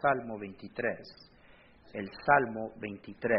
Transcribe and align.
Salmo 0.00 0.38
23. 0.38 0.98
El 1.94 2.08
Salmo 2.24 2.72
23. 2.80 3.36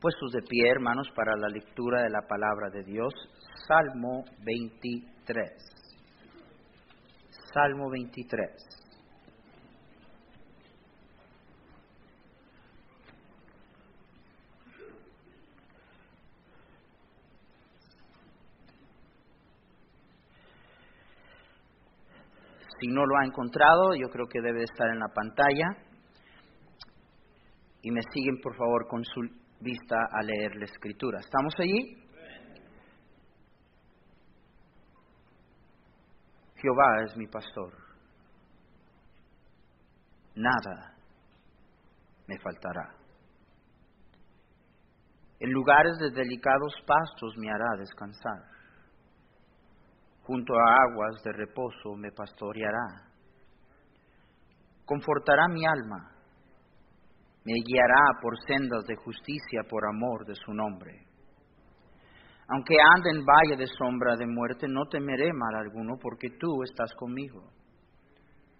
Puestos 0.00 0.32
de 0.32 0.42
pie, 0.42 0.70
hermanos, 0.70 1.08
para 1.14 1.36
la 1.36 1.48
lectura 1.48 2.02
de 2.02 2.10
la 2.10 2.22
palabra 2.22 2.70
de 2.70 2.84
Dios. 2.84 3.12
Salmo 3.66 4.24
23. 4.44 5.50
Salmo 7.52 7.90
23. 7.90 8.79
Si 22.80 22.86
no 22.86 23.04
lo 23.04 23.18
ha 23.18 23.26
encontrado, 23.26 23.94
yo 23.94 24.08
creo 24.08 24.26
que 24.26 24.40
debe 24.40 24.62
estar 24.62 24.88
en 24.88 24.98
la 24.98 25.08
pantalla. 25.08 25.66
Y 27.82 27.90
me 27.90 28.00
siguen, 28.12 28.40
por 28.42 28.56
favor, 28.56 28.86
con 28.88 29.04
su 29.04 29.20
vista 29.60 29.96
a 30.10 30.22
leer 30.22 30.56
la 30.56 30.64
escritura. 30.64 31.20
¿Estamos 31.20 31.52
allí? 31.58 31.96
Jehová 36.56 37.04
es 37.06 37.16
mi 37.16 37.26
pastor. 37.26 37.72
Nada 40.34 40.94
me 42.26 42.38
faltará. 42.38 42.94
En 45.38 45.50
lugares 45.52 45.98
de 45.98 46.10
delicados 46.10 46.74
pastos 46.86 47.34
me 47.36 47.50
hará 47.50 47.76
descansar 47.78 48.59
junto 50.30 50.54
a 50.54 50.84
aguas 50.84 51.20
de 51.24 51.32
reposo 51.32 51.96
me 51.96 52.12
pastoreará. 52.12 53.02
Confortará 54.84 55.48
mi 55.48 55.66
alma, 55.66 56.08
me 57.44 57.54
guiará 57.66 58.20
por 58.22 58.38
sendas 58.46 58.84
de 58.86 58.94
justicia 58.94 59.62
por 59.68 59.84
amor 59.88 60.24
de 60.24 60.36
su 60.36 60.54
nombre. 60.54 61.04
Aunque 62.46 62.76
ande 62.94 63.10
en 63.10 63.24
valle 63.24 63.56
de 63.56 63.66
sombra 63.66 64.14
de 64.16 64.26
muerte, 64.26 64.68
no 64.68 64.86
temeré 64.86 65.32
mal 65.32 65.66
alguno, 65.66 65.96
porque 66.00 66.28
tú 66.38 66.62
estás 66.62 66.94
conmigo. 66.94 67.50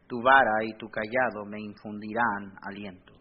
Tu 0.08 0.20
vara 0.20 0.64
y 0.64 0.76
tu 0.76 0.88
callado 0.88 1.44
me 1.46 1.60
infundirán 1.60 2.52
aliento. 2.62 3.12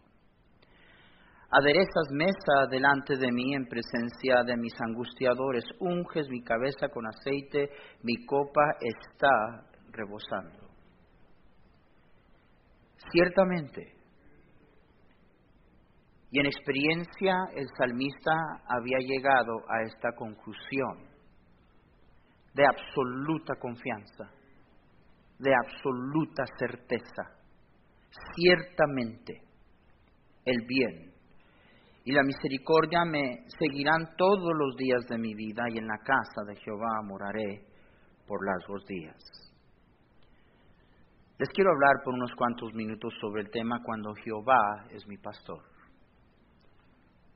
Aderezas 1.52 2.10
mesa 2.12 2.68
delante 2.70 3.16
de 3.16 3.32
mí 3.32 3.54
en 3.54 3.66
presencia 3.66 4.44
de 4.46 4.56
mis 4.56 4.72
angustiadores, 4.80 5.64
unges 5.80 6.28
mi 6.28 6.44
cabeza 6.44 6.88
con 6.88 7.04
aceite, 7.06 7.70
mi 8.04 8.24
copa 8.24 8.76
está 8.80 9.66
rebosando. 9.90 10.68
Ciertamente, 13.10 13.94
y 16.30 16.38
en 16.38 16.46
experiencia 16.46 17.34
el 17.56 17.66
salmista 17.76 18.30
había 18.68 18.98
llegado 18.98 19.52
a 19.68 19.82
esta 19.82 20.12
conclusión 20.16 21.08
de 22.54 22.64
absoluta 22.64 23.54
confianza, 23.60 24.30
de 25.40 25.52
absoluta 25.52 26.44
certeza. 26.56 27.22
Ciertamente, 28.36 29.42
el 30.44 30.64
bien 30.66 31.09
y 32.04 32.12
la 32.12 32.22
misericordia 32.22 33.04
me 33.04 33.44
seguirán 33.58 34.16
todos 34.16 34.52
los 34.56 34.76
días 34.76 35.04
de 35.08 35.18
mi 35.18 35.34
vida 35.34 35.62
y 35.70 35.78
en 35.78 35.86
la 35.86 35.98
casa 35.98 36.42
de 36.46 36.56
Jehová 36.56 37.02
moraré 37.04 37.66
por 38.26 38.38
largos 38.44 38.84
días. 38.86 39.16
Les 41.38 41.48
quiero 41.50 41.70
hablar 41.70 42.02
por 42.04 42.14
unos 42.14 42.34
cuantos 42.34 42.72
minutos 42.74 43.12
sobre 43.20 43.42
el 43.42 43.50
tema 43.50 43.82
cuando 43.82 44.14
Jehová 44.14 44.86
es 44.90 45.06
mi 45.06 45.16
pastor. 45.18 45.62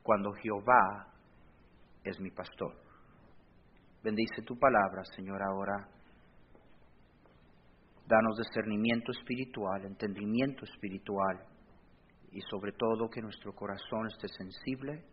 Cuando 0.01 0.31
Jehová 0.33 1.13
es 2.03 2.19
mi 2.19 2.29
pastor. 2.31 2.73
Bendice 4.03 4.43
tu 4.43 4.57
palabra, 4.57 5.03
Señor, 5.15 5.41
ahora. 5.41 5.89
Danos 8.07 8.37
discernimiento 8.37 9.11
espiritual, 9.11 9.85
entendimiento 9.85 10.63
espiritual 10.65 11.54
y 12.35 12.41
sobre 12.41 12.73
todo 12.73 13.09
que 13.09 13.21
nuestro 13.21 13.53
corazón 13.53 14.07
esté 14.07 14.27
sensible, 14.27 15.05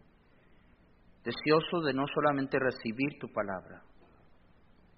deseoso 1.22 1.80
de 1.86 1.94
no 1.94 2.04
solamente 2.12 2.58
recibir 2.58 3.16
tu 3.20 3.28
palabra, 3.32 3.80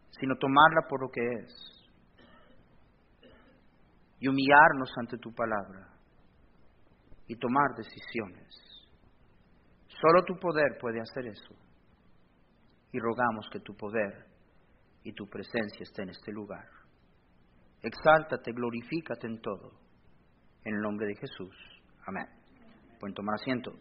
sino 0.09 0.35
tomarla 0.37 0.89
por 0.89 1.03
lo 1.03 1.11
que 1.11 1.21
es 1.21 1.53
y 4.21 4.27
humillarnos 4.27 4.91
ante 4.97 5.19
tu 5.19 5.35
palabra 5.35 5.87
y 7.29 7.37
tomar 7.37 7.77
decisiones. 7.77 8.49
Solo 9.87 10.25
tu 10.25 10.39
poder 10.41 10.79
puede 10.81 11.01
hacer 11.03 11.27
eso. 11.27 11.55
Y 12.91 13.01
rogamos 13.01 13.51
que 13.53 13.61
tu 13.61 13.77
poder 13.77 14.29
y 15.03 15.13
tu 15.13 15.27
presencia 15.29 15.83
esté 15.83 16.05
en 16.05 16.09
este 16.09 16.33
lugar. 16.33 16.67
Exáltate, 17.83 18.51
glorifícate 18.53 19.27
en 19.27 19.43
todo. 19.43 19.73
En 20.65 20.75
el 20.77 20.81
nombre 20.81 21.07
de 21.09 21.17
Jesús. 21.17 21.74
Amén. 22.07 22.27
Pueden 23.01 23.15
tomar 23.15 23.35
asiento. 23.37 23.73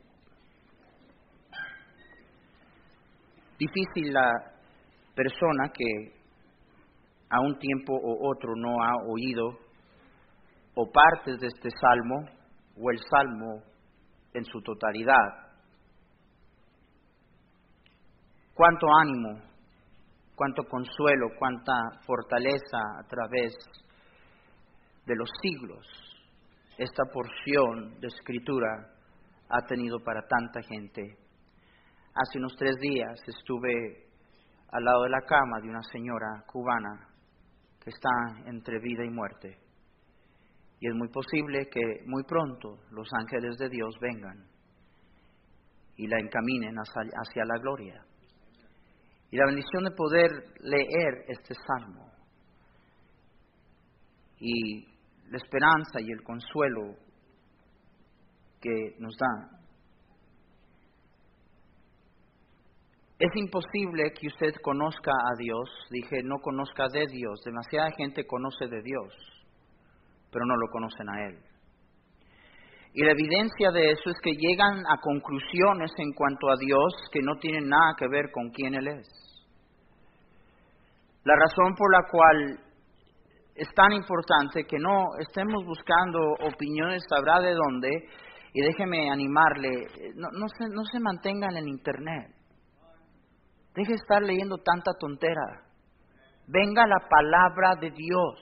Difícil 3.59 4.13
la 4.13 4.31
persona 5.15 5.69
que 5.73 6.23
a 7.29 7.39
un 7.41 7.57
tiempo 7.57 7.93
o 7.93 8.29
otro 8.29 8.53
no 8.55 8.83
ha 8.83 8.93
oído 9.07 9.59
o 10.75 10.91
partes 10.91 11.39
de 11.39 11.47
este 11.47 11.69
salmo 11.69 12.29
o 12.77 12.91
el 12.91 12.99
salmo 12.99 13.63
en 14.33 14.45
su 14.45 14.61
totalidad. 14.61 15.53
Cuánto 18.53 18.87
ánimo, 19.01 19.41
cuánto 20.35 20.63
consuelo, 20.63 21.27
cuánta 21.37 21.73
fortaleza 22.05 22.77
a 22.99 23.07
través 23.07 23.53
de 25.05 25.15
los 25.15 25.29
siglos 25.41 26.02
esta 26.77 27.03
porción 27.11 27.99
de 27.99 28.07
escritura 28.07 28.93
ha 29.49 29.61
tenido 29.67 29.99
para 30.03 30.21
tanta 30.27 30.61
gente. 30.61 31.17
Hace 32.15 32.39
unos 32.39 32.55
tres 32.57 32.75
días 32.79 33.19
estuve 33.27 34.07
al 34.71 34.83
lado 34.83 35.03
de 35.03 35.09
la 35.09 35.21
cama 35.21 35.59
de 35.61 35.69
una 35.69 35.83
señora 35.83 36.43
cubana 36.47 37.07
que 37.79 37.89
está 37.89 38.09
entre 38.47 38.79
vida 38.79 39.05
y 39.05 39.09
muerte. 39.09 39.59
Y 40.79 40.87
es 40.87 40.95
muy 40.95 41.09
posible 41.09 41.69
que 41.69 41.81
muy 42.07 42.23
pronto 42.23 42.79
los 42.91 43.07
ángeles 43.19 43.55
de 43.57 43.69
Dios 43.69 43.95
vengan 44.01 44.47
y 45.95 46.07
la 46.07 46.19
encaminen 46.19 46.75
hacia, 46.75 47.45
la 47.45 47.59
gloria. 47.59 48.03
Y 49.29 49.37
la 49.37 49.45
bendición 49.45 49.83
de 49.83 49.91
poder 49.91 50.29
leer 50.59 51.25
este 51.27 51.53
salmo 51.53 52.11
y 54.39 54.92
la 55.33 55.37
esperanza 55.37 55.99
y 55.99 56.11
el 56.11 56.21
consuelo 56.21 56.95
que 58.61 58.95
nos 58.99 59.15
da. 59.17 59.57
Es 63.17 63.35
imposible 63.35 64.13
que 64.13 64.27
usted 64.27 64.53
conozca 64.61 65.11
a 65.11 65.35
Dios, 65.39 65.67
dije, 65.89 66.21
no 66.23 66.37
conozca 66.37 66.87
de 66.87 67.07
Dios. 67.07 67.41
Demasiada 67.43 67.89
gente 67.97 68.27
conoce 68.27 68.67
de 68.67 68.83
Dios, 68.83 69.11
pero 70.31 70.45
no 70.45 70.55
lo 70.55 70.67
conocen 70.67 71.09
a 71.09 71.25
Él. 71.25 71.39
Y 72.93 73.03
la 73.03 73.13
evidencia 73.13 73.71
de 73.71 73.89
eso 73.89 74.11
es 74.11 74.17
que 74.21 74.35
llegan 74.35 74.83
a 74.87 74.97
conclusiones 75.01 75.91
en 75.97 76.13
cuanto 76.13 76.47
a 76.47 76.57
Dios 76.59 76.93
que 77.11 77.21
no 77.23 77.37
tienen 77.39 77.69
nada 77.69 77.95
que 77.97 78.07
ver 78.07 78.29
con 78.31 78.51
quién 78.51 78.75
Él 78.75 78.87
es. 78.87 79.07
La 81.23 81.33
razón 81.35 81.73
por 81.75 81.91
la 81.91 82.07
cual 82.11 82.72
es 83.55 83.67
tan 83.75 83.91
importante 83.91 84.65
que 84.65 84.77
no 84.79 85.15
estemos 85.19 85.65
buscando 85.65 86.19
opiniones, 86.41 87.03
sabrá 87.07 87.39
de 87.39 87.53
dónde, 87.53 87.89
y 88.53 88.61
déjeme 88.61 89.09
animarle, 89.09 89.87
no, 90.15 90.29
no, 90.31 90.47
se, 90.47 90.69
no 90.69 90.83
se 90.85 90.99
mantengan 90.99 91.57
en 91.57 91.67
Internet. 91.67 92.31
Deje 93.75 93.89
de 93.89 93.95
estar 93.95 94.21
leyendo 94.21 94.57
tanta 94.57 94.91
tontera. 94.99 95.63
Venga 96.47 96.85
la 96.85 96.99
palabra 97.09 97.75
de 97.81 97.89
Dios. 97.89 98.35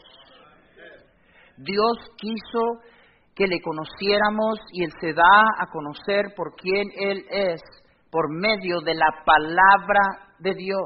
Dios 1.57 1.97
quiso 2.17 2.81
que 3.35 3.47
le 3.47 3.61
conociéramos 3.61 4.59
y 4.73 4.83
Él 4.83 4.91
se 4.99 5.13
da 5.13 5.41
a 5.59 5.67
conocer 5.67 6.33
por 6.35 6.55
quién 6.55 6.87
Él 6.97 7.25
es 7.29 7.61
por 8.11 8.29
medio 8.29 8.81
de 8.81 8.93
la 8.93 9.23
palabra 9.25 10.33
de 10.39 10.53
Dios 10.55 10.81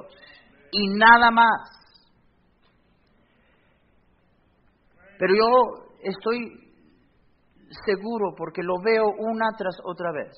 y 0.71 0.87
nada 0.89 1.31
más. 1.31 1.74
Pero 5.17 5.33
yo 5.35 5.85
estoy 6.03 6.65
seguro, 7.85 8.33
porque 8.37 8.63
lo 8.63 8.81
veo 8.81 9.05
una 9.17 9.51
tras 9.57 9.75
otra 9.83 10.11
vez, 10.11 10.33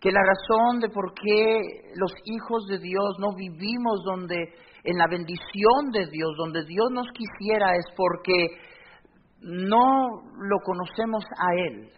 que 0.00 0.10
la 0.10 0.20
razón 0.22 0.80
de 0.80 0.88
por 0.90 1.14
qué 1.14 1.60
los 1.94 2.12
hijos 2.24 2.66
de 2.66 2.78
Dios 2.78 3.16
no 3.18 3.34
vivimos 3.34 4.02
donde 4.04 4.36
en 4.84 4.98
la 4.98 5.06
bendición 5.06 5.90
de 5.92 6.06
Dios, 6.10 6.36
donde 6.36 6.64
Dios 6.64 6.90
nos 6.92 7.06
quisiera, 7.12 7.74
es 7.74 7.86
porque 7.96 8.48
no 9.40 10.22
lo 10.38 10.58
conocemos 10.62 11.24
a 11.38 11.54
Él. 11.54 11.90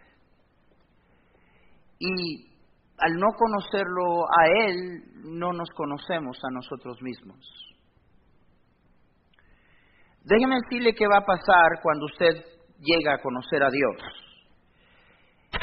Y 1.98 2.46
al 2.98 3.14
no 3.14 3.28
conocerlo 3.36 4.24
a 4.26 4.68
Él, 4.68 5.02
no 5.24 5.52
nos 5.52 5.68
conocemos 5.70 6.38
a 6.44 6.50
nosotros 6.52 6.96
mismos. 7.02 7.75
Déjeme 10.26 10.56
decirle 10.56 10.92
qué 10.92 11.06
va 11.06 11.18
a 11.18 11.24
pasar 11.24 11.80
cuando 11.82 12.06
usted 12.06 12.44
llega 12.80 13.14
a 13.14 13.22
conocer 13.22 13.62
a 13.62 13.70
Dios. 13.70 13.96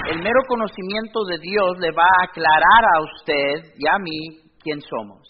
El 0.09 0.23
mero 0.23 0.39
conocimiento 0.47 1.25
de 1.25 1.37
Dios 1.37 1.77
le 1.79 1.91
va 1.91 2.05
a 2.05 2.23
aclarar 2.23 2.83
a 2.95 3.01
usted 3.01 3.73
y 3.77 3.87
a 3.89 3.99
mí 3.99 4.39
quién 4.63 4.79
somos. 4.79 5.27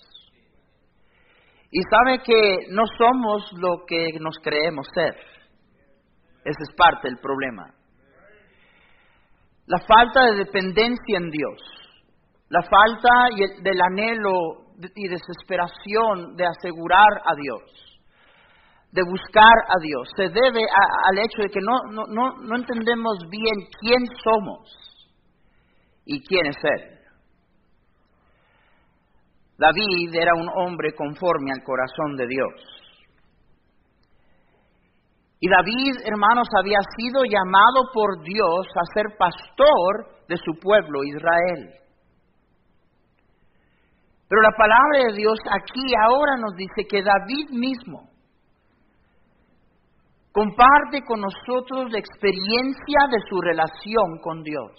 Y 1.71 1.81
sabe 1.89 2.19
que 2.19 2.67
no 2.69 2.83
somos 2.95 3.51
lo 3.53 3.83
que 3.87 4.19
nos 4.19 4.37
creemos 4.37 4.85
ser. 4.93 5.15
Ese 6.45 6.63
es 6.69 6.75
parte 6.77 7.07
del 7.07 7.17
problema. 7.17 7.73
La 9.65 9.79
falta 9.79 10.25
de 10.25 10.45
dependencia 10.45 11.17
en 11.17 11.31
Dios, 11.31 11.59
la 12.49 12.61
falta 12.61 13.29
del 13.63 13.81
anhelo 13.81 14.67
y 14.95 15.07
desesperación 15.07 16.35
de 16.35 16.45
asegurar 16.45 17.23
a 17.25 17.33
Dios 17.33 17.92
de 18.93 19.01
buscar 19.09 19.57
a 19.69 19.79
Dios 19.81 20.07
se 20.15 20.29
debe 20.29 20.61
al 20.61 21.17
hecho 21.17 21.41
de 21.41 21.49
que 21.49 21.59
no, 21.59 21.91
no, 21.91 22.05
no, 22.05 22.37
no 22.37 22.55
entendemos 22.55 23.17
bien 23.27 23.67
quién 23.79 24.05
somos 24.23 24.69
y 26.05 26.23
quién 26.23 26.45
es 26.45 26.57
Él. 26.61 26.99
David 29.57 30.13
era 30.13 30.35
un 30.35 30.47
hombre 30.47 30.93
conforme 30.93 31.51
al 31.51 31.63
corazón 31.63 32.15
de 32.17 32.27
Dios. 32.27 32.53
Y 35.39 35.49
David, 35.49 36.05
hermanos, 36.05 36.47
había 36.59 36.79
sido 36.95 37.23
llamado 37.25 37.89
por 37.93 38.23
Dios 38.23 38.67
a 38.75 38.93
ser 38.93 39.17
pastor 39.17 40.25
de 40.29 40.37
su 40.37 40.53
pueblo 40.61 41.03
Israel. 41.03 41.73
Pero 44.29 44.41
la 44.41 44.55
palabra 44.55 45.09
de 45.09 45.17
Dios 45.17 45.37
aquí 45.51 45.81
ahora 46.07 46.37
nos 46.37 46.55
dice 46.55 46.87
que 46.87 47.01
David 47.01 47.49
mismo 47.49 48.12
comparte 50.33 51.01
con 51.07 51.21
nosotros 51.21 51.91
la 51.91 51.99
experiencia 51.99 52.99
de 53.09 53.19
su 53.29 53.39
relación 53.39 54.19
con 54.21 54.43
Dios. 54.43 54.71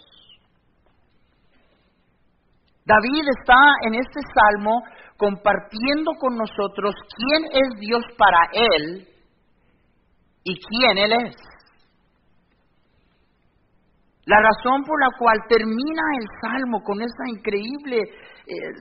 David 2.85 3.25
está 3.39 3.57
en 3.87 3.95
este 3.95 4.21
salmo 4.35 4.83
compartiendo 5.17 6.13
con 6.21 6.37
nosotros 6.37 6.95
quién 7.17 7.45
es 7.53 7.81
Dios 7.81 8.03
para 8.19 8.51
él 8.53 9.09
y 10.45 10.55
quién 10.55 10.99
Él 10.99 11.13
es. 11.27 11.37
La 14.27 14.41
razón 14.41 14.85
por 14.85 15.01
la 15.01 15.17
cual 15.19 15.39
termina 15.49 16.03
el 16.19 16.27
salmo 16.41 16.83
con 16.83 17.01
esa 17.01 17.29
increíble 17.29 18.01
eh, 18.01 18.73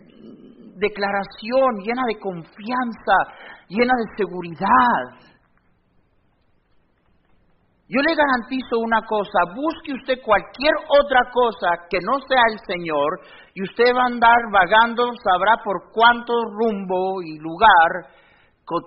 declaración 0.75 1.77
llena 1.83 2.03
de 2.07 2.19
confianza, 2.19 3.15
llena 3.67 3.93
de 3.93 4.17
seguridad, 4.17 5.32
yo 7.87 7.99
le 8.01 8.15
garantizo 8.15 8.79
una 8.79 9.01
cosa, 9.05 9.39
busque 9.53 9.93
usted 9.93 10.21
cualquier 10.23 10.73
otra 11.01 11.19
cosa 11.31 11.85
que 11.89 11.99
no 11.99 12.19
sea 12.27 12.41
el 12.51 12.59
Señor 12.65 13.19
y 13.53 13.63
usted 13.63 13.93
va 13.95 14.03
a 14.03 14.07
andar 14.07 14.39
vagando, 14.51 15.11
sabrá 15.23 15.57
por 15.63 15.91
cuánto 15.91 16.33
rumbo 16.45 17.21
y 17.21 17.37
lugar, 17.39 18.07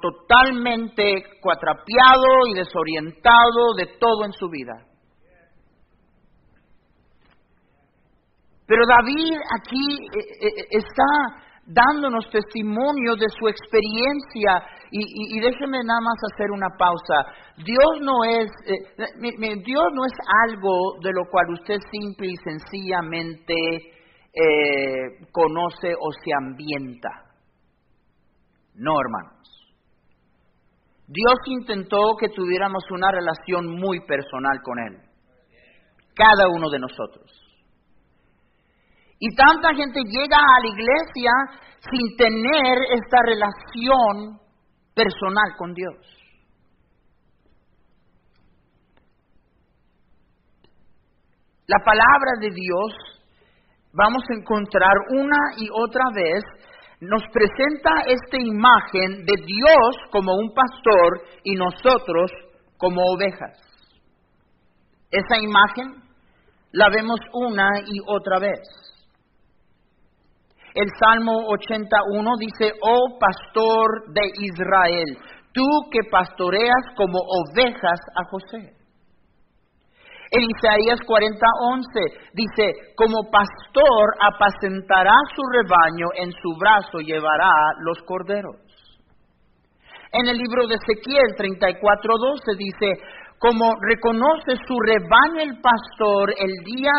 totalmente 0.00 1.22
cuatrapeado 1.40 2.46
y 2.48 2.54
desorientado 2.54 3.75
de 3.76 3.87
todo 4.00 4.25
en 4.25 4.32
su 4.32 4.48
vida. 4.48 4.75
Pero 8.66 8.82
David 8.87 9.38
aquí 9.60 10.06
eh, 10.16 10.48
eh, 10.48 10.66
está 10.70 11.45
dándonos 11.66 12.30
testimonio 12.30 13.16
de 13.16 13.26
su 13.38 13.48
experiencia. 13.48 14.62
Y, 14.90 15.40
déjeme 15.40 15.82
nada 15.84 16.00
más 16.00 16.16
hacer 16.32 16.50
una 16.50 16.68
pausa. 16.78 17.32
Dios 17.56 18.00
no 18.00 18.24
es, 18.24 18.50
eh, 18.66 19.62
Dios 19.64 19.86
no 19.92 20.04
es 20.06 20.12
algo 20.48 20.98
de 21.02 21.12
lo 21.12 21.28
cual 21.30 21.52
usted 21.52 21.78
simple 21.90 22.28
y 22.28 22.36
sencillamente 22.36 23.54
eh, 24.32 25.26
conoce 25.32 25.92
o 25.98 26.12
se 26.12 26.30
ambienta. 26.38 27.08
No, 28.74 28.92
hermanos. 29.00 29.36
Dios 31.08 31.38
intentó 31.46 32.16
que 32.19 32.28
tuviéramos 32.28 32.82
una 32.90 33.10
relación 33.10 33.66
muy 33.78 34.00
personal 34.06 34.60
con 34.62 34.78
Él. 34.78 34.98
Cada 36.14 36.48
uno 36.48 36.69
de 36.69 36.78
nosotros. 36.78 37.45
Y 39.18 39.34
tanta 39.34 39.74
gente 39.74 40.00
llega 40.04 40.36
a 40.36 40.60
la 40.60 40.68
iglesia 40.68 41.30
sin 41.90 42.16
tener 42.16 42.78
esta 42.92 43.18
relación 43.24 44.40
personal 44.94 45.56
con 45.56 45.72
Dios. 45.72 45.96
La 51.66 51.78
palabra 51.78 52.32
de 52.40 52.50
Dios, 52.50 52.92
vamos 53.92 54.22
a 54.30 54.34
encontrar 54.34 54.94
una 55.10 55.36
y 55.56 55.69
otra 55.72 56.04
vez, 56.14 56.42
nos 57.00 57.22
presenta 57.32 57.90
esta 58.06 58.38
imagen 58.38 59.24
de 59.24 59.34
Dios 59.44 59.96
como 60.12 60.34
un 60.34 60.54
pastor 60.54 61.22
y 61.42 61.54
nosotros 61.56 62.30
como 62.78 63.02
ovejas. 63.02 63.58
Esa 65.10 65.38
imagen 65.40 66.02
la 66.72 66.88
vemos 66.88 67.19
una 67.32 67.69
y 67.86 67.98
otra 68.06 68.38
vez. 68.38 68.85
El 70.76 70.88
Salmo 71.00 71.32
81 71.49 72.31
dice, 72.38 72.70
oh 72.82 73.19
pastor 73.19 74.12
de 74.12 74.28
Israel, 74.44 75.17
tú 75.55 75.64
que 75.90 76.00
pastoreas 76.11 76.84
como 76.94 77.17
ovejas 77.17 77.99
a 78.14 78.28
José. 78.28 78.76
En 80.32 80.43
Isaías 80.43 81.00
40:11 81.00 81.81
dice, 82.34 82.93
como 82.94 83.25
pastor 83.31 84.05
apacentará 84.20 85.17
su 85.34 85.43
rebaño, 85.49 86.08
en 86.17 86.31
su 86.32 86.52
brazo 86.61 86.99
llevará 86.99 87.49
los 87.81 87.96
corderos. 88.02 88.61
En 90.12 90.29
el 90.29 90.37
libro 90.37 90.67
de 90.67 90.75
Ezequiel 90.75 91.32
34:12 91.38 92.55
dice, 92.58 93.00
como 93.38 93.72
reconoce 93.81 94.61
su 94.69 94.76
rebaño 94.79 95.40
el 95.40 95.58
pastor 95.58 96.34
el 96.37 96.53
día 96.65 96.93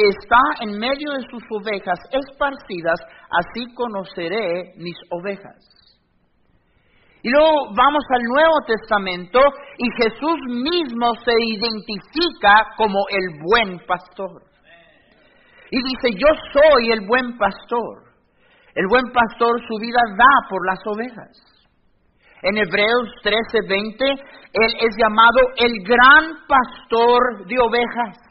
que 0.00 0.08
está 0.08 0.64
en 0.64 0.78
medio 0.78 1.12
de 1.12 1.26
sus 1.30 1.42
ovejas 1.50 1.98
esparcidas, 2.10 3.00
así 3.30 3.74
conoceré 3.74 4.72
mis 4.76 4.96
ovejas. 5.10 5.60
Y 7.22 7.28
luego 7.28 7.74
vamos 7.76 8.04
al 8.14 8.22
Nuevo 8.22 8.56
Testamento 8.66 9.40
y 9.76 10.02
Jesús 10.02 10.38
mismo 10.48 11.12
se 11.22 11.34
identifica 11.36 12.54
como 12.78 12.98
el 13.10 13.40
buen 13.44 13.78
pastor. 13.86 14.42
Y 15.70 15.76
dice, 15.82 16.18
yo 16.18 16.28
soy 16.52 16.92
el 16.92 17.06
buen 17.06 17.36
pastor. 17.36 18.04
El 18.74 18.86
buen 18.88 19.12
pastor 19.12 19.60
su 19.68 19.78
vida 19.78 20.00
da 20.16 20.48
por 20.48 20.66
las 20.66 20.78
ovejas. 20.86 21.50
En 22.42 22.56
Hebreos 22.56 23.10
13:20, 23.22 24.08
Él 24.08 24.72
es 24.80 24.96
llamado 24.96 25.40
el 25.56 25.72
gran 25.84 26.46
pastor 26.48 27.46
de 27.46 27.58
ovejas. 27.58 28.29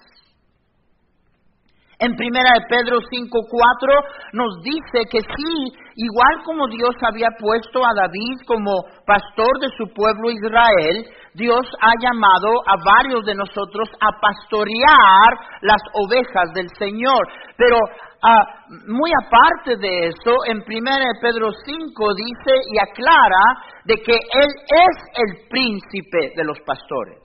En 2.01 2.15
primera 2.15 2.50
de 2.56 2.65
Pedro 2.70 3.00
5:4 3.12 3.94
nos 4.32 4.63
dice 4.63 5.03
que 5.12 5.20
sí, 5.20 5.56
igual 5.96 6.44
como 6.46 6.65
Dios 6.68 6.96
había 7.03 7.27
puesto 7.38 7.86
a 7.86 7.94
David 7.94 8.39
como 8.48 8.72
pastor 9.06 9.60
de 9.60 9.68
su 9.77 9.94
pueblo 9.94 10.32
Israel, 10.32 11.06
Dios 11.34 11.65
ha 11.82 11.91
llamado 12.00 12.56
a 12.65 12.75
varios 12.86 13.25
de 13.25 13.36
nosotros 13.36 13.89
a 14.00 14.18
pastorear 14.18 15.60
las 15.62 15.82
ovejas 15.91 16.53
del 16.53 16.70
Señor. 16.77 17.27
Pero 17.58 17.77
ah, 18.24 18.46
muy 18.88 19.12
aparte 19.22 19.75
de 19.75 20.08
eso, 20.08 20.38
en 20.48 20.63
primera 20.63 21.03
de 21.03 21.20
Pedro 21.20 21.51
5 21.51 22.15
dice 22.15 22.53
y 22.72 22.79
aclara 22.79 23.44
de 23.84 23.96
que 23.96 24.13
Él 24.13 24.51
es 24.72 24.96
el 25.18 25.50
príncipe 25.50 26.32
de 26.34 26.44
los 26.46 26.62
pastores. 26.62 27.20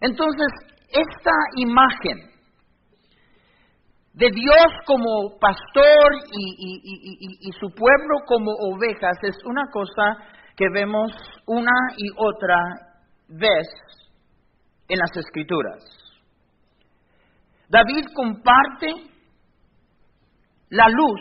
Entonces, 0.00 0.48
esta 0.90 1.32
imagen 1.56 2.37
de 4.18 4.30
Dios 4.32 4.66
como 4.84 5.38
pastor 5.38 6.10
y, 6.32 7.50
su 7.60 7.68
pueblo 7.70 8.16
como 8.26 8.50
ovejas 8.74 9.16
es 9.22 9.36
una 9.44 9.62
cosa 9.70 10.16
que 10.56 10.66
vemos 10.74 11.12
una 11.46 11.72
y 11.96 12.10
otra 12.16 12.56
vez 13.28 13.68
en 14.88 14.98
las 14.98 15.16
escrituras. 15.16 15.84
David 17.68 18.06
comparte 18.12 18.92
la 20.70 20.88
luz 20.88 21.20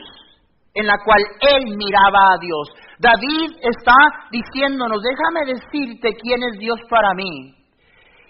en 0.74 0.88
la 0.88 0.98
cual 1.06 1.22
él 1.42 1.78
miraba 1.78 2.34
a 2.34 2.38
Dios. 2.40 2.68
David 2.98 3.58
está 3.62 3.96
diciéndonos, 4.32 5.04
déjame 5.04 5.54
decirte 5.54 6.18
quién 6.20 6.42
es 6.52 6.60
Dios 6.60 6.80
para 6.90 7.14
mí. 7.14 7.54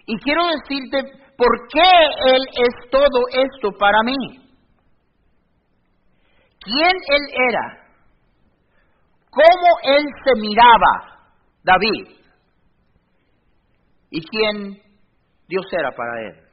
Y 0.08 0.18
quiero 0.20 0.42
decirte 0.48 1.04
por 1.38 1.48
qué 1.72 2.36
Él 2.36 2.42
es 2.52 2.90
todo 2.90 3.28
esto 3.32 3.72
para 3.78 4.02
mí. 4.04 4.47
¿Quién 6.68 6.92
Él 7.08 7.22
era? 7.50 7.88
¿Cómo 9.30 9.70
Él 9.84 10.04
se 10.26 10.42
miraba, 10.42 11.32
David? 11.64 12.18
¿Y 14.10 14.22
quién 14.22 14.82
Dios 15.48 15.66
era 15.72 15.92
para 15.92 16.22
Él? 16.24 16.44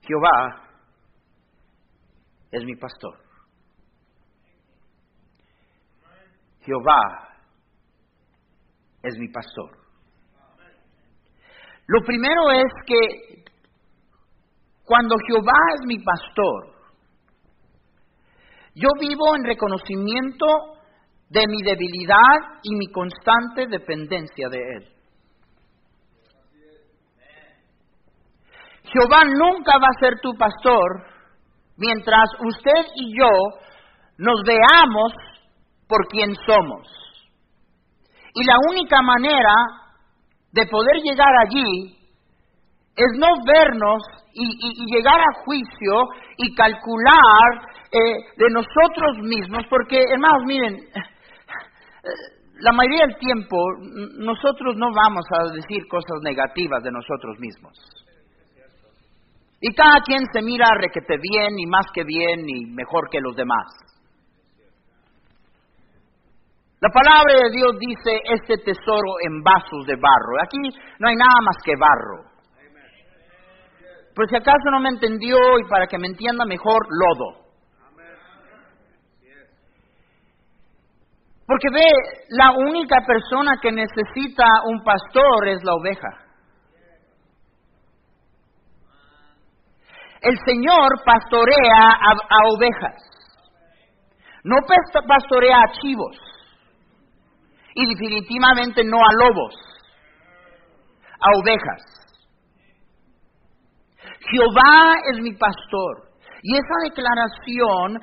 Jehová 0.00 0.68
es 2.50 2.64
mi 2.64 2.74
pastor. 2.74 3.16
Jehová 6.62 7.38
es 9.04 9.16
mi 9.16 9.28
pastor. 9.28 9.70
Lo 11.86 12.00
primero 12.04 12.50
es 12.50 12.72
que 12.84 13.44
cuando 14.84 15.14
Jehová 15.28 15.52
es 15.74 15.86
mi 15.86 15.98
pastor, 16.00 16.75
yo 18.76 18.88
vivo 19.00 19.34
en 19.34 19.44
reconocimiento 19.44 20.46
de 21.30 21.46
mi 21.48 21.62
debilidad 21.62 22.60
y 22.62 22.76
mi 22.76 22.88
constante 22.88 23.66
dependencia 23.66 24.50
de 24.50 24.58
Él. 24.58 24.88
Jehová 28.84 29.24
nunca 29.24 29.78
va 29.78 29.88
a 29.88 29.98
ser 29.98 30.20
tu 30.20 30.34
pastor 30.34 31.06
mientras 31.78 32.28
usted 32.46 32.86
y 32.96 33.18
yo 33.18 33.30
nos 34.18 34.42
veamos 34.46 35.12
por 35.88 36.06
quien 36.08 36.34
somos. 36.46 36.86
Y 38.34 38.44
la 38.44 38.56
única 38.70 39.00
manera 39.00 39.54
de 40.52 40.66
poder 40.66 40.96
llegar 41.02 41.32
allí 41.46 41.96
es 42.94 43.18
no 43.18 43.26
vernos 43.46 44.02
y, 44.32 44.94
llegar 44.94 45.18
a 45.20 45.44
juicio 45.44 45.94
y 46.36 46.54
calcular 46.54 47.75
eh, 47.96 48.16
de 48.36 48.50
nosotros 48.50 49.18
mismos, 49.22 49.64
porque 49.70 50.02
hermanos, 50.02 50.42
miren, 50.46 50.74
eh, 50.74 52.36
la 52.60 52.72
mayoría 52.72 53.06
del 53.06 53.16
tiempo 53.16 53.56
nosotros 54.18 54.76
no 54.76 54.88
vamos 54.92 55.24
a 55.30 55.54
decir 55.54 55.86
cosas 55.88 56.20
negativas 56.22 56.82
de 56.82 56.90
nosotros 56.90 57.38
mismos. 57.38 57.72
Y 59.60 59.74
cada 59.74 60.00
quien 60.04 60.20
se 60.32 60.42
mira 60.42 60.66
requete 60.78 61.16
bien 61.16 61.58
y 61.58 61.66
más 61.66 61.86
que 61.94 62.04
bien 62.04 62.48
y 62.48 62.66
mejor 62.66 63.08
que 63.10 63.20
los 63.20 63.34
demás. 63.34 63.64
La 66.80 66.90
palabra 66.90 67.34
de 67.34 67.56
Dios 67.56 67.72
dice 67.80 68.20
este 68.24 68.58
tesoro 68.58 69.16
en 69.24 69.42
vasos 69.42 69.86
de 69.86 69.96
barro. 69.96 70.36
Aquí 70.44 70.58
no 70.98 71.08
hay 71.08 71.16
nada 71.16 71.40
más 71.42 71.56
que 71.64 71.72
barro. 71.74 72.36
Por 74.14 74.28
si 74.28 74.36
acaso 74.36 74.70
no 74.70 74.80
me 74.80 74.90
entendió 74.90 75.36
y 75.58 75.68
para 75.68 75.86
que 75.86 75.98
me 75.98 76.06
entienda 76.06 76.44
mejor, 76.44 76.86
lodo. 76.90 77.45
Porque 81.46 81.68
ve, 81.70 81.86
la 82.30 82.50
única 82.52 82.96
persona 83.06 83.52
que 83.62 83.70
necesita 83.70 84.44
un 84.64 84.82
pastor 84.82 85.48
es 85.48 85.62
la 85.62 85.74
oveja. 85.74 86.26
El 90.22 90.36
Señor 90.44 91.04
pastorea 91.04 91.92
a, 91.92 92.48
ovejas. 92.52 93.00
No 94.42 94.56
pastorea 95.06 95.58
a 95.58 95.72
chivos 95.80 96.16
y 97.74 97.94
definitivamente 97.94 98.82
no 98.82 98.96
a 98.96 99.24
lobos, 99.24 99.54
a 101.20 101.38
ovejas. 101.38 101.96
Jehová 104.30 104.94
es 105.12 105.20
mi 105.20 105.32
pastor. 105.34 106.05
Y 106.46 106.54
esa 106.54 106.78
declaración, 106.84 107.98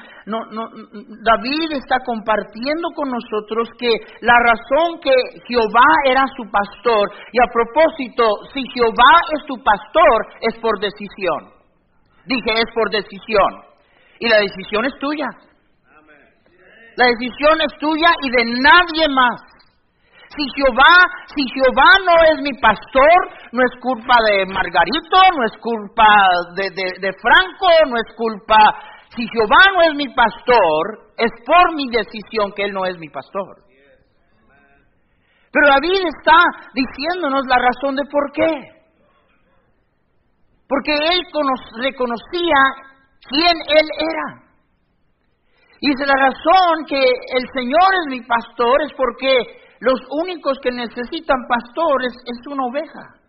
David 1.24 1.80
está 1.80 1.96
compartiendo 2.06 2.90
con 2.94 3.08
nosotros 3.08 3.70
que 3.80 3.88
la 4.20 4.36
razón 4.36 5.00
que 5.00 5.16
Jehová 5.48 5.88
era 6.04 6.26
su 6.36 6.44
pastor, 6.52 7.10
y 7.32 7.40
a 7.40 7.48
propósito, 7.48 8.28
si 8.54 8.60
Jehová 8.76 9.14
es 9.40 9.46
tu 9.48 9.56
pastor, 9.64 10.28
es 10.42 10.60
por 10.60 10.78
decisión. 10.82 11.56
Dije, 12.26 12.52
es 12.60 12.68
por 12.76 12.90
decisión. 12.92 13.64
Y 14.20 14.28
la 14.28 14.40
decisión 14.40 14.84
es 14.84 14.94
tuya. 15.00 15.30
La 16.98 17.06
decisión 17.16 17.62
es 17.62 17.80
tuya 17.80 18.12
y 18.24 18.30
de 18.30 18.44
nadie 18.60 19.08
más. 19.08 19.40
Si 20.36 20.44
Jehová, 20.56 20.96
si 21.36 21.44
Jehová 21.54 21.90
no 22.06 22.16
es 22.34 22.42
mi 22.42 22.54
pastor, 22.60 23.18
no 23.52 23.62
es 23.62 23.80
culpa 23.80 24.16
de 24.26 24.46
Margarito, 24.48 25.18
no 25.38 25.46
es 25.46 25.58
culpa 25.62 26.06
de, 26.56 26.70
de 26.72 27.12
Franco, 27.22 27.68
no 27.88 27.96
es 27.98 28.16
culpa... 28.16 28.58
Si 29.16 29.28
Jehová 29.28 29.62
no 29.76 29.82
es 29.84 29.94
mi 29.96 30.10
pastor, 30.10 31.14
es 31.18 31.32
por 31.46 31.76
mi 31.76 31.88
decisión 31.88 32.52
que 32.56 32.64
Él 32.64 32.74
no 32.74 32.84
es 32.86 32.98
mi 32.98 33.10
pastor. 33.10 33.64
Pero 35.54 35.68
David 35.70 36.02
está 36.18 36.38
diciéndonos 36.74 37.46
la 37.46 37.58
razón 37.62 37.96
de 37.96 38.06
por 38.10 38.32
qué. 38.32 38.74
Porque 40.68 40.94
él 40.94 41.22
reconocía 41.78 42.60
quién 43.30 43.56
él 43.70 43.88
era. 44.00 44.44
Y 45.80 45.90
dice 45.90 46.08
la 46.08 46.16
razón 46.16 46.86
que 46.88 46.98
el 46.98 47.46
Señor 47.54 47.94
es 48.02 48.06
mi 48.10 48.22
pastor 48.22 48.82
es 48.82 48.94
porque 48.98 49.63
los 49.84 50.00
únicos 50.24 50.58
que 50.64 50.72
necesitan 50.72 51.46
pastores 51.46 52.14
es 52.26 52.48
una 52.48 52.64
oveja. 52.64 53.20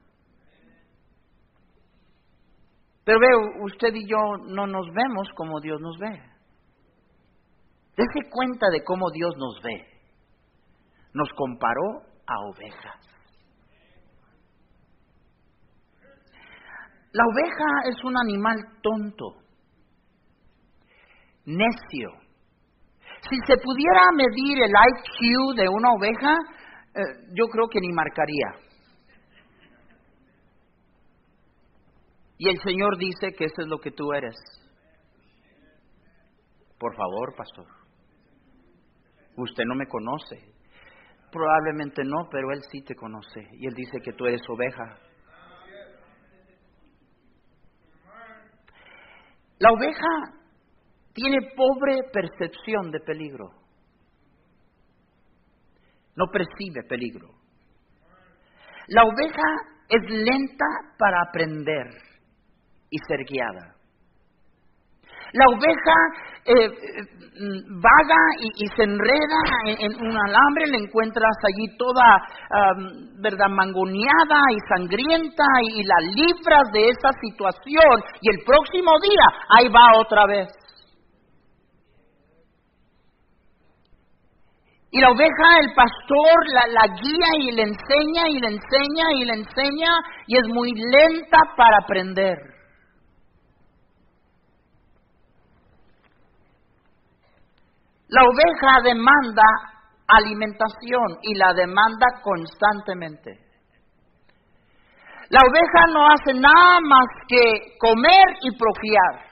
Pero 3.04 3.18
veo, 3.18 3.64
usted 3.64 3.92
y 3.92 4.08
yo 4.08 4.16
no 4.46 4.64
nos 4.68 4.86
vemos 4.86 5.28
como 5.34 5.60
Dios 5.60 5.80
nos 5.80 5.98
ve. 5.98 6.16
Dese 7.96 8.30
cuenta 8.30 8.70
de 8.70 8.84
cómo 8.84 9.10
Dios 9.10 9.34
nos 9.36 9.60
ve. 9.64 9.84
Nos 11.12 11.28
comparó 11.36 12.02
a 12.24 12.34
ovejas. 12.46 13.00
La 17.10 17.24
oveja 17.24 17.90
es 17.90 18.04
un 18.04 18.16
animal 18.16 18.58
tonto, 18.80 19.42
necio, 21.46 22.10
si 23.28 23.36
se 23.46 23.56
pudiera 23.56 24.10
medir 24.14 24.62
el 24.62 24.70
IQ 24.70 25.56
de 25.56 25.68
una 25.68 25.90
oveja, 25.92 26.36
eh, 26.94 27.00
yo 27.34 27.46
creo 27.46 27.68
que 27.68 27.80
ni 27.80 27.92
marcaría. 27.92 28.64
Y 32.36 32.48
el 32.48 32.60
Señor 32.60 32.98
dice 32.98 33.32
que 33.36 33.44
eso 33.44 33.62
es 33.62 33.68
lo 33.68 33.78
que 33.78 33.90
tú 33.90 34.12
eres. 34.12 34.34
Por 36.78 36.94
favor, 36.96 37.34
pastor. 37.36 37.66
Usted 39.36 39.64
no 39.66 39.74
me 39.74 39.86
conoce. 39.86 40.52
Probablemente 41.30 42.02
no, 42.04 42.28
pero 42.30 42.52
Él 42.52 42.60
sí 42.70 42.82
te 42.82 42.94
conoce. 42.94 43.40
Y 43.52 43.66
Él 43.66 43.74
dice 43.74 43.98
que 44.04 44.12
tú 44.12 44.26
eres 44.26 44.42
oveja. 44.48 44.98
La 49.58 49.70
oveja 49.70 50.43
tiene 51.14 51.38
pobre 51.56 51.96
percepción 52.12 52.90
de 52.90 53.00
peligro. 53.00 53.50
No 56.16 56.26
percibe 56.30 56.82
peligro. 56.88 57.28
La 58.88 59.02
oveja 59.04 59.48
es 59.88 60.02
lenta 60.10 60.66
para 60.98 61.22
aprender 61.22 61.86
y 62.90 62.98
ser 63.08 63.24
guiada. 63.24 63.74
La 65.32 65.46
oveja 65.50 65.96
eh, 66.44 66.68
mm, 66.68 67.80
vaga 67.80 68.22
y, 68.38 68.66
se 68.76 68.84
enreda 68.84 69.40
en, 69.66 69.92
un 70.00 70.16
alambre, 70.16 70.66
le 70.70 70.78
encuentras 70.78 71.34
allí 71.42 71.76
toda, 71.76 72.22
¿verdad?, 73.20 73.48
mangoneada 73.48 74.40
y 74.52 74.58
sangrienta 74.68 75.44
y 75.62 75.82
la 75.82 75.96
libras 76.14 76.70
de 76.72 76.88
esa 76.88 77.10
situación 77.20 78.02
y 78.20 78.30
el 78.30 78.44
próximo 78.46 78.92
día 79.02 79.26
ahí 79.58 79.68
va 79.68 79.98
otra 79.98 80.26
vez. 80.26 80.63
Y 84.94 85.00
la 85.00 85.10
oveja, 85.10 85.58
el 85.60 85.74
pastor, 85.74 86.36
la, 86.70 86.86
guía 86.86 87.26
y 87.40 87.50
le 87.50 87.62
enseña 87.62 88.28
y 88.28 88.38
le 88.38 88.46
enseña 88.46 89.12
y 89.16 89.24
le 89.24 89.32
enseña 89.32 89.90
y 90.28 90.36
es 90.38 90.46
muy 90.46 90.70
lenta 90.72 91.38
para 91.56 91.78
aprender. 91.82 92.38
La 98.06 98.22
oveja 98.22 98.82
demanda 98.84 99.42
alimentación 100.06 101.18
y 101.22 101.34
la 101.34 101.52
demanda 101.54 102.06
constantemente. 102.22 103.32
La 105.28 105.40
oveja 105.40 105.86
no 105.92 106.06
hace 106.06 106.34
nada 106.34 106.78
más 106.82 107.06
que 107.26 107.76
comer 107.80 108.36
y 108.42 108.56
profiar. 108.56 109.26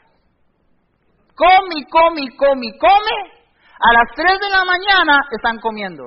Come 1.37 1.87
come 1.89 2.37
come 2.37 2.79
come 2.81 3.42
a 3.83 3.93
las 3.93 4.09
3 4.15 4.39
de 4.39 4.51
la 4.51 4.65
mañana 4.65 5.19
están 5.31 5.59
comiendo. 5.59 6.05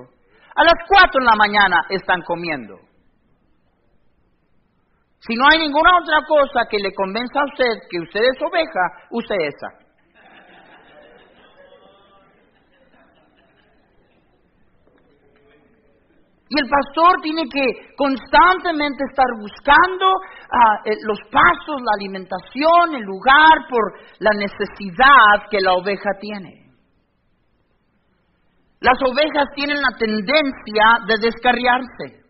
A 0.56 0.64
las 0.64 0.80
4 0.88 1.20
de 1.20 1.26
la 1.26 1.36
mañana 1.36 1.78
están 1.90 2.22
comiendo. 2.22 2.80
Si 5.20 5.36
no 5.36 5.44
hay 5.50 5.60
ninguna 5.60 5.90
otra 6.00 6.20
cosa 6.26 6.70
que 6.70 6.78
le 6.78 6.94
convenza 6.94 7.40
a 7.40 7.46
usted 7.46 7.74
que 7.90 8.00
usted 8.00 8.22
es 8.22 8.42
oveja, 8.42 8.84
use 9.12 9.36
esa. 9.42 9.86
Y 16.48 16.60
el 16.62 16.70
pastor 16.70 17.22
tiene 17.24 17.44
que 17.50 17.96
constantemente 17.98 19.04
estar 19.10 19.26
buscando 19.38 20.06
ah, 20.52 20.78
eh, 20.86 20.92
los 21.04 21.20
pasos, 21.32 21.82
la 21.82 21.92
alimentación, 22.00 22.96
el 22.96 23.02
lugar 23.02 23.68
por 23.68 24.00
la 24.20 24.32
necesidad 24.38 25.50
que 25.50 25.60
la 25.60 25.74
oveja 25.74 26.12
tiene. 26.22 26.65
Las 28.86 29.02
ovejas 29.02 29.46
tienen 29.56 29.82
la 29.82 29.98
tendencia 29.98 30.86
de 31.08 31.16
descarriarse. 31.20 32.24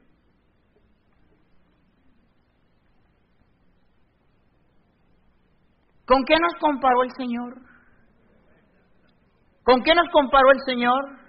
¿Con 6.06 6.24
qué 6.24 6.36
nos 6.40 6.54
comparó 6.62 7.04
el 7.04 7.12
Señor? 7.18 7.56
¿Con 9.66 9.84
qué 9.84 9.94
nos 9.96 10.08
comparó 10.14 10.52
el 10.52 10.62
Señor? 10.66 11.26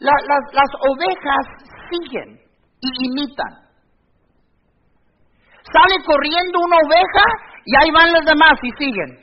las 0.00 0.70
ovejas 0.90 1.46
siguen 1.90 2.40
y 2.80 3.06
imitan. 3.06 3.54
Sale 5.72 6.04
corriendo 6.04 6.58
una 6.58 6.76
oveja 6.76 7.24
y 7.64 7.76
ahí 7.76 7.90
van 7.92 8.12
las 8.12 8.24
demás 8.24 8.54
y 8.64 8.70
siguen. 8.72 9.21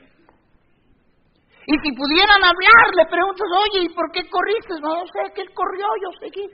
Y 1.69 1.73
si 1.85 1.89
pudieran 1.93 2.41
hablar, 2.41 2.85
le 2.97 3.05
preguntas, 3.05 3.45
oye, 3.45 3.85
¿y 3.85 3.93
por 3.93 4.09
qué 4.09 4.25
corriste? 4.25 4.73
No 4.81 5.05
sé, 5.05 5.21
que 5.37 5.45
corrió, 5.53 5.85
yo 6.01 6.09
seguí. 6.17 6.45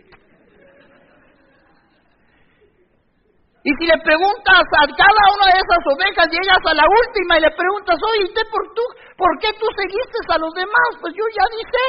Y 3.63 3.71
si 3.79 3.83
le 3.87 3.95
preguntas 4.03 4.67
a 4.75 4.83
cada 4.91 5.23
una 5.39 5.55
de 5.55 5.59
esas 5.63 5.83
ovejas, 5.87 6.27
llegas 6.27 6.59
a 6.67 6.75
la 6.75 6.83
última 6.83 7.39
y 7.39 7.47
le 7.47 7.51
preguntas, 7.55 7.95
oye, 7.95 8.27
¿y 8.27 8.51
por, 8.51 8.63
tú, 8.75 8.83
por 9.15 9.31
qué 9.39 9.55
tú 9.55 9.65
seguiste 9.79 10.19
a 10.35 10.37
los 10.37 10.53
demás? 10.53 10.89
Pues 10.99 11.13
yo 11.15 11.23
ya 11.31 11.47
dije. 11.47 11.83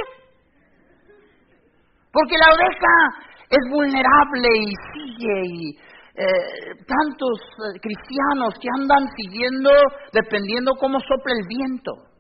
Porque 2.14 2.38
la 2.38 2.54
oveja 2.54 2.95
es 3.50 3.62
vulnerable 3.75 4.49
y 4.54 4.71
sigue 4.95 5.38
y 5.50 5.75
eh, 6.14 6.78
tantos 6.87 7.42
eh, 7.42 7.75
cristianos 7.83 8.54
que 8.62 8.71
andan 8.78 9.11
siguiendo 9.18 9.71
dependiendo 10.14 10.78
cómo 10.78 11.00
sopla 11.00 11.35
el 11.35 11.45
viento. 11.50 12.15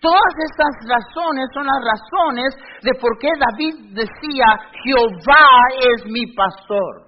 Todas 0.00 0.34
estas 0.50 0.88
razones 0.88 1.48
son 1.52 1.66
las 1.66 1.82
razones 1.84 2.54
de 2.82 2.92
por 3.00 3.18
qué 3.18 3.28
David 3.38 3.94
decía, 3.94 4.46
Jehová 4.84 5.46
es 5.94 6.06
mi 6.06 6.26
pastor. 6.34 7.06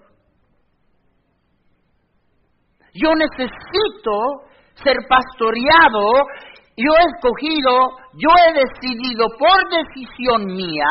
Yo 2.94 3.14
necesito 3.14 4.12
ser 4.75 4.96
pastoreado 5.08 6.26
yo 6.76 6.90
he 6.90 7.04
escogido, 7.14 7.90
yo 8.14 8.30
he 8.46 8.52
decidido 8.54 9.26
por 9.38 9.68
decisión 9.68 10.46
mía 10.46 10.88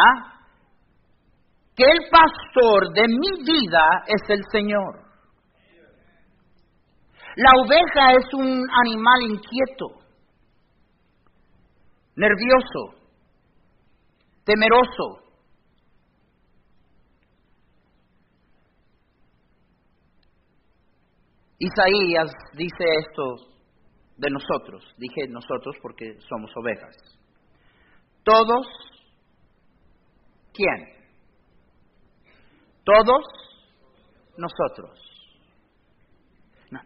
que 1.75 1.83
el 1.83 2.09
pastor 2.11 2.93
de 2.93 3.07
mi 3.07 3.43
vida 3.43 4.03
es 4.05 4.21
el 4.29 4.43
Señor. 4.51 5.01
La 7.35 7.51
oveja 7.63 8.13
es 8.19 8.33
un 8.33 8.63
animal 8.85 9.21
inquieto, 9.23 10.00
nervioso, 12.15 13.01
temeroso. 14.43 15.31
Isaías 21.59 22.31
dice 22.53 22.83
esto 22.99 23.51
de 24.17 24.29
nosotros. 24.31 24.83
Dije 24.97 25.27
nosotros 25.29 25.75
porque 25.81 26.17
somos 26.27 26.51
ovejas. 26.57 26.95
Todos, 28.23 28.67
¿quién? 30.53 31.01
Todos 32.83 33.25
nosotros. 34.37 34.99
No, 36.71 36.81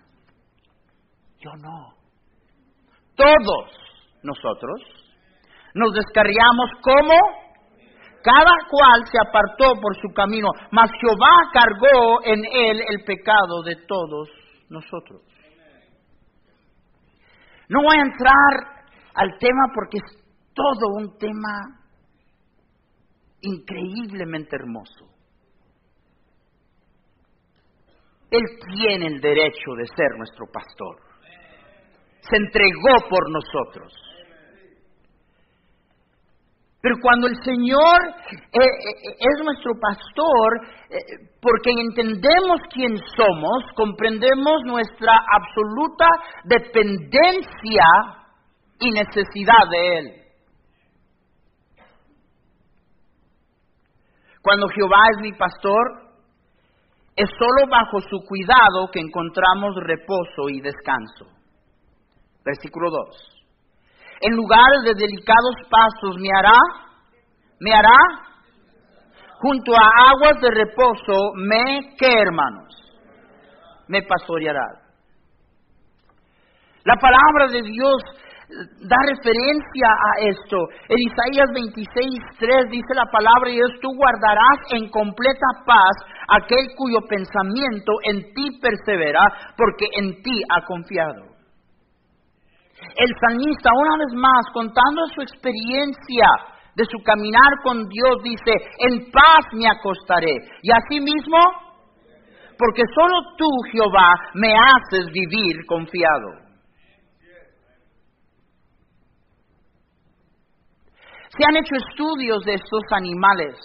yo 1.40 1.52
no. 1.58 1.96
Todos 3.16 3.72
nosotros 4.24 5.05
nos 5.76 5.94
descarriamos 5.94 6.72
como 6.82 7.14
cada 8.24 8.56
cual 8.72 9.04
se 9.12 9.20
apartó 9.22 9.80
por 9.80 9.96
su 10.02 10.08
camino, 10.16 10.48
mas 10.72 10.90
Jehová 11.00 11.52
cargó 11.54 12.24
en 12.24 12.44
él 12.44 12.82
el 12.90 13.04
pecado 13.04 13.62
de 13.64 13.76
todos 13.86 14.30
nosotros. 14.70 15.22
No 17.70 17.84
voy 17.84 17.98
a 17.98 18.02
entrar 18.02 18.86
al 19.14 19.38
tema 19.38 19.64
porque 19.76 19.98
es 19.98 20.26
todo 20.54 20.96
un 20.98 21.18
tema 21.20 21.86
increíblemente 23.42 24.56
hermoso. 24.56 25.06
Él 28.32 28.44
tiene 28.76 29.08
el 29.08 29.22
derecho 29.22 29.72
de 29.78 29.88
ser 29.88 30.18
nuestro 30.18 30.46
pastor. 30.52 30.98
Se 32.22 32.38
entregó 32.38 33.08
por 33.08 33.30
nosotros. 33.30 34.05
Pero 36.86 36.98
cuando 37.02 37.26
el 37.26 37.36
Señor 37.44 37.98
eh, 38.30 38.60
eh, 38.62 39.16
es 39.18 39.44
nuestro 39.44 39.72
pastor, 39.82 40.68
eh, 40.92 40.98
porque 41.42 41.72
entendemos 41.72 42.62
quién 42.72 42.96
somos, 43.18 43.64
comprendemos 43.76 44.62
nuestra 44.66 45.14
absoluta 45.34 46.06
dependencia 46.44 47.88
y 48.80 48.92
necesidad 48.92 49.68
de 49.72 49.98
Él. 49.98 50.12
Cuando 54.44 54.68
Jehová 54.68 55.00
es 55.16 55.22
mi 55.24 55.32
pastor, 55.34 56.12
es 57.16 57.30
solo 57.32 57.68
bajo 57.68 58.00
su 58.02 58.20
cuidado 58.28 58.92
que 58.92 59.00
encontramos 59.00 59.74
reposo 59.88 60.50
y 60.50 60.62
descanso. 60.62 61.26
Versículo 62.46 62.92
2 62.92 63.35
en 64.22 64.36
lugares 64.36 64.84
de 64.86 64.94
delicados 64.94 65.56
pasos 65.70 66.18
me 66.20 66.30
hará, 66.38 66.58
me 67.60 67.74
hará, 67.74 67.98
junto 69.40 69.74
a 69.74 70.10
aguas 70.10 70.42
de 70.42 70.52
reposo 70.52 71.34
me, 71.36 71.96
¿qué 71.98 72.22
hermanos? 72.22 72.74
Me 73.88 74.02
pastoreará. 74.02 74.66
La 76.84 76.96
palabra 76.98 77.48
de 77.52 77.62
Dios 77.64 78.02
da 78.48 78.98
referencia 79.10 79.88
a 79.90 80.30
esto. 80.30 80.58
En 80.90 81.00
Isaías 81.00 81.50
26, 81.54 82.70
dice 82.70 82.94
la 82.94 83.06
palabra 83.12 83.50
y 83.50 83.58
es 83.58 83.80
tú 83.82 83.90
guardarás 83.96 84.60
en 84.72 84.90
completa 84.90 85.48
paz 85.66 85.96
aquel 86.30 86.76
cuyo 86.78 87.00
pensamiento 87.10 87.94
en 88.04 88.34
ti 88.34 88.60
persevera, 88.62 89.22
porque 89.58 89.88
en 89.94 90.22
ti 90.22 90.42
ha 90.50 90.64
confiado. 90.66 91.35
El 92.94 93.10
salmista, 93.20 93.70
una 93.74 93.98
vez 93.98 94.14
más, 94.14 94.46
contando 94.54 95.02
su 95.14 95.22
experiencia 95.22 96.28
de 96.76 96.86
su 96.86 97.02
caminar 97.04 97.52
con 97.64 97.88
Dios, 97.88 98.22
dice, 98.24 98.52
en 98.80 99.12
paz 99.12 99.46
me 99.54 99.68
acostaré. 99.68 100.36
Y 100.62 100.70
asimismo, 100.72 101.38
porque 102.58 102.84
solo 102.94 103.16
tú, 103.38 103.48
Jehová, 103.72 104.14
me 104.34 104.54
haces 104.54 105.12
vivir 105.12 105.66
confiado. 105.68 106.46
Se 111.30 111.44
han 111.48 111.58
hecho 111.58 111.76
estudios 111.76 112.44
de 112.46 112.54
estos 112.54 112.84
animales. 112.92 113.56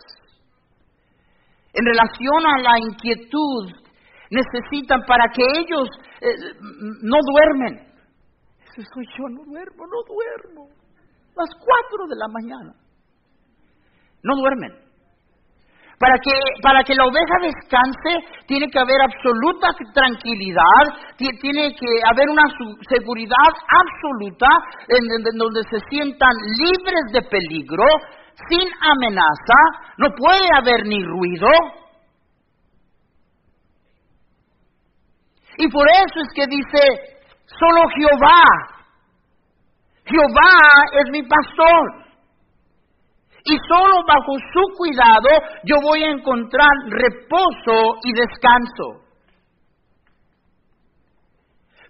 En 1.73 1.85
relación 1.85 2.47
a 2.47 2.63
la 2.63 2.79
inquietud, 2.81 3.71
necesitan 4.31 5.03
para 5.07 5.25
que 5.33 5.43
ellos 5.61 5.89
eh, 6.21 6.35
no 7.03 7.17
duermen 7.33 7.90
soy 8.75 9.07
yo, 9.19 9.29
no 9.29 9.45
duermo, 9.45 9.87
no 9.87 10.03
duermo. 10.07 10.69
Las 11.37 11.51
cuatro 11.55 12.07
de 12.09 12.17
la 12.17 12.29
mañana. 12.29 12.75
No 14.23 14.37
duermen. 14.37 14.91
Para 16.01 16.17
que, 16.17 16.33
para 16.63 16.83
que 16.83 16.95
la 16.95 17.05
oveja 17.05 17.37
descanse, 17.43 18.45
tiene 18.47 18.71
que 18.71 18.79
haber 18.79 18.97
absoluta 19.03 19.69
tranquilidad, 19.93 20.85
tiene 21.19 21.75
que 21.75 21.87
haber 22.09 22.31
una 22.31 22.45
seguridad 22.89 23.53
absoluta 23.69 24.47
en, 24.89 25.37
donde 25.37 25.63
se 25.65 25.79
sientan 25.91 26.33
libres 26.59 27.13
de 27.13 27.21
peligro, 27.21 27.85
sin 28.49 28.67
amenaza, 28.81 29.61
no 29.99 30.09
puede 30.17 30.49
haber 30.57 30.87
ni 30.87 31.05
ruido. 31.05 31.49
Y 35.59 35.69
por 35.69 35.87
eso 35.87 36.21
es 36.21 36.29
que 36.35 36.47
dice, 36.47 37.20
Solo 37.59 37.83
Jehová. 37.97 38.43
Jehová 40.05 40.55
es 41.03 41.11
mi 41.11 41.23
pastor. 41.23 42.01
Y 43.45 43.57
solo 43.69 44.05
bajo 44.07 44.35
su 44.53 44.77
cuidado 44.77 45.29
yo 45.65 45.77
voy 45.83 46.05
a 46.05 46.11
encontrar 46.11 46.69
reposo 46.89 47.99
y 48.05 48.13
descanso. 48.13 49.11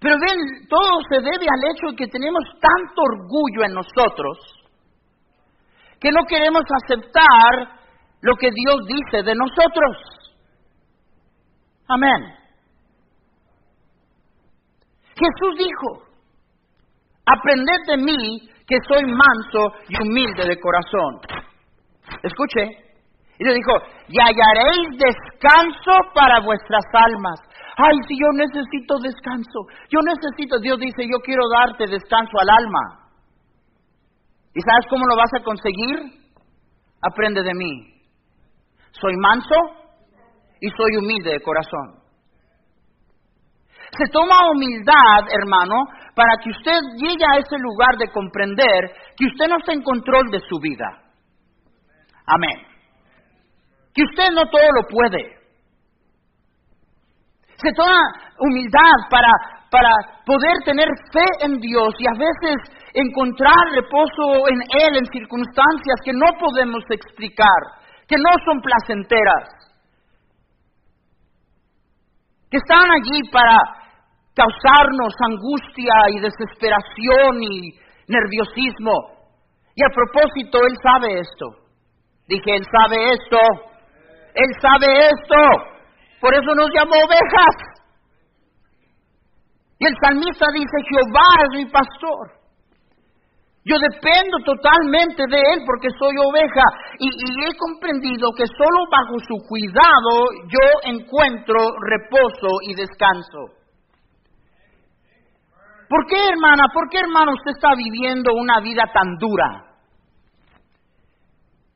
Pero 0.01 0.17
ven, 0.19 0.67
todo 0.69 1.01
se 1.11 1.17
debe 1.17 1.45
al 1.45 1.71
hecho 1.71 1.89
de 1.91 1.97
que 1.97 2.07
tenemos 2.07 2.43
tanto 2.61 3.03
orgullo 3.03 3.65
en 3.65 3.75
nosotros 3.75 4.39
que 6.01 6.11
no 6.11 6.25
queremos 6.27 6.63
aceptar 6.83 7.81
lo 8.23 8.35
que 8.37 8.49
Dios 8.51 8.87
dice 8.87 9.23
de 9.23 9.35
nosotros. 9.35 9.97
Amén. 11.89 12.40
Jesús 15.21 15.59
dijo, 15.59 16.03
aprended 17.27 17.81
de 17.89 17.97
mí 17.99 18.49
que 18.67 18.77
soy 18.89 19.05
manso 19.05 19.63
y 19.89 20.01
humilde 20.01 20.49
de 20.49 20.59
corazón. 20.59 21.21
Escuche, 22.23 22.63
y 23.39 23.45
le 23.45 23.55
dijo, 23.55 23.73
y 24.09 24.17
hallaréis 24.19 24.99
descanso 24.99 25.93
para 26.15 26.41
vuestras 26.41 26.85
almas. 26.93 27.41
Ay, 27.77 27.97
si 28.07 28.15
yo 28.19 28.27
necesito 28.35 28.99
descanso, 28.99 29.61
yo 29.89 30.01
necesito, 30.03 30.59
Dios 30.61 30.79
dice, 30.79 31.05
yo 31.05 31.19
quiero 31.25 31.43
darte 31.49 31.87
descanso 31.87 32.33
al 32.41 32.51
alma. 32.51 33.09
¿Y 34.55 34.61
sabes 34.61 34.87
cómo 34.89 35.07
lo 35.07 35.17
vas 35.17 35.33
a 35.35 35.43
conseguir? 35.43 36.21
Aprende 37.03 37.43
de 37.43 37.55
mí. 37.55 38.03
Soy 38.93 39.17
manso 39.17 39.55
y 40.61 40.69
soy 40.71 40.97
humilde 40.97 41.31
de 41.31 41.41
corazón. 41.41 42.00
Se 43.99 44.07
toma 44.13 44.51
humildad, 44.53 45.27
hermano, 45.31 45.75
para 46.15 46.37
que 46.43 46.51
usted 46.51 46.81
llegue 46.97 47.25
a 47.25 47.39
ese 47.39 47.59
lugar 47.59 47.97
de 47.99 48.11
comprender 48.11 48.93
que 49.17 49.27
usted 49.27 49.49
no 49.49 49.59
está 49.59 49.73
en 49.73 49.83
control 49.83 50.31
de 50.31 50.41
su 50.41 50.59
vida. 50.61 50.87
Amén. 52.27 52.67
Que 53.93 54.03
usted 54.05 54.31
no 54.33 54.49
todo 54.49 54.69
lo 54.77 54.87
puede. 54.89 55.41
Se 57.57 57.73
toma 57.75 57.99
humildad 58.39 59.11
para, 59.11 59.29
para 59.71 59.91
poder 60.25 60.55
tener 60.65 60.89
fe 61.13 61.47
en 61.47 61.59
Dios 61.59 61.95
y 61.99 62.07
a 62.07 62.19
veces 62.19 62.57
encontrar 62.95 63.73
reposo 63.73 64.49
en 64.49 64.61
Él 64.63 64.97
en 64.97 65.07
circunstancias 65.07 65.99
que 66.05 66.13
no 66.13 66.27
podemos 66.39 66.85
explicar, 66.91 67.61
que 68.07 68.17
no 68.17 68.31
son 68.45 68.61
placenteras, 68.61 69.49
que 72.51 72.57
están 72.57 72.91
allí 72.91 73.31
para 73.31 73.80
causarnos 74.41 75.13
angustia 75.29 75.95
y 76.15 76.21
desesperación 76.21 77.43
y 77.43 77.77
nerviosismo. 78.09 78.97
Y 79.77 79.85
a 79.85 79.93
propósito, 79.93 80.59
Él 80.65 80.75
sabe 80.83 81.21
esto. 81.21 81.47
Dije, 82.27 82.57
Él 82.57 82.65
sabe 82.73 82.97
esto. 83.13 83.41
Él 84.35 84.51
sabe 84.61 84.89
esto. 85.13 85.41
Por 86.21 86.35
eso 86.35 86.55
nos 86.55 86.69
llamó 86.73 86.97
ovejas. 87.05 87.57
Y 89.79 89.87
el 89.87 89.95
salmista 90.03 90.47
dice, 90.53 90.77
Jehová 90.89 91.29
es 91.45 91.65
mi 91.65 91.67
pastor. 91.71 92.41
Yo 93.65 93.77
dependo 93.93 94.39
totalmente 94.45 95.23
de 95.29 95.37
Él 95.37 95.61
porque 95.67 95.89
soy 95.99 96.17
oveja 96.17 96.65
y, 96.99 97.09
y, 97.09 97.45
he 97.45 97.57
comprendido 97.57 98.33
que 98.33 98.47
solo 98.47 98.81
bajo 98.91 99.19
su 99.21 99.37
cuidado 99.47 100.13
yo 100.49 100.67
encuentro 100.85 101.57
reposo 101.85 102.49
y 102.63 102.75
descanso. 102.75 103.60
¿Por 105.91 106.07
qué, 106.07 106.15
hermana? 106.15 106.71
¿Por 106.73 106.89
qué, 106.89 107.01
hermano, 107.01 107.33
usted 107.35 107.51
está 107.51 107.75
viviendo 107.75 108.31
una 108.39 108.61
vida 108.61 108.85
tan 108.95 109.19
dura? 109.19 109.75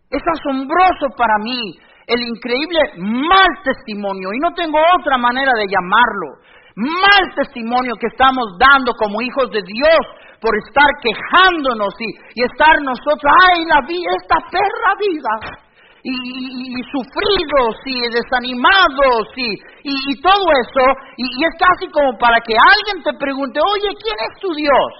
Es 0.08 0.22
asombroso 0.38 1.10
para 1.18 1.34
mí 1.42 1.74
el 2.06 2.20
increíble 2.22 2.78
mal 2.96 3.50
testimonio, 3.64 4.28
y 4.32 4.38
no 4.38 4.54
tengo 4.54 4.78
otra 5.00 5.18
manera 5.18 5.50
de 5.58 5.66
llamarlo, 5.66 6.38
mal 6.76 7.34
testimonio 7.34 7.94
que 7.98 8.06
estamos 8.06 8.54
dando 8.54 8.92
como 8.94 9.20
hijos 9.20 9.50
de 9.50 9.62
Dios 9.66 9.98
por 10.40 10.54
estar 10.62 10.86
quejándonos 11.02 11.94
y, 11.98 12.42
estar 12.44 12.76
nosotros, 12.82 13.32
ay, 13.50 13.64
la 13.64 13.80
vida, 13.88 14.10
esta 14.22 14.36
perra 14.46 14.94
vida, 15.00 15.63
y, 16.04 16.82
sufridos 16.92 17.76
y 17.86 17.96
desanimados 18.12 19.24
y, 19.36 20.20
todo 20.20 20.44
eso, 20.60 20.84
y, 21.16 21.24
es 21.24 21.54
casi 21.58 21.90
como 21.90 22.18
para 22.18 22.38
que 22.40 22.52
alguien 22.52 23.02
te 23.02 23.18
pregunte, 23.18 23.58
oye, 23.58 23.88
¿quién 24.02 24.16
es 24.20 24.40
tu 24.40 24.52
Dios? 24.54 24.92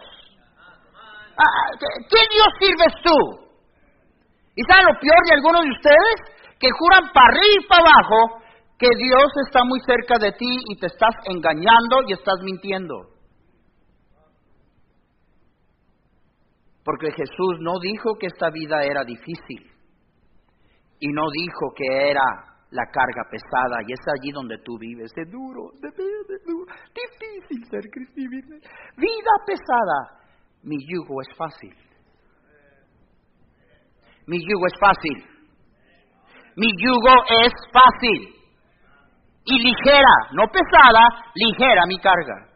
Ah, 1.36 1.68
¿Qué 2.08 2.20
Dios 2.32 2.48
sirves 2.58 2.94
tú? 3.02 3.44
¿Y 4.56 4.62
saben 4.62 4.86
lo 4.86 5.00
peor 5.00 5.20
de 5.28 5.34
algunos 5.34 5.62
de 5.64 5.70
ustedes? 5.70 6.16
Que 6.58 6.68
juran 6.70 7.12
para 7.12 7.26
arriba 7.26 7.60
y 7.60 7.66
para 7.66 7.82
abajo 7.82 8.42
que 8.78 8.88
Dios 8.96 9.28
está 9.46 9.64
muy 9.64 9.80
cerca 9.80 10.14
de 10.18 10.32
ti 10.32 10.56
y 10.70 10.78
te 10.78 10.86
estás 10.86 11.14
engañando 11.26 12.02
y 12.06 12.12
estás 12.12 12.40
mintiendo. 12.42 12.94
Porque 16.84 17.10
Jesús 17.10 17.58
no 17.60 17.78
dijo 17.80 18.14
que 18.18 18.26
esta 18.26 18.50
vida 18.50 18.84
era 18.84 19.04
difícil 19.04 19.73
y 21.00 21.08
no 21.08 21.22
dijo 21.30 21.72
que 21.76 22.10
era 22.10 22.22
la 22.70 22.86
carga 22.90 23.22
pesada 23.30 23.82
y 23.86 23.92
es 23.92 24.00
allí 24.18 24.32
donde 24.32 24.58
tú 24.58 24.76
vives. 24.78 25.10
Es 25.16 25.30
duro, 25.30 25.70
es 25.74 26.44
duro, 26.44 26.66
difícil 26.92 27.64
ser 27.70 27.88
cristiano. 27.90 28.56
Vida 28.96 29.32
pesada. 29.46 30.24
Mi 30.62 30.76
yugo 30.88 31.20
es 31.20 31.28
fácil. 31.36 31.74
Mi 34.26 34.38
yugo 34.40 34.66
es 34.66 34.74
fácil. 34.80 35.34
Mi 36.56 36.68
yugo 36.78 37.14
es 37.44 37.52
fácil. 37.72 38.34
Y 39.46 39.58
ligera, 39.58 40.14
no 40.32 40.44
pesada, 40.48 41.06
ligera 41.34 41.82
mi 41.86 41.98
carga. 41.98 42.48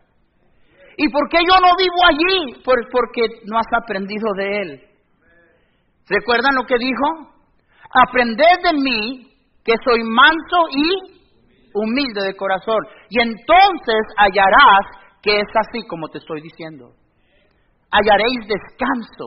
¿Y 0.97 1.09
por 1.11 1.29
qué 1.29 1.39
yo 1.47 1.61
no 1.61 1.77
vivo 1.77 2.01
allí? 2.09 2.63
Pues 2.65 2.87
porque 2.91 3.29
no 3.45 3.59
has 3.59 3.83
aprendido 3.83 4.33
de 4.37 4.61
él. 4.63 4.83
¿Recuerdan 6.09 6.57
lo 6.57 6.65
que 6.65 6.79
dijo? 6.79 7.38
Aprended 8.07 8.63
de 8.65 8.73
mí 8.75 9.29
que 9.65 9.75
soy 9.85 10.03
manso 10.03 10.59
y 10.73 11.19
humilde 11.75 12.23
de 12.25 12.37
corazón. 12.37 12.79
Y 13.11 13.21
entonces 13.21 14.03
hallarás 14.17 14.87
que 15.23 15.37
es 15.37 15.49
así 15.55 15.87
como 15.87 16.09
te 16.09 16.19
estoy 16.19 16.41
diciendo. 16.41 16.93
Hallaréis 17.91 18.47
descanso 18.47 19.27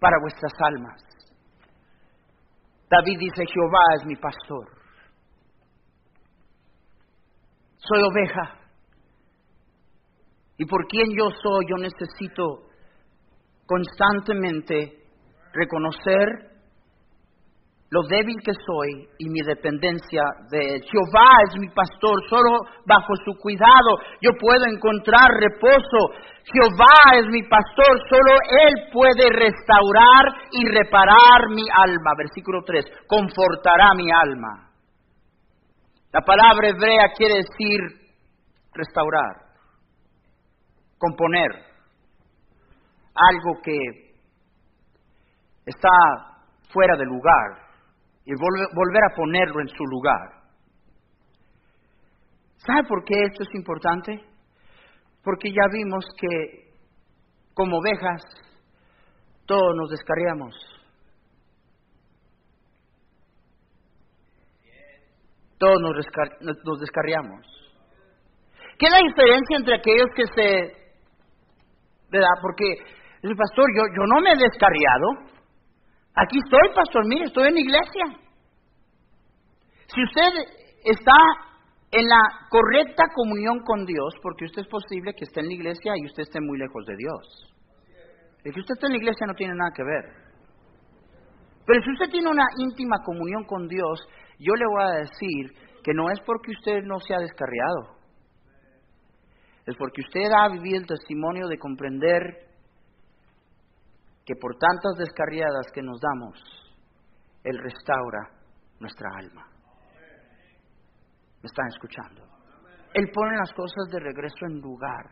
para 0.00 0.16
vuestras 0.20 0.52
almas. 0.60 1.02
David 2.88 3.18
dice, 3.18 3.44
Jehová 3.46 3.80
es 3.98 4.06
mi 4.06 4.16
pastor. 4.16 4.68
Soy 7.78 8.02
oveja. 8.02 8.60
Y 10.58 10.64
por 10.64 10.86
quien 10.86 11.06
yo 11.16 11.28
soy, 11.42 11.66
yo 11.68 11.76
necesito 11.76 12.66
constantemente 13.66 15.02
reconocer 15.52 16.55
lo 17.88 18.02
débil 18.02 18.34
que 18.44 18.52
soy 18.52 19.06
y 19.18 19.28
mi 19.28 19.40
dependencia 19.46 20.22
de 20.50 20.80
Jehová 20.90 21.30
es 21.46 21.60
mi 21.60 21.68
pastor, 21.68 22.18
solo 22.28 22.50
bajo 22.84 23.14
su 23.24 23.38
cuidado 23.38 23.98
yo 24.20 24.32
puedo 24.40 24.66
encontrar 24.66 25.30
reposo. 25.38 26.10
Jehová 26.52 27.18
es 27.20 27.26
mi 27.26 27.42
pastor, 27.44 27.98
solo 28.10 28.32
Él 28.66 28.90
puede 28.92 29.30
restaurar 29.30 30.50
y 30.50 30.66
reparar 30.66 31.48
mi 31.50 31.62
alma. 31.62 32.10
Versículo 32.18 32.62
3, 32.66 32.84
confortará 33.06 33.94
mi 33.94 34.10
alma. 34.10 34.70
La 36.12 36.22
palabra 36.22 36.68
hebrea 36.68 37.12
quiere 37.16 37.36
decir 37.36 37.80
restaurar, 38.74 39.46
componer, 40.98 41.50
algo 43.14 43.60
que 43.62 43.78
está 45.66 45.88
fuera 46.72 46.96
de 46.96 47.04
lugar 47.04 47.65
y 48.26 48.32
volver 48.34 49.04
a 49.04 49.14
ponerlo 49.14 49.60
en 49.60 49.68
su 49.68 49.84
lugar. 49.84 50.42
¿Sabe 52.56 52.82
por 52.88 53.04
qué 53.04 53.14
esto 53.22 53.44
es 53.44 53.54
importante? 53.54 54.20
Porque 55.22 55.50
ya 55.50 55.62
vimos 55.72 56.04
que 56.20 56.74
como 57.54 57.78
ovejas 57.78 58.22
todos 59.46 59.76
nos 59.76 59.90
descarriamos. 59.90 60.54
Todos 65.58 65.80
nos, 65.80 66.80
descarriamos. 66.80 67.46
¿Qué 68.78 68.86
es 68.86 68.92
la 68.92 69.08
diferencia 69.08 69.56
entre 69.56 69.74
aquellos 69.76 70.08
que 70.14 70.26
se... 70.26 70.86
¿Verdad? 72.10 72.36
Porque 72.42 72.74
el 73.22 73.36
pastor, 73.36 73.66
yo, 73.74 73.82
yo 73.96 74.04
no 74.06 74.20
me 74.20 74.32
he 74.32 74.36
descarriado. 74.36 75.35
Aquí 76.16 76.38
estoy, 76.42 76.74
pastor, 76.74 77.06
mire, 77.06 77.26
estoy 77.26 77.48
en 77.48 77.54
la 77.54 77.60
iglesia. 77.60 78.04
Si 79.86 80.02
usted 80.02 80.30
está 80.82 81.12
en 81.90 82.08
la 82.08 82.20
correcta 82.48 83.04
comunión 83.14 83.60
con 83.60 83.84
Dios, 83.84 84.14
porque 84.22 84.46
usted 84.46 84.62
es 84.62 84.68
posible 84.68 85.12
que 85.14 85.24
esté 85.24 85.40
en 85.40 85.48
la 85.48 85.54
iglesia 85.54 85.92
y 85.96 86.06
usted 86.06 86.22
esté 86.22 86.40
muy 86.40 86.58
lejos 86.58 86.86
de 86.86 86.96
Dios. 86.96 87.52
El 88.44 88.54
que 88.54 88.60
usted 88.60 88.74
esté 88.74 88.86
en 88.86 88.92
la 88.92 88.98
iglesia 88.98 89.26
no 89.26 89.34
tiene 89.34 89.54
nada 89.54 89.70
que 89.74 89.84
ver. 89.84 90.04
Pero 91.66 91.82
si 91.82 91.92
usted 91.92 92.10
tiene 92.10 92.30
una 92.30 92.46
íntima 92.58 92.96
comunión 93.04 93.44
con 93.44 93.68
Dios, 93.68 94.08
yo 94.38 94.54
le 94.54 94.66
voy 94.66 94.84
a 94.84 95.00
decir 95.00 95.52
que 95.84 95.92
no 95.92 96.10
es 96.10 96.20
porque 96.20 96.52
usted 96.52 96.82
no 96.84 96.98
se 97.00 97.14
ha 97.14 97.18
descarriado, 97.18 97.96
es 99.66 99.76
porque 99.76 100.00
usted 100.00 100.30
ha 100.32 100.48
vivido 100.48 100.78
el 100.78 100.86
testimonio 100.86 101.48
de 101.48 101.58
comprender 101.58 102.45
que 104.26 104.34
por 104.34 104.56
tantas 104.58 104.92
descarriadas 104.98 105.70
que 105.72 105.82
nos 105.82 106.00
damos, 106.00 106.36
Él 107.44 107.56
restaura 107.62 108.28
nuestra 108.80 109.08
alma. 109.16 109.46
¿Me 111.40 111.46
están 111.46 111.68
escuchando? 111.68 112.26
Él 112.92 113.08
pone 113.14 113.36
las 113.36 113.52
cosas 113.52 113.88
de 113.92 114.00
regreso 114.00 114.46
en 114.50 114.60
lugar. 114.60 115.06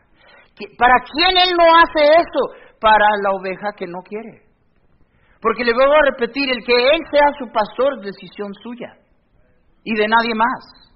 ¿Para 0.77 0.99
quién 1.11 1.37
Él 1.37 1.55
no 1.57 1.63
hace 1.77 2.03
eso? 2.19 2.75
Para 2.79 3.05
la 3.23 3.31
oveja 3.31 3.71
que 3.77 3.87
no 3.87 4.01
quiere. 4.03 4.43
Porque 5.41 5.63
le 5.63 5.73
vuelvo 5.73 5.93
a 5.93 6.11
repetir, 6.11 6.49
el 6.49 6.65
que 6.65 6.75
Él 6.75 7.01
sea 7.09 7.27
su 7.39 7.45
pastor 7.53 7.99
es 7.99 8.05
decisión 8.11 8.53
suya 8.55 8.97
y 9.83 9.95
de 9.95 10.07
nadie 10.07 10.35
más. 10.35 10.91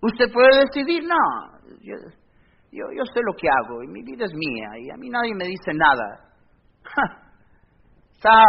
Usted 0.00 0.32
puede 0.32 0.64
decidir, 0.64 1.02
no, 1.04 1.58
yo, 1.82 1.94
yo, 2.72 3.04
sé 3.04 3.20
lo 3.22 3.34
que 3.34 3.48
hago 3.48 3.82
y 3.82 3.88
mi 3.88 4.02
vida 4.02 4.24
es 4.24 4.32
mía 4.32 4.78
y 4.78 4.90
a 4.90 4.96
mí 4.96 5.10
nadie 5.10 5.34
me 5.34 5.44
dice 5.44 5.72
nada. 5.74 6.30
Está 8.20 8.44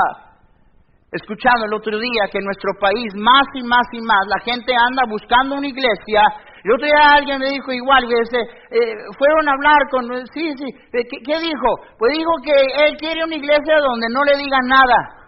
escuchando 1.13 1.65
el 1.65 1.73
otro 1.73 1.97
día 1.97 2.27
que 2.29 2.39
en 2.39 2.43
nuestro 2.43 2.73
país 2.77 3.07
más 3.15 3.47
y 3.55 3.63
más 3.63 3.87
y 3.93 4.01
más 4.01 4.27
la 4.27 4.43
gente 4.43 4.73
anda 4.75 5.03
buscando 5.07 5.55
una 5.55 5.67
iglesia. 5.67 6.23
El 6.61 6.73
otro 6.73 6.87
día 6.87 7.15
alguien 7.15 7.39
me 7.39 7.51
dijo 7.51 7.71
igual, 7.71 8.03
que 8.03 8.19
eh, 8.19 8.95
fueron 9.17 9.47
a 9.47 9.53
hablar 9.53 9.79
con, 9.89 10.03
sí, 10.33 10.51
sí, 10.57 10.65
¿qué, 10.91 11.03
¿qué, 11.23 11.39
dijo? 11.39 11.69
Pues 11.97 12.17
dijo 12.17 12.31
que 12.43 12.51
él 12.83 12.97
quiere 12.97 13.23
una 13.23 13.35
iglesia 13.35 13.79
donde 13.79 14.07
no 14.11 14.25
le 14.25 14.37
digan 14.43 14.67
nada. 14.67 15.21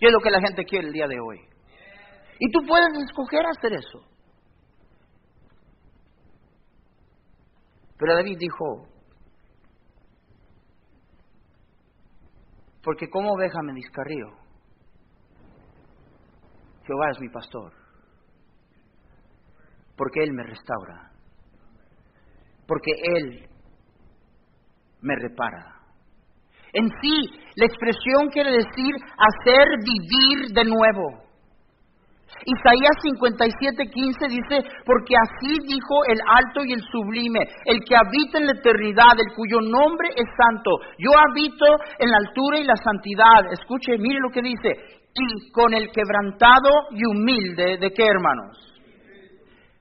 ¿Qué 0.00 0.06
es 0.06 0.12
lo 0.12 0.18
que 0.18 0.30
la 0.30 0.40
gente 0.40 0.64
quiere 0.64 0.88
el 0.88 0.92
día 0.92 1.06
de 1.06 1.20
hoy? 1.20 1.38
Y 2.40 2.50
tú 2.50 2.58
puedes 2.66 2.90
escoger 3.04 3.46
hacer 3.46 3.72
eso. 3.72 4.00
Pero 7.96 8.14
David 8.16 8.36
dijo, 8.36 8.95
porque 12.86 13.10
como 13.10 13.32
oveja 13.32 13.62
me 13.64 13.72
discarrío, 13.72 14.28
Jehová 16.86 17.10
es 17.10 17.20
mi 17.20 17.28
pastor, 17.28 17.72
porque 19.96 20.22
Él 20.22 20.32
me 20.32 20.44
restaura, 20.44 21.10
porque 22.64 22.92
Él 23.16 23.48
me 25.00 25.16
repara. 25.16 25.80
En 26.74 26.88
sí, 27.02 27.28
la 27.56 27.66
expresión 27.66 28.28
quiere 28.30 28.52
decir 28.52 28.94
hacer 29.18 29.66
vivir 29.82 30.52
de 30.54 30.64
nuevo. 30.64 31.25
Isaías 32.44 32.96
57:15 33.02 34.28
dice, 34.28 34.68
porque 34.84 35.14
así 35.16 35.56
dijo 35.66 36.04
el 36.06 36.18
alto 36.26 36.64
y 36.64 36.72
el 36.72 36.82
sublime, 36.82 37.40
el 37.64 37.80
que 37.84 37.96
habita 37.96 38.38
en 38.38 38.46
la 38.46 38.52
eternidad, 38.52 39.18
el 39.18 39.34
cuyo 39.34 39.60
nombre 39.60 40.10
es 40.14 40.26
santo. 40.36 40.70
Yo 40.98 41.10
habito 41.16 41.66
en 41.98 42.10
la 42.10 42.18
altura 42.18 42.58
y 42.58 42.64
la 42.64 42.76
santidad. 42.76 43.52
Escuche, 43.52 43.98
mire 43.98 44.20
lo 44.20 44.30
que 44.30 44.42
dice, 44.42 44.68
y 45.14 45.50
con 45.50 45.72
el 45.72 45.90
quebrantado 45.90 46.70
y 46.90 47.06
humilde, 47.06 47.78
¿de 47.78 47.90
qué 47.90 48.04
hermanos? 48.04 48.74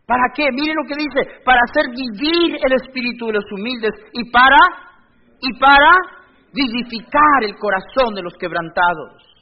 ¿Para 0.07 0.29
qué? 0.35 0.45
Mire 0.51 0.73
lo 0.73 0.87
que 0.87 0.95
dice, 0.95 1.41
para 1.43 1.61
hacer 1.69 1.89
vivir 1.89 2.57
el 2.63 2.73
espíritu 2.73 3.27
de 3.27 3.33
los 3.33 3.51
humildes 3.51 3.91
y 4.13 4.29
para, 4.29 4.57
y 5.41 5.59
para 5.59 5.91
vivificar 6.53 7.43
el 7.43 7.55
corazón 7.57 8.13
de 8.13 8.21
los 8.21 8.33
quebrantados. 8.39 9.34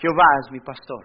Jehová 0.00 0.24
es 0.44 0.52
mi 0.52 0.60
pastor. 0.60 1.04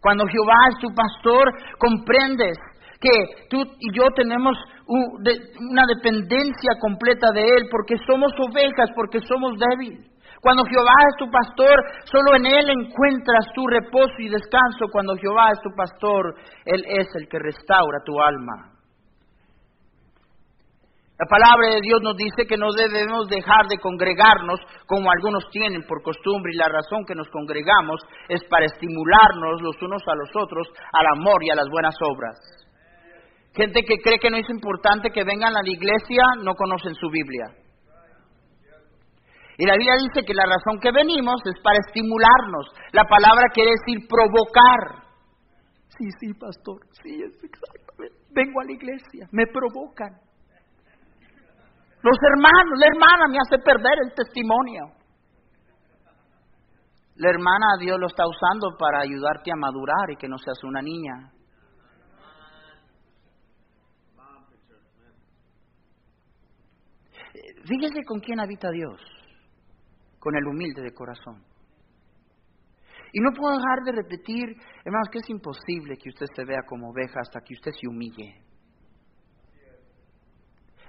Cuando 0.00 0.24
Jehová 0.26 0.58
es 0.70 0.78
tu 0.80 0.88
pastor, 0.94 1.52
comprendes 1.78 2.56
que 3.00 3.46
tú 3.50 3.62
y 3.78 3.92
yo 3.92 4.04
tenemos 4.14 4.56
una 4.86 5.84
dependencia 5.86 6.72
completa 6.80 7.28
de 7.32 7.42
Él, 7.42 7.68
porque 7.70 7.96
somos 8.06 8.32
ovejas, 8.38 8.90
porque 8.94 9.20
somos 9.20 9.52
débiles. 9.58 10.06
Cuando 10.40 10.64
Jehová 10.64 10.94
es 11.10 11.16
tu 11.18 11.30
pastor, 11.30 11.76
solo 12.04 12.36
en 12.36 12.46
Él 12.46 12.70
encuentras 12.70 13.52
tu 13.54 13.66
reposo 13.66 14.14
y 14.18 14.28
descanso. 14.28 14.86
Cuando 14.90 15.16
Jehová 15.16 15.50
es 15.52 15.60
tu 15.60 15.70
pastor, 15.76 16.34
Él 16.64 16.84
es 16.86 17.08
el 17.16 17.28
que 17.28 17.38
restaura 17.38 17.98
tu 18.04 18.18
alma. 18.20 18.77
La 21.18 21.26
palabra 21.26 21.74
de 21.74 21.80
Dios 21.82 21.98
nos 22.00 22.16
dice 22.16 22.46
que 22.46 22.56
no 22.56 22.70
debemos 22.70 23.26
dejar 23.26 23.66
de 23.66 23.78
congregarnos 23.78 24.60
como 24.86 25.10
algunos 25.10 25.50
tienen 25.50 25.82
por 25.82 26.00
costumbre 26.00 26.52
y 26.54 26.56
la 26.56 26.70
razón 26.70 27.04
que 27.04 27.16
nos 27.16 27.28
congregamos 27.30 27.98
es 28.28 28.44
para 28.44 28.66
estimularnos 28.66 29.60
los 29.60 29.74
unos 29.82 30.02
a 30.06 30.14
los 30.14 30.30
otros 30.36 30.68
al 30.92 31.06
amor 31.18 31.42
y 31.42 31.50
a 31.50 31.56
las 31.56 31.68
buenas 31.70 31.96
obras. 32.06 32.38
Gente 33.52 33.82
que 33.82 33.98
cree 33.98 34.20
que 34.20 34.30
no 34.30 34.36
es 34.36 34.48
importante 34.48 35.10
que 35.10 35.24
vengan 35.24 35.56
a 35.56 35.62
la 35.62 35.68
iglesia 35.68 36.22
no 36.44 36.54
conocen 36.54 36.94
su 36.94 37.10
Biblia. 37.10 37.50
Y 39.58 39.66
la 39.66 39.74
Biblia 39.74 39.94
dice 40.06 40.24
que 40.24 40.34
la 40.34 40.46
razón 40.46 40.78
que 40.78 40.92
venimos 40.92 41.42
es 41.46 41.60
para 41.64 41.78
estimularnos. 41.84 42.70
La 42.92 43.02
palabra 43.02 43.50
quiere 43.52 43.72
decir 43.72 44.06
provocar. 44.06 45.02
Sí, 45.98 46.06
sí, 46.20 46.32
pastor, 46.38 46.78
sí, 47.02 47.10
es 47.26 47.34
exactamente. 47.42 48.14
Vengo 48.30 48.60
a 48.60 48.64
la 48.66 48.72
iglesia, 48.72 49.26
me 49.32 49.46
provocan. 49.48 50.27
Los 52.02 52.16
hermanos, 52.22 52.78
la 52.78 52.86
hermana 52.86 53.24
me 53.28 53.38
hace 53.38 53.58
perder 53.58 53.98
el 54.04 54.14
testimonio. 54.14 54.98
La 57.16 57.30
hermana 57.30 57.76
Dios 57.80 57.98
lo 57.98 58.06
está 58.06 58.22
usando 58.26 58.76
para 58.78 59.00
ayudarte 59.00 59.50
a 59.50 59.56
madurar 59.56 60.10
y 60.10 60.16
que 60.16 60.28
no 60.28 60.38
seas 60.38 60.62
una 60.62 60.80
niña. 60.80 61.32
Fíjese 67.64 68.04
con 68.06 68.20
quién 68.20 68.40
habita 68.40 68.70
Dios, 68.70 69.00
con 70.20 70.36
el 70.36 70.46
humilde 70.46 70.80
de 70.82 70.94
corazón. 70.94 71.44
Y 73.12 73.20
no 73.20 73.32
puedo 73.32 73.56
dejar 73.56 73.82
de 73.84 73.92
repetir, 73.92 74.56
hermanos, 74.84 75.08
que 75.10 75.18
es 75.18 75.28
imposible 75.28 75.96
que 75.96 76.10
usted 76.10 76.26
se 76.34 76.44
vea 76.44 76.62
como 76.66 76.90
oveja 76.90 77.20
hasta 77.20 77.40
que 77.40 77.54
usted 77.54 77.72
se 77.72 77.88
humille. 77.88 78.47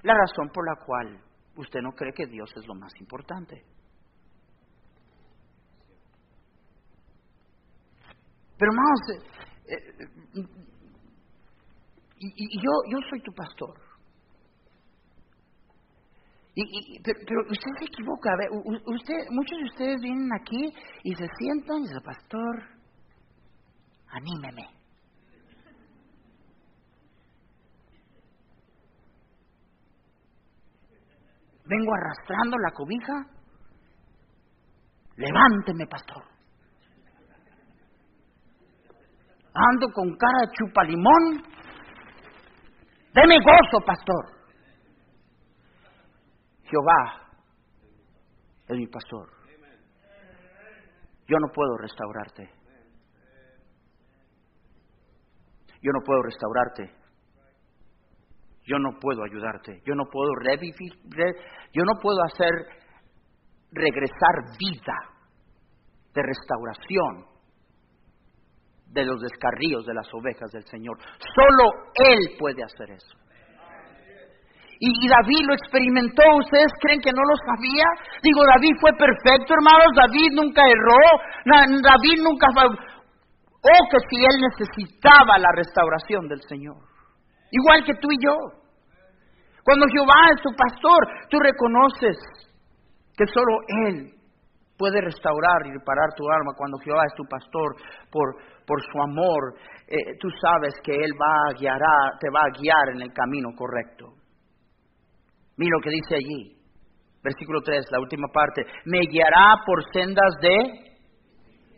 La 0.02 0.14
razón 0.14 0.48
por 0.52 0.66
la 0.66 0.84
cual 0.84 1.20
usted 1.56 1.80
no 1.80 1.92
cree 1.92 2.12
que 2.12 2.26
Dios 2.26 2.50
es 2.56 2.66
lo 2.66 2.74
más 2.74 2.92
importante. 3.00 3.62
Pero 8.58 8.72
hermanos, 8.72 9.00
eh, 9.66 9.74
eh, 9.74 10.60
y, 12.18 12.56
yo, 12.58 12.70
yo 12.90 12.98
soy 13.08 13.20
tu 13.22 13.32
pastor. 13.32 13.74
Y, 16.54 17.00
pero, 17.02 17.42
usted 17.48 17.70
se 17.78 17.84
equivoca. 17.86 18.30
Usted, 18.86 19.14
muchos 19.30 19.58
de 19.58 19.64
ustedes 19.64 20.00
vienen 20.02 20.28
aquí 20.34 20.74
y 21.04 21.14
se 21.14 21.26
sientan 21.38 21.78
y 21.78 21.82
dicen, 21.82 22.02
pastor, 22.04 22.64
anímeme. 24.08 24.79
Vengo 31.70 31.94
arrastrando 31.94 32.58
la 32.58 32.70
cobija. 32.72 33.14
Levánteme, 35.16 35.86
pastor. 35.86 36.24
Ando 39.54 39.86
con 39.92 40.16
cara 40.16 40.40
de 40.40 40.52
chupa 40.56 40.82
limón. 40.84 41.42
Deme 43.14 43.36
gozo, 43.38 43.84
pastor. 43.86 44.24
Jehová 46.64 47.28
es 48.68 48.76
mi 48.76 48.86
pastor. 48.86 49.28
Yo 51.26 51.36
no 51.38 51.52
puedo 51.52 51.76
restaurarte. 51.78 52.50
Yo 55.82 55.92
no 55.92 56.00
puedo 56.04 56.22
restaurarte 56.22 56.99
yo 58.70 58.78
no 58.78 58.90
puedo 59.00 59.24
ayudarte, 59.24 59.82
yo 59.84 59.94
no 59.96 60.04
puedo 60.06 60.30
revivir, 60.44 60.94
yo 61.72 61.82
no 61.82 61.98
puedo 62.00 62.18
hacer 62.22 62.52
regresar 63.72 64.54
vida 64.58 64.96
de 66.14 66.22
restauración 66.22 67.26
de 68.86 69.04
los 69.04 69.20
descarríos 69.20 69.84
de 69.86 69.94
las 69.94 70.06
ovejas 70.14 70.50
del 70.52 70.64
Señor. 70.66 70.98
Solo 71.34 71.90
Él 71.94 72.36
puede 72.38 72.62
hacer 72.62 72.90
eso. 72.90 73.16
Y, 74.82 75.08
David 75.08 75.44
lo 75.46 75.54
experimentó, 75.54 76.22
¿ustedes 76.38 76.72
creen 76.80 77.00
que 77.02 77.12
no 77.12 77.20
lo 77.20 77.36
sabía? 77.44 77.84
Digo, 78.22 78.40
David 78.56 78.72
fue 78.80 78.92
perfecto, 78.96 79.52
hermanos, 79.52 79.92
David 79.94 80.30
nunca 80.32 80.62
erró, 80.64 81.02
David 81.44 82.22
nunca... 82.22 82.46
Oh, 83.62 83.88
que 83.90 83.98
si 84.08 84.16
él 84.16 84.40
necesitaba 84.40 85.36
la 85.36 85.52
restauración 85.54 86.28
del 86.28 86.40
Señor. 86.48 86.76
Igual 87.50 87.84
que 87.84 87.92
tú 88.00 88.08
y 88.10 88.24
yo. 88.24 88.59
Cuando 89.64 89.86
Jehová 89.92 90.32
es 90.34 90.42
tu 90.42 90.50
pastor, 90.56 91.28
tú 91.28 91.38
reconoces 91.38 92.16
que 93.16 93.26
solo 93.26 93.58
Él 93.86 94.20
puede 94.80 95.00
restaurar 95.02 95.66
y 95.66 95.72
reparar 95.72 96.08
tu 96.16 96.24
alma. 96.24 96.56
Cuando 96.56 96.78
Jehová 96.78 97.02
es 97.06 97.14
tu 97.14 97.24
pastor, 97.24 97.76
por, 98.10 98.34
por 98.66 98.80
su 98.80 99.02
amor, 99.02 99.54
eh, 99.86 100.16
tú 100.18 100.28
sabes 100.40 100.74
que 100.82 100.94
Él 100.94 101.12
va 101.20 101.50
a 101.50 101.52
guiar, 101.52 101.80
te 102.18 102.30
va 102.32 102.40
a 102.40 102.58
guiar 102.58 102.96
en 102.96 103.02
el 103.02 103.12
camino 103.12 103.50
correcto. 103.54 104.14
Mira 105.58 105.76
lo 105.76 105.82
que 105.82 105.90
dice 105.90 106.14
allí, 106.14 106.56
versículo 107.22 107.60
3, 107.60 107.84
la 107.90 108.00
última 108.00 108.28
parte. 108.32 108.64
Me 108.86 109.00
guiará 109.00 109.60
por 109.66 109.84
sendas 109.92 110.32
de 110.40 110.90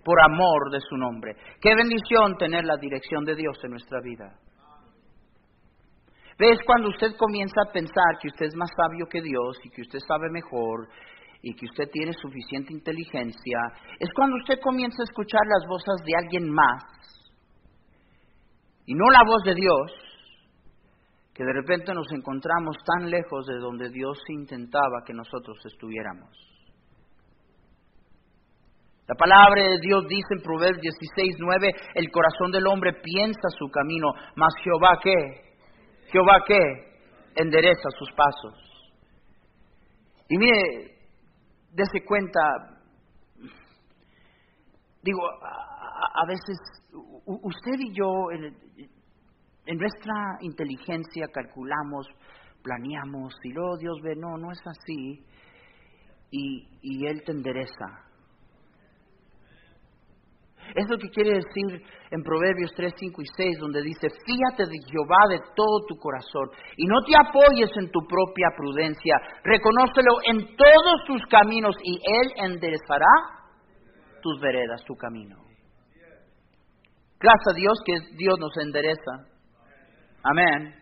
por 0.04 0.20
amor 0.20 0.70
de 0.70 0.80
su 0.80 0.96
nombre. 0.96 1.34
Qué 1.60 1.74
bendición 1.74 2.36
tener 2.38 2.64
la 2.64 2.76
dirección 2.76 3.24
de 3.24 3.34
Dios 3.34 3.58
en 3.64 3.70
nuestra 3.70 4.00
vida. 4.00 4.38
¿Ves 6.38 6.58
cuando 6.66 6.88
usted 6.88 7.16
comienza 7.16 7.60
a 7.62 7.72
pensar 7.72 8.18
que 8.20 8.28
usted 8.28 8.46
es 8.46 8.56
más 8.56 8.70
sabio 8.76 9.06
que 9.06 9.20
Dios 9.20 9.58
y 9.64 9.70
que 9.70 9.82
usted 9.82 9.98
sabe 10.06 10.30
mejor 10.30 10.88
y 11.42 11.54
que 11.54 11.66
usted 11.66 11.90
tiene 11.92 12.12
suficiente 12.14 12.72
inteligencia? 12.72 13.58
Es 13.98 14.08
cuando 14.14 14.36
usted 14.36 14.60
comienza 14.60 15.02
a 15.02 15.04
escuchar 15.04 15.42
las 15.46 15.68
voces 15.68 16.04
de 16.06 16.12
alguien 16.16 16.50
más 16.50 16.82
y 18.86 18.94
no 18.94 19.04
la 19.10 19.24
voz 19.24 19.42
de 19.44 19.54
Dios, 19.54 19.92
que 21.34 21.44
de 21.44 21.52
repente 21.52 21.94
nos 21.94 22.10
encontramos 22.12 22.76
tan 22.84 23.10
lejos 23.10 23.46
de 23.46 23.58
donde 23.58 23.88
Dios 23.90 24.18
intentaba 24.28 25.02
que 25.06 25.14
nosotros 25.14 25.58
estuviéramos. 25.64 26.30
La 29.08 29.14
palabra 29.14 29.62
de 29.62 29.78
Dios 29.80 30.06
dice 30.08 30.34
en 30.36 30.42
Proverbios 30.42 30.94
16, 30.98 31.36
9, 31.38 31.72
el 31.94 32.10
corazón 32.10 32.50
del 32.52 32.66
hombre 32.66 32.92
piensa 33.02 33.48
su 33.58 33.68
camino, 33.68 34.12
mas 34.36 34.54
Jehová 34.62 34.98
qué? 35.02 35.51
Jehová 36.12 36.44
qué? 36.46 36.60
Endereza 37.34 37.88
sus 37.98 38.12
pasos. 38.12 38.54
Y 40.28 40.36
mire, 40.36 40.98
dése 41.72 42.04
cuenta, 42.04 42.40
digo, 45.02 45.20
a, 45.26 46.26
veces 46.26 46.56
usted 47.24 47.78
y 47.78 47.94
yo 47.94 48.30
en, 48.30 49.78
nuestra 49.78 50.36
inteligencia 50.40 51.28
calculamos, 51.32 52.06
planeamos 52.62 53.34
y 53.42 53.52
luego 53.52 53.78
Dios 53.78 53.96
ve, 54.02 54.14
no, 54.14 54.36
no 54.36 54.52
es 54.52 54.60
así, 54.66 55.24
y, 56.30 56.68
y 56.82 57.06
Él 57.06 57.22
te 57.24 57.32
endereza. 57.32 58.11
Es 60.74 60.88
lo 60.88 60.96
que 60.98 61.10
quiere 61.10 61.34
decir 61.34 61.82
en 62.10 62.22
Proverbios 62.22 62.72
3, 62.74 62.92
5 62.96 63.22
y 63.22 63.26
6, 63.36 63.58
donde 63.58 63.82
dice, 63.82 64.08
fíjate 64.08 64.64
de 64.64 64.78
Jehová 64.90 65.28
de 65.28 65.40
todo 65.54 65.86
tu 65.86 65.96
corazón 65.96 66.48
y 66.76 66.86
no 66.86 67.02
te 67.02 67.12
apoyes 67.16 67.70
en 67.76 67.90
tu 67.90 68.00
propia 68.06 68.48
prudencia, 68.56 69.16
reconócelo 69.44 70.12
en 70.24 70.56
todos 70.56 71.04
tus 71.06 71.22
caminos 71.26 71.76
y 71.82 71.94
Él 71.94 72.50
enderezará 72.52 73.42
tus 74.22 74.40
veredas, 74.40 74.82
tu 74.84 74.94
camino. 74.94 75.36
Gracias 77.20 77.48
a 77.48 77.54
Dios 77.54 77.78
que 77.84 78.16
Dios 78.16 78.38
nos 78.38 78.56
endereza. 78.56 79.26
Amén. 80.24 80.81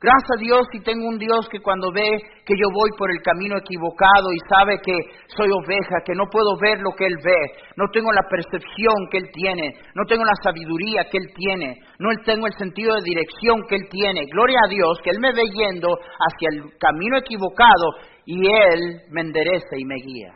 Gracias 0.00 0.30
a 0.30 0.38
Dios 0.38 0.60
si 0.70 0.78
tengo 0.78 1.08
un 1.08 1.18
Dios 1.18 1.48
que 1.50 1.58
cuando 1.58 1.90
ve 1.90 2.06
que 2.46 2.54
yo 2.54 2.70
voy 2.72 2.90
por 2.96 3.10
el 3.10 3.20
camino 3.20 3.58
equivocado 3.58 4.30
y 4.32 4.38
sabe 4.48 4.78
que 4.78 4.94
soy 5.26 5.50
oveja, 5.50 6.06
que 6.06 6.14
no 6.14 6.26
puedo 6.30 6.56
ver 6.56 6.78
lo 6.78 6.92
que 6.92 7.04
Él 7.04 7.16
ve, 7.24 7.50
no 7.74 7.90
tengo 7.92 8.12
la 8.12 8.22
percepción 8.30 8.94
que 9.10 9.18
Él 9.18 9.28
tiene, 9.32 9.74
no 9.96 10.04
tengo 10.06 10.22
la 10.24 10.38
sabiduría 10.40 11.02
que 11.10 11.18
Él 11.18 11.26
tiene, 11.34 11.82
no 11.98 12.10
tengo 12.24 12.46
el 12.46 12.52
sentido 12.52 12.94
de 12.94 13.02
dirección 13.02 13.66
que 13.68 13.74
Él 13.74 13.88
tiene. 13.90 14.26
Gloria 14.30 14.60
a 14.66 14.68
Dios 14.68 15.00
que 15.02 15.10
Él 15.10 15.18
me 15.18 15.32
ve 15.32 15.50
yendo 15.50 15.88
hacia 15.90 16.48
el 16.52 16.78
camino 16.78 17.18
equivocado 17.18 17.98
y 18.24 18.38
Él 18.46 19.02
me 19.10 19.22
endereza 19.22 19.74
y 19.76 19.84
me 19.84 19.96
guía. 19.96 20.32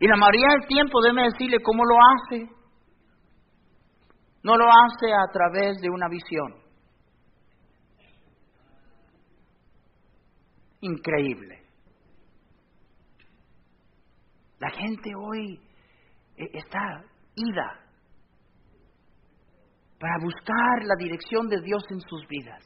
Y 0.00 0.08
la 0.08 0.16
mayoría 0.16 0.48
del 0.58 0.66
tiempo 0.66 1.02
déme 1.02 1.24
decirle 1.24 1.58
cómo 1.62 1.84
lo 1.84 1.96
hace. 2.00 2.48
No 4.42 4.56
lo 4.56 4.64
hace 4.64 5.12
a 5.12 5.30
través 5.30 5.78
de 5.82 5.90
una 5.90 6.08
visión. 6.08 6.65
Increíble. 10.86 11.62
La 14.58 14.70
gente 14.70 15.10
hoy 15.14 15.60
eh, 16.36 16.50
está 16.54 17.04
ida 17.34 17.86
para 19.98 20.16
buscar 20.22 20.84
la 20.84 20.94
dirección 20.98 21.48
de 21.48 21.60
Dios 21.60 21.82
en 21.90 22.00
sus 22.00 22.26
vidas. 22.28 22.62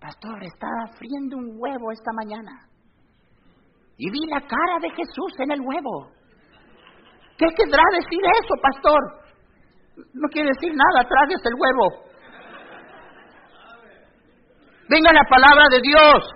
Pastor, 0.00 0.42
estaba 0.44 0.86
friendo 0.98 1.36
un 1.36 1.56
huevo 1.58 1.90
esta 1.92 2.12
mañana 2.12 2.68
y 3.98 4.10
vi 4.10 4.26
la 4.26 4.40
cara 4.40 4.78
de 4.80 4.90
Jesús 4.90 5.32
en 5.38 5.50
el 5.52 5.60
huevo. 5.60 6.12
¿Qué 7.38 7.46
querrá 7.56 7.82
decir 7.92 8.20
eso, 8.20 8.54
pastor? 8.62 9.00
No 10.12 10.28
quiere 10.28 10.48
decir 10.48 10.74
nada, 10.74 11.08
tragues 11.08 11.40
el 11.44 11.54
huevo. 11.54 12.06
Venga 14.88 15.12
la 15.12 15.24
palabra 15.28 15.64
de 15.70 15.80
Dios. 15.82 16.30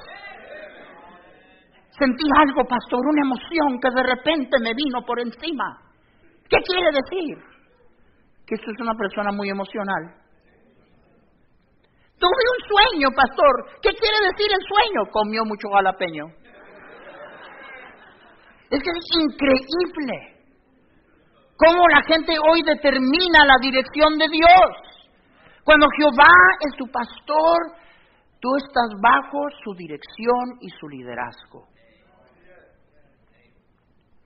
Sentí 1.98 2.24
algo, 2.36 2.64
pastor, 2.64 3.00
una 3.06 3.22
emoción 3.22 3.78
que 3.80 3.90
de 3.94 4.02
repente 4.02 4.58
me 4.60 4.74
vino 4.74 5.02
por 5.06 5.20
encima. 5.20 5.78
¿Qué 6.48 6.56
quiere 6.66 6.90
decir? 6.90 7.36
Que 8.46 8.54
usted 8.54 8.72
es 8.72 8.80
una 8.80 8.94
persona 8.94 9.30
muy 9.32 9.50
emocional. 9.50 10.16
Tuve 12.18 12.44
un 12.52 12.60
sueño, 12.68 13.08
pastor. 13.14 13.80
¿Qué 13.82 13.90
quiere 13.94 14.16
decir 14.32 14.48
el 14.50 14.64
sueño? 14.66 15.10
Comió 15.12 15.44
mucho 15.44 15.68
jalapeño. 15.70 16.26
Es 18.70 18.82
que 18.82 18.90
es 18.90 19.06
increíble 19.20 20.40
cómo 21.56 21.88
la 21.88 22.02
gente 22.02 22.34
hoy 22.50 22.62
determina 22.62 23.44
la 23.44 23.56
dirección 23.60 24.18
de 24.18 24.28
Dios. 24.28 24.70
Cuando 25.64 25.86
Jehová 25.98 26.32
es 26.66 26.76
tu 26.76 26.86
pastor, 26.86 27.58
Tú 28.40 28.48
estás 28.56 28.88
bajo 29.00 29.38
su 29.62 29.74
dirección 29.74 30.58
y 30.60 30.70
su 30.70 30.88
liderazgo. 30.88 31.68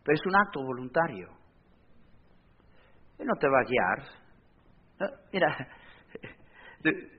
Pero 0.05 0.14
es 0.14 0.27
un 0.27 0.37
acto 0.37 0.62
voluntario. 0.62 1.29
Él 3.18 3.27
no 3.27 3.35
te 3.40 3.48
va 3.48 3.59
a 3.59 3.64
guiar. 3.64 4.05
Mira, 5.33 5.68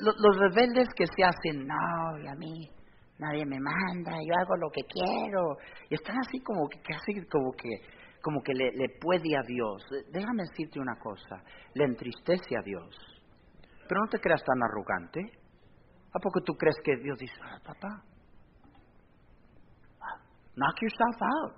los 0.00 0.38
rebeldes 0.38 0.88
que 0.96 1.06
se 1.06 1.24
hacen, 1.24 1.66
no, 1.66 2.18
y 2.22 2.26
a 2.26 2.34
mí 2.34 2.70
nadie 3.18 3.44
me 3.44 3.58
manda, 3.60 4.12
yo 4.12 4.34
hago 4.40 4.56
lo 4.56 4.70
que 4.70 4.82
quiero, 4.82 5.58
y 5.90 5.94
están 5.94 6.16
así 6.18 6.40
como 6.40 6.68
que, 6.68 6.78
como 7.28 7.52
que, 7.52 7.68
como 8.22 8.42
que 8.42 8.54
le 8.54 8.88
puede 9.00 9.36
a 9.36 9.42
Dios. 9.42 9.84
Déjame 10.10 10.44
decirte 10.44 10.80
una 10.80 10.96
cosa, 10.98 11.42
le 11.74 11.84
entristece 11.84 12.56
a 12.56 12.62
Dios, 12.62 12.96
pero 13.88 14.00
no 14.00 14.08
te 14.08 14.20
creas 14.20 14.42
tan 14.42 14.62
arrogante. 14.62 15.37
¿A 16.14 16.18
poco 16.18 16.40
tú 16.40 16.54
crees 16.54 16.76
que 16.82 16.96
Dios 16.96 17.18
dice, 17.18 17.34
ah, 17.42 17.58
papá, 17.64 18.02
knock 20.56 20.80
yourself 20.80 21.22
out, 21.22 21.54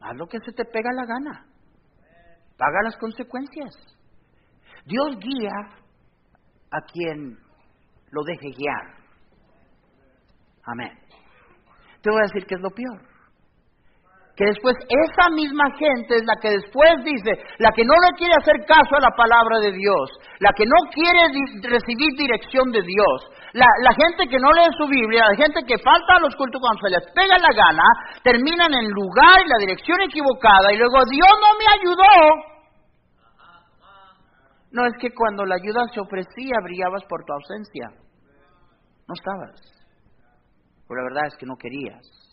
haz 0.00 0.16
lo 0.16 0.26
que 0.26 0.38
se 0.40 0.52
te 0.52 0.64
pega 0.64 0.92
la 0.92 1.06
gana, 1.06 1.46
paga 2.58 2.82
las 2.84 2.96
consecuencias? 2.98 3.74
Dios 4.84 5.16
guía 5.18 5.52
a 6.70 6.80
quien 6.92 7.38
lo 8.10 8.22
deje 8.24 8.50
guiar. 8.56 8.96
Amén. 10.64 10.98
Te 12.02 12.10
voy 12.10 12.20
a 12.20 12.26
decir 12.32 12.46
que 12.46 12.54
es 12.54 12.60
lo 12.60 12.70
peor 12.70 13.16
que 14.36 14.44
después 14.44 14.76
esa 14.86 15.30
misma 15.30 15.64
gente 15.78 16.16
es 16.16 16.24
la 16.26 16.36
que 16.40 16.50
después 16.50 16.90
dice, 17.04 17.32
la 17.58 17.72
que 17.72 17.84
no 17.84 17.94
le 17.94 18.12
quiere 18.18 18.34
hacer 18.36 18.66
caso 18.66 18.94
a 18.96 19.00
la 19.00 19.16
palabra 19.16 19.60
de 19.60 19.72
Dios, 19.72 20.10
la 20.40 20.52
que 20.52 20.66
no 20.66 20.76
quiere 20.92 21.32
recibir 21.62 22.12
dirección 22.16 22.70
de 22.70 22.82
Dios, 22.82 23.18
la, 23.56 23.66
la, 23.80 23.92
gente 23.96 24.28
que 24.28 24.38
no 24.38 24.52
lee 24.52 24.68
su 24.76 24.86
Biblia, 24.86 25.24
la 25.30 25.36
gente 25.36 25.64
que 25.66 25.78
falta 25.78 26.16
a 26.16 26.20
los 26.20 26.36
cultos 26.36 26.60
cuando 26.60 26.80
se 26.84 26.90
les 26.90 27.04
pega 27.12 27.38
la 27.40 27.56
gana, 27.56 27.88
terminan 28.22 28.68
en 28.74 28.90
lugar 28.90 29.40
y 29.44 29.48
la 29.48 29.58
dirección 29.58 30.00
equivocada 30.02 30.72
y 30.72 30.76
luego 30.76 31.04
Dios 31.08 31.32
no 31.40 31.50
me 31.56 31.66
ayudó. 31.72 32.56
No 34.72 34.84
es 34.84 34.92
que 35.00 35.14
cuando 35.14 35.46
la 35.46 35.54
ayuda 35.54 35.88
se 35.94 36.00
ofrecía 36.00 36.60
brillabas 36.62 37.02
por 37.08 37.24
tu 37.24 37.32
ausencia. 37.32 37.88
No 39.08 39.14
estabas. 39.14 39.60
Pero 40.86 41.00
la 41.00 41.08
verdad 41.08 41.26
es 41.28 41.36
que 41.36 41.46
no 41.46 41.56
querías. 41.56 42.25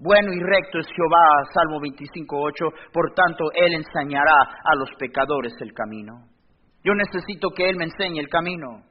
Bueno 0.00 0.32
y 0.32 0.38
recto 0.38 0.78
es 0.78 0.86
Jehová, 0.86 1.26
Salmo 1.52 1.80
25.8, 1.80 2.92
por 2.92 3.12
tanto 3.14 3.50
Él 3.52 3.74
enseñará 3.74 4.60
a 4.62 4.76
los 4.76 4.90
pecadores 4.96 5.52
el 5.60 5.72
camino. 5.72 6.22
Yo 6.84 6.94
necesito 6.94 7.50
que 7.50 7.68
Él 7.68 7.76
me 7.76 7.84
enseñe 7.84 8.20
el 8.20 8.28
camino. 8.28 8.84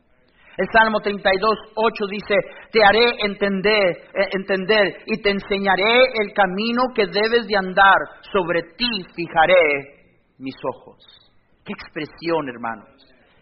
El 0.58 0.68
Salmo 0.74 1.00
32.8 1.00 2.10
dice, 2.10 2.36
te 2.74 2.84
haré 2.84 3.24
entender, 3.24 3.98
eh, 4.14 4.30
entender 4.34 4.98
y 5.06 5.22
te 5.22 5.30
enseñaré 5.30 6.08
el 6.20 6.34
camino 6.34 6.82
que 6.94 7.06
debes 7.06 7.48
de 7.48 7.56
andar, 7.56 8.00
sobre 8.34 8.64
ti 8.76 8.90
fijaré 9.16 10.18
mis 10.40 10.56
ojos. 10.74 10.98
Qué 11.64 11.72
expresión, 11.72 12.50
hermanos. 12.50 12.90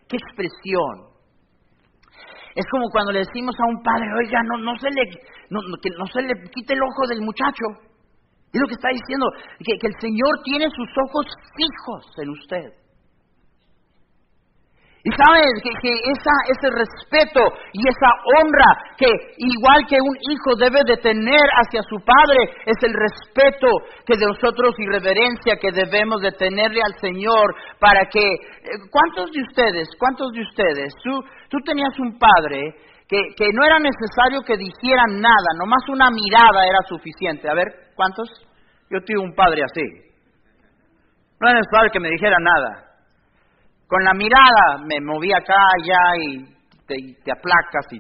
Qué 0.07 0.17
expresión. 0.17 1.14
Es 2.55 2.65
como 2.71 2.89
cuando 2.89 3.11
le 3.11 3.19
decimos 3.19 3.53
a 3.59 3.67
un 3.67 3.83
padre, 3.83 4.07
oiga, 4.15 4.41
no, 4.43 4.57
no, 4.57 4.79
se, 4.79 4.89
le, 4.89 5.03
no, 5.49 5.59
se 6.07 6.21
le 6.21 6.33
quite 6.49 6.73
el 6.73 6.81
ojo 6.81 7.05
del 7.09 7.21
muchacho. 7.21 7.65
Es 8.53 8.61
lo 8.61 8.67
que 8.67 8.75
está 8.75 8.87
diciendo, 8.89 9.27
que 9.59 9.87
el 9.87 9.95
Señor 9.99 10.39
tiene 10.45 10.69
sus 10.71 10.87
ojos 11.05 11.25
fijos 11.53 12.05
en 12.17 12.29
usted. 12.29 12.84
Y 15.05 15.11
sabes 15.21 15.53
que, 15.61 15.93
esa, 15.93 16.33
ese 16.49 16.67
respeto 16.73 17.45
y 17.73 17.87
esa 17.87 18.09
honra 18.25 18.73
que 18.97 19.05
igual 19.37 19.85
que 19.87 20.01
un 20.01 20.17
hijo 20.17 20.57
debe 20.57 20.81
de 20.83 20.97
tener 20.97 21.45
hacia 21.61 21.83
su 21.83 21.97
padre 22.01 22.49
es 22.65 22.73
el 22.81 22.91
respeto 22.91 23.69
que 24.03 24.17
de 24.17 24.25
nosotros 24.25 24.73
y 24.79 24.87
reverencia 24.87 25.61
que 25.61 25.71
debemos 25.71 26.21
de 26.21 26.31
tenerle 26.31 26.81
al 26.81 26.97
Señor 26.97 27.53
para 27.79 28.09
que 28.09 28.17
eh, 28.17 28.81
¿cuántos 28.89 29.29
de 29.29 29.43
ustedes, 29.43 29.89
cuántos 29.99 30.31
de 30.31 30.41
ustedes 30.41 30.91
tú 31.03 31.21
tú 31.49 31.59
tenías 31.63 31.93
un 31.99 32.17
padre 32.17 32.73
que, 33.07 33.21
que 33.37 33.53
no 33.53 33.63
era 33.63 33.77
necesario 33.77 34.41
que 34.41 34.57
dijeran 34.57 35.21
nada, 35.21 35.53
nomás 35.59 35.87
una 35.87 36.09
mirada 36.09 36.65
era 36.65 36.81
suficiente? 36.89 37.47
A 37.47 37.53
ver, 37.53 37.93
¿cuántos? 37.95 38.27
Yo 38.89 38.97
tuve 39.05 39.19
un 39.19 39.35
padre 39.35 39.61
así. 39.69 39.85
No 41.39 41.47
era 41.47 41.59
necesario 41.59 41.91
que 41.91 41.99
me 41.99 42.09
dijera 42.09 42.37
nada. 42.41 42.84
Con 43.87 44.03
la 44.03 44.13
mirada 44.13 44.83
me 44.85 44.99
moví 44.99 45.31
acá, 45.31 45.55
allá 45.55 46.23
y 46.23 46.55
te, 46.87 47.31
aplacas 47.31 47.85
y 47.91 47.99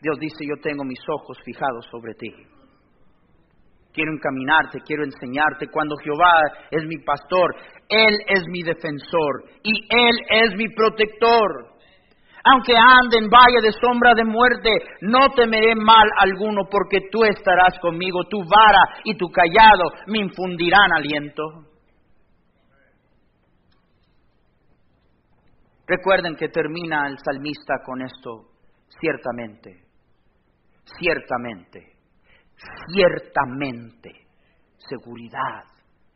Dios 0.00 0.18
dice, 0.18 0.44
yo 0.48 0.60
tengo 0.60 0.82
mis 0.82 0.98
ojos 1.08 1.38
fijados 1.44 1.86
sobre 1.90 2.14
ti. 2.14 2.28
Quiero 3.92 4.10
encaminarte, 4.12 4.80
quiero 4.84 5.04
enseñarte. 5.04 5.68
Cuando 5.70 5.94
Jehová 6.02 6.32
es 6.70 6.84
mi 6.86 6.96
pastor, 7.04 7.54
Él 7.88 8.16
es 8.26 8.42
mi 8.48 8.62
defensor 8.62 9.44
y 9.62 9.72
Él 9.94 10.16
es 10.28 10.56
mi 10.56 10.68
protector. 10.74 11.72
Aunque 12.44 12.74
ande 12.74 13.18
en 13.18 13.28
valle 13.30 13.60
de 13.62 13.70
sombra 13.70 14.14
de 14.14 14.24
muerte, 14.24 14.70
no 15.02 15.28
temeré 15.36 15.76
mal 15.76 16.08
alguno 16.18 16.62
porque 16.68 16.98
tú 17.12 17.22
estarás 17.22 17.78
conmigo. 17.78 18.24
Tu 18.24 18.38
vara 18.38 18.82
y 19.04 19.14
tu 19.16 19.28
callado 19.28 19.84
me 20.08 20.18
infundirán 20.18 20.92
aliento. 20.96 21.71
Recuerden 25.86 26.36
que 26.36 26.48
termina 26.48 27.08
el 27.08 27.16
salmista 27.24 27.74
con 27.84 28.02
esto, 28.02 28.52
ciertamente, 29.00 29.84
ciertamente, 30.98 31.96
ciertamente, 32.92 34.10
seguridad, 34.76 35.64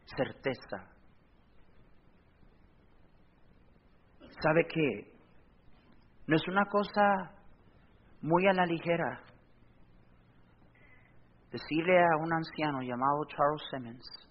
certeza. 0.04 0.96
¿Sabe 4.40 4.66
qué? 4.68 5.12
No 6.26 6.36
es 6.36 6.46
una 6.48 6.64
cosa 6.66 7.32
muy 8.22 8.46
a 8.46 8.52
la 8.52 8.66
ligera 8.66 9.22
decirle 11.50 11.98
a 11.98 12.16
un 12.18 12.32
anciano 12.32 12.82
llamado 12.82 13.24
Charles 13.28 13.62
Simmons, 13.70 14.28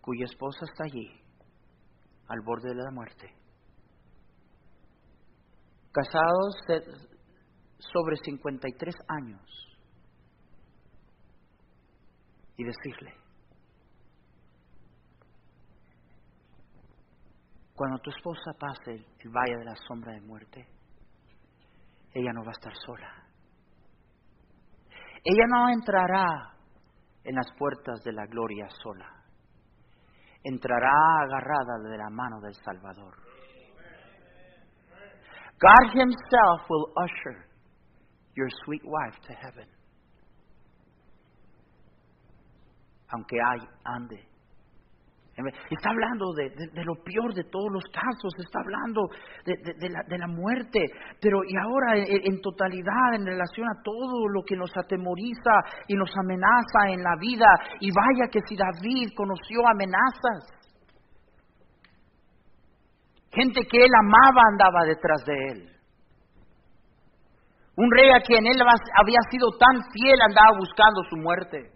cuya 0.00 0.24
esposa 0.24 0.64
está 0.64 0.84
allí, 0.84 1.08
al 2.28 2.40
borde 2.44 2.70
de 2.70 2.82
la 2.82 2.90
muerte, 2.90 3.43
casados 5.94 6.56
sobre 7.78 8.16
53 8.16 8.94
años, 9.08 9.40
y 12.56 12.64
decirle, 12.64 13.14
cuando 17.74 17.98
tu 17.98 18.10
esposa 18.10 18.52
pase 18.58 18.92
el 18.92 19.30
valle 19.30 19.56
de 19.58 19.64
la 19.64 19.76
sombra 19.88 20.12
de 20.12 20.20
muerte, 20.20 20.66
ella 22.12 22.32
no 22.32 22.44
va 22.44 22.50
a 22.50 22.52
estar 22.52 22.72
sola. 22.86 23.24
Ella 25.24 25.46
no 25.48 25.68
entrará 25.70 26.54
en 27.24 27.34
las 27.34 27.46
puertas 27.58 28.02
de 28.04 28.12
la 28.12 28.26
gloria 28.26 28.68
sola. 28.82 29.10
Entrará 30.44 30.92
agarrada 31.22 31.78
de 31.90 31.96
la 31.96 32.10
mano 32.10 32.40
del 32.40 32.54
Salvador. 32.54 33.16
God 35.64 35.96
Himself 35.96 36.60
will 36.68 36.92
usher 36.96 37.46
your 38.36 38.48
sweet 38.64 38.84
wife 38.84 39.16
to 39.28 39.32
heaven. 39.32 39.68
Aunque 43.12 43.38
hay, 43.40 43.60
ande. 43.84 44.20
Está 45.70 45.90
hablando 45.90 46.32
de, 46.32 46.84
lo 46.84 46.94
peor 47.02 47.34
de 47.34 47.42
todos 47.50 47.66
los 47.72 47.82
casos, 47.90 48.32
está 48.38 48.60
hablando 48.60 49.02
de, 49.44 49.88
la, 49.90 50.02
de 50.06 50.18
la, 50.18 50.28
muerte, 50.28 50.78
pero 51.20 51.40
y 51.42 51.56
ahora 51.56 51.96
en, 51.96 52.40
totalidad 52.40 53.14
en 53.14 53.26
relación 53.26 53.66
a 53.66 53.82
todo 53.82 54.28
lo 54.28 54.44
que 54.44 54.54
nos 54.54 54.70
atemoriza 54.76 55.50
y 55.88 55.94
nos 55.94 56.10
amenaza 56.16 56.88
en 56.88 57.02
la 57.02 57.16
vida, 57.18 57.46
y 57.80 57.90
vaya 57.90 58.30
que 58.30 58.38
si 58.46 58.54
David 58.54 59.10
conoció 59.16 59.66
amenazas, 59.66 60.54
Gente 63.34 63.66
que 63.66 63.78
él 63.78 63.90
amaba 63.98 64.42
andaba 64.48 64.84
detrás 64.86 65.24
de 65.26 65.34
él. 65.50 65.70
Un 67.76 67.90
rey 67.90 68.10
a 68.10 68.20
quien 68.20 68.46
él 68.46 68.60
había 68.60 69.18
sido 69.28 69.48
tan 69.58 69.82
fiel 69.90 70.20
andaba 70.22 70.56
buscando 70.56 71.02
su 71.10 71.16
muerte. 71.16 71.72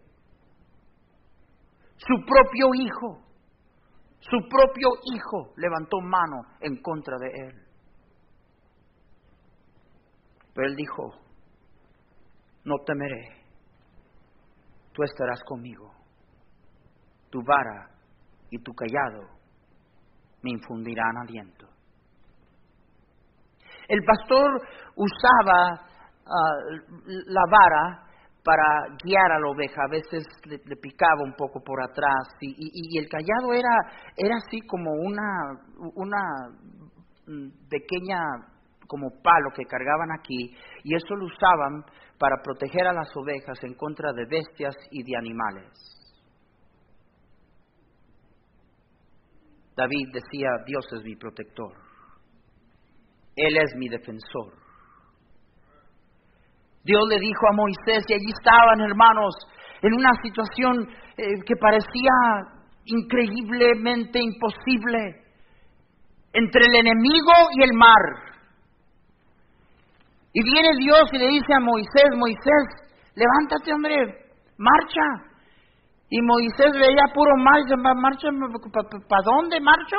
Su 1.96 2.24
propio 2.24 2.68
hijo, 2.74 3.24
su 4.20 4.38
propio 4.48 4.88
hijo 5.12 5.52
levantó 5.56 6.00
mano 6.00 6.42
en 6.60 6.80
contra 6.80 7.16
de 7.18 7.26
él. 7.26 7.66
Pero 10.54 10.68
él 10.68 10.76
dijo, 10.76 11.10
no 12.64 12.76
temeré, 12.86 13.42
tú 14.92 15.02
estarás 15.02 15.42
conmigo, 15.42 15.92
tu 17.30 17.42
vara 17.42 17.90
y 18.50 18.62
tu 18.62 18.72
callado 18.72 19.37
me 20.42 20.50
infundirán 20.50 21.16
aliento. 21.18 21.66
El 23.88 24.04
pastor 24.04 24.60
usaba 24.96 25.72
ah, 25.72 26.54
la 27.26 27.42
vara 27.50 28.08
para 28.44 28.96
guiar 29.04 29.32
a 29.32 29.40
la 29.40 29.48
oveja, 29.48 29.82
a 29.84 29.90
veces 29.90 30.24
le, 30.44 30.76
picaba 30.76 31.22
un 31.22 31.34
poco 31.34 31.60
por 31.60 31.82
atrás 31.82 32.28
y, 32.40 32.98
el 32.98 33.08
callado 33.08 33.52
era, 33.52 33.68
era 34.16 34.36
así 34.36 34.60
como 34.66 34.90
una, 34.92 35.52
una 35.94 36.22
mm, 37.26 37.68
pequeña 37.68 38.20
como 38.86 39.10
palo 39.22 39.50
que 39.54 39.64
cargaban 39.64 40.10
aquí 40.18 40.56
y 40.82 40.94
eso 40.94 41.14
lo 41.14 41.26
usaban 41.26 41.84
para 42.18 42.36
proteger 42.42 42.86
a 42.86 42.92
las 42.94 43.14
ovejas 43.16 43.62
en 43.64 43.74
contra 43.74 44.12
de 44.12 44.24
bestias 44.24 44.74
y 44.90 45.02
de 45.02 45.16
animales. 45.18 45.97
David 49.78 50.10
decía, 50.12 50.48
Dios 50.66 50.84
es 50.92 51.04
mi 51.04 51.14
protector, 51.14 51.72
Él 53.36 53.56
es 53.56 53.76
mi 53.76 53.88
defensor. 53.88 54.52
Dios 56.82 57.02
le 57.08 57.20
dijo 57.20 57.46
a 57.48 57.54
Moisés, 57.54 58.04
y 58.08 58.14
allí 58.14 58.30
estaban 58.36 58.80
hermanos, 58.80 59.34
en 59.80 59.94
una 59.94 60.10
situación 60.20 60.88
eh, 61.16 61.22
que 61.46 61.54
parecía 61.54 62.10
increíblemente 62.86 64.18
imposible, 64.18 65.22
entre 66.32 66.66
el 66.66 66.74
enemigo 66.74 67.32
y 67.54 67.62
el 67.62 67.72
mar. 67.74 68.34
Y 70.32 70.42
viene 70.42 70.70
Dios 70.76 71.08
y 71.12 71.18
le 71.18 71.28
dice 71.28 71.54
a 71.54 71.60
Moisés, 71.60 72.10
Moisés, 72.16 72.64
levántate 73.14 73.72
hombre, 73.72 73.96
marcha. 74.56 75.27
Y 76.10 76.22
Moisés 76.22 76.72
veía 76.72 77.12
puro 77.12 77.36
mar 77.36 77.60
y 77.60 77.76
marcha, 77.76 78.28
¿para 79.08 79.22
dónde 79.22 79.60
marcho? 79.60 79.96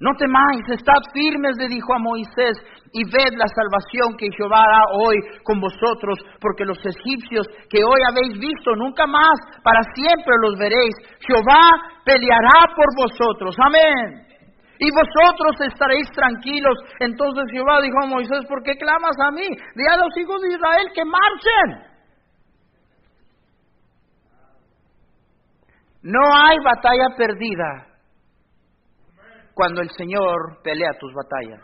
No 0.00 0.14
temáis, 0.14 0.62
estad 0.70 1.02
firmes, 1.12 1.56
le 1.58 1.66
dijo 1.66 1.92
a 1.92 1.98
Moisés, 1.98 2.54
y 2.92 3.02
ved 3.02 3.34
la 3.34 3.48
salvación 3.50 4.16
que 4.16 4.30
Jehová 4.30 4.62
hará 4.62 4.82
hoy 4.94 5.18
con 5.42 5.58
vosotros, 5.58 6.18
porque 6.40 6.64
los 6.64 6.78
egipcios 6.78 7.48
que 7.68 7.82
hoy 7.82 8.00
habéis 8.08 8.38
visto, 8.38 8.76
nunca 8.76 9.08
más, 9.08 9.34
para 9.64 9.82
siempre 9.94 10.34
los 10.40 10.56
veréis. 10.56 10.94
Jehová 11.26 11.98
peleará 12.04 12.70
por 12.76 12.86
vosotros, 12.94 13.56
amén. 13.58 14.22
Y 14.78 14.88
vosotros 14.92 15.58
estaréis 15.66 16.08
tranquilos. 16.12 16.78
Entonces 17.00 17.50
Jehová 17.50 17.80
dijo 17.82 17.98
a 18.00 18.06
Moisés, 18.06 18.46
¿por 18.48 18.62
qué 18.62 18.76
clamas 18.76 19.18
a 19.18 19.32
mí? 19.32 19.48
Di 19.74 19.84
a 19.90 19.96
los 19.96 20.16
hijos 20.16 20.40
de 20.42 20.54
Israel 20.54 20.86
que 20.94 21.04
marchen. 21.04 21.87
No 26.02 26.20
hay 26.32 26.56
batalla 26.64 27.16
perdida 27.16 27.86
cuando 29.54 29.82
el 29.82 29.90
Señor 29.90 30.62
pelea 30.62 30.90
tus 31.00 31.12
batallas. 31.12 31.60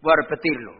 Voy 0.00 0.12
a 0.12 0.22
repetirlo. 0.22 0.72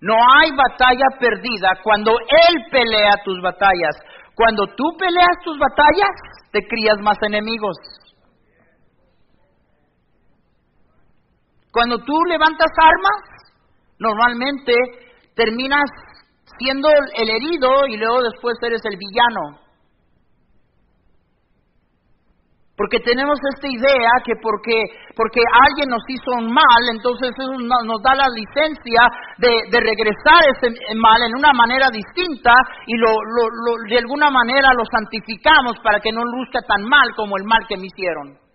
No 0.00 0.14
hay 0.14 0.50
batalla 0.52 1.06
perdida 1.18 1.70
cuando 1.82 2.12
Él 2.12 2.64
pelea 2.70 3.16
tus 3.24 3.40
batallas. 3.42 3.96
Cuando 4.34 4.66
tú 4.76 4.84
peleas 4.96 5.42
tus 5.42 5.58
batallas, 5.58 6.10
te 6.52 6.60
crías 6.68 6.98
más 7.00 7.18
enemigos. 7.22 7.76
Cuando 11.72 11.98
tú 11.98 12.14
levantas 12.28 12.70
armas, 12.76 13.50
normalmente 13.98 14.74
terminas 15.34 15.90
siendo 16.58 16.88
el 17.16 17.30
herido 17.30 17.86
y 17.88 17.96
luego 17.96 18.22
después 18.22 18.56
eres 18.62 18.80
el 18.84 18.96
villano. 18.96 19.67
Porque 22.78 23.00
tenemos 23.00 23.36
esta 23.56 23.66
idea 23.66 24.10
que 24.24 24.38
porque, 24.40 24.86
porque 25.16 25.42
alguien 25.66 25.90
nos 25.90 26.04
hizo 26.06 26.30
un 26.38 26.46
mal, 26.46 26.82
entonces 26.94 27.34
eso 27.34 27.58
nos 27.58 28.00
da 28.00 28.14
la 28.14 28.30
licencia 28.30 29.02
de, 29.36 29.66
de 29.68 29.80
regresar 29.82 30.46
ese 30.46 30.94
mal 30.94 31.20
en 31.26 31.34
una 31.34 31.50
manera 31.52 31.90
distinta 31.90 32.54
y 32.86 32.96
lo, 32.96 33.10
lo, 33.10 33.82
de 33.90 33.98
alguna 33.98 34.30
manera 34.30 34.68
lo 34.78 34.84
santificamos 34.94 35.74
para 35.82 35.98
que 35.98 36.12
no 36.12 36.22
luzca 36.22 36.60
tan 36.62 36.84
mal 36.84 37.10
como 37.16 37.36
el 37.36 37.44
mal 37.44 37.66
que 37.68 37.76
me 37.76 37.86
hicieron. 37.86 38.47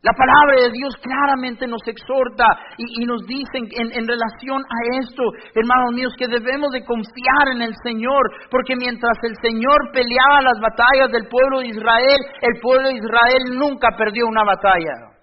La 0.00 0.12
palabra 0.12 0.62
de 0.62 0.70
Dios 0.70 0.94
claramente 1.02 1.66
nos 1.66 1.82
exhorta 1.84 2.46
y, 2.78 3.04
nos 3.04 3.26
dice 3.26 3.58
en, 3.58 4.06
relación 4.06 4.62
a 4.62 4.78
esto, 5.02 5.22
hermanos 5.56 5.90
míos, 5.92 6.14
que 6.16 6.28
debemos 6.28 6.70
de 6.70 6.84
confiar 6.84 7.50
en 7.52 7.62
el 7.62 7.74
Señor, 7.82 8.22
porque 8.48 8.76
mientras 8.76 9.18
el 9.24 9.34
Señor 9.42 9.90
peleaba 9.92 10.42
las 10.42 10.60
batallas 10.60 11.10
del 11.10 11.26
pueblo 11.26 11.58
de 11.60 11.74
Israel, 11.74 12.20
el 12.42 12.60
pueblo 12.60 12.88
de 12.88 12.94
Israel 12.94 13.58
nunca 13.58 13.96
perdió 13.98 14.28
una 14.28 14.44
batalla. 14.44 15.18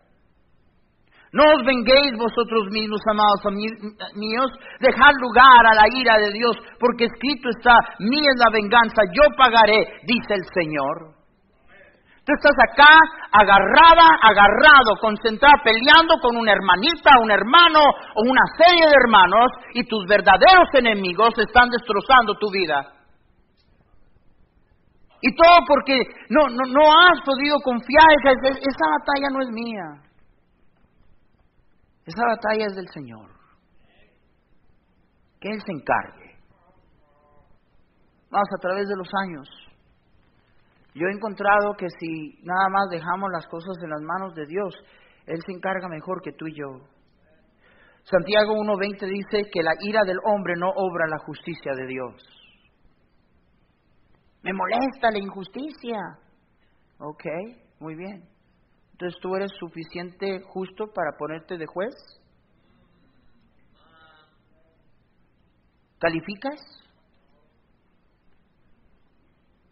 No 1.31 1.43
os 1.55 1.65
venguéis 1.65 2.11
vosotros 2.17 2.67
mismos, 2.71 2.99
amados 3.07 3.43
míos, 4.15 4.51
dejad 4.81 5.13
lugar 5.21 5.67
a 5.71 5.75
la 5.75 5.87
ira 5.87 6.17
de 6.19 6.33
Dios, 6.33 6.55
porque 6.79 7.05
escrito 7.05 7.47
está, 7.47 7.75
mía 7.99 8.27
es 8.27 8.39
la 8.43 8.51
venganza, 8.51 9.03
yo 9.13 9.23
pagaré, 9.37 10.03
dice 10.03 10.33
el 10.35 10.43
Señor. 10.53 11.24
Tú 12.25 12.33
estás 12.33 12.57
acá 12.57 12.89
agarrada, 13.31 14.07
agarrado, 14.23 14.97
concentrada, 14.99 15.61
peleando 15.63 16.17
con 16.19 16.35
una 16.35 16.53
hermanita, 16.53 17.11
un 17.21 17.29
hermano 17.29 17.79
o 18.15 18.21
una 18.23 18.41
serie 18.57 18.83
de 18.83 18.95
hermanos 18.97 19.45
y 19.75 19.85
tus 19.85 20.07
verdaderos 20.07 20.67
enemigos 20.73 21.37
están 21.37 21.69
destrozando 21.69 22.33
tu 22.39 22.49
vida. 22.49 22.93
Y 25.21 25.35
todo 25.35 25.57
porque 25.67 26.01
no, 26.29 26.47
no, 26.49 26.65
no 26.65 26.81
has 26.81 27.21
podido 27.23 27.59
confiar, 27.63 28.05
esa, 28.17 28.49
esa 28.49 28.85
batalla 28.97 29.29
no 29.31 29.41
es 29.41 29.49
mía. 29.49 30.01
Esa 32.07 32.25
batalla 32.25 32.65
es 32.65 32.75
del 32.75 32.89
Señor. 32.89 33.29
Que 35.39 35.49
Él 35.49 35.61
se 35.61 35.71
encargue. 35.71 36.39
Vamos 38.31 38.49
a 38.51 38.61
través 38.61 38.87
de 38.87 38.95
los 38.97 39.09
años 39.21 39.64
yo 40.95 41.07
he 41.07 41.11
encontrado 41.11 41.75
que 41.77 41.87
si 41.99 42.39
nada 42.43 42.69
más 42.69 42.89
dejamos 42.89 43.29
las 43.29 43.45
cosas 43.47 43.75
en 43.83 43.89
las 43.89 44.01
manos 44.01 44.33
de 44.33 44.45
Dios, 44.45 44.73
Él 45.25 45.37
se 45.45 45.51
encarga 45.51 45.89
mejor 45.89 46.21
que 46.21 46.31
tú 46.31 46.47
y 46.47 46.55
yo. 46.57 46.87
Santiago 48.03 48.53
1.20 48.53 49.05
dice 49.05 49.49
que 49.51 49.61
la 49.61 49.73
ira 49.81 50.03
del 50.05 50.19
hombre 50.23 50.53
no 50.57 50.69
obra 50.69 51.07
la 51.07 51.17
justicia 51.17 51.73
de 51.75 51.85
Dios. 51.85 52.23
Me 54.41 54.53
molesta 54.53 55.11
la 55.11 55.17
injusticia. 55.17 55.97
Ok, 56.99 57.25
muy 57.79 57.95
bien. 57.95 58.29
Entonces 58.93 59.19
tú 59.21 59.35
eres 59.35 59.51
suficiente 59.59 60.43
justo 60.47 60.93
para 60.93 61.17
ponerte 61.17 61.57
de 61.57 61.65
juez. 61.65 61.93
¿Calificas? 65.99 66.61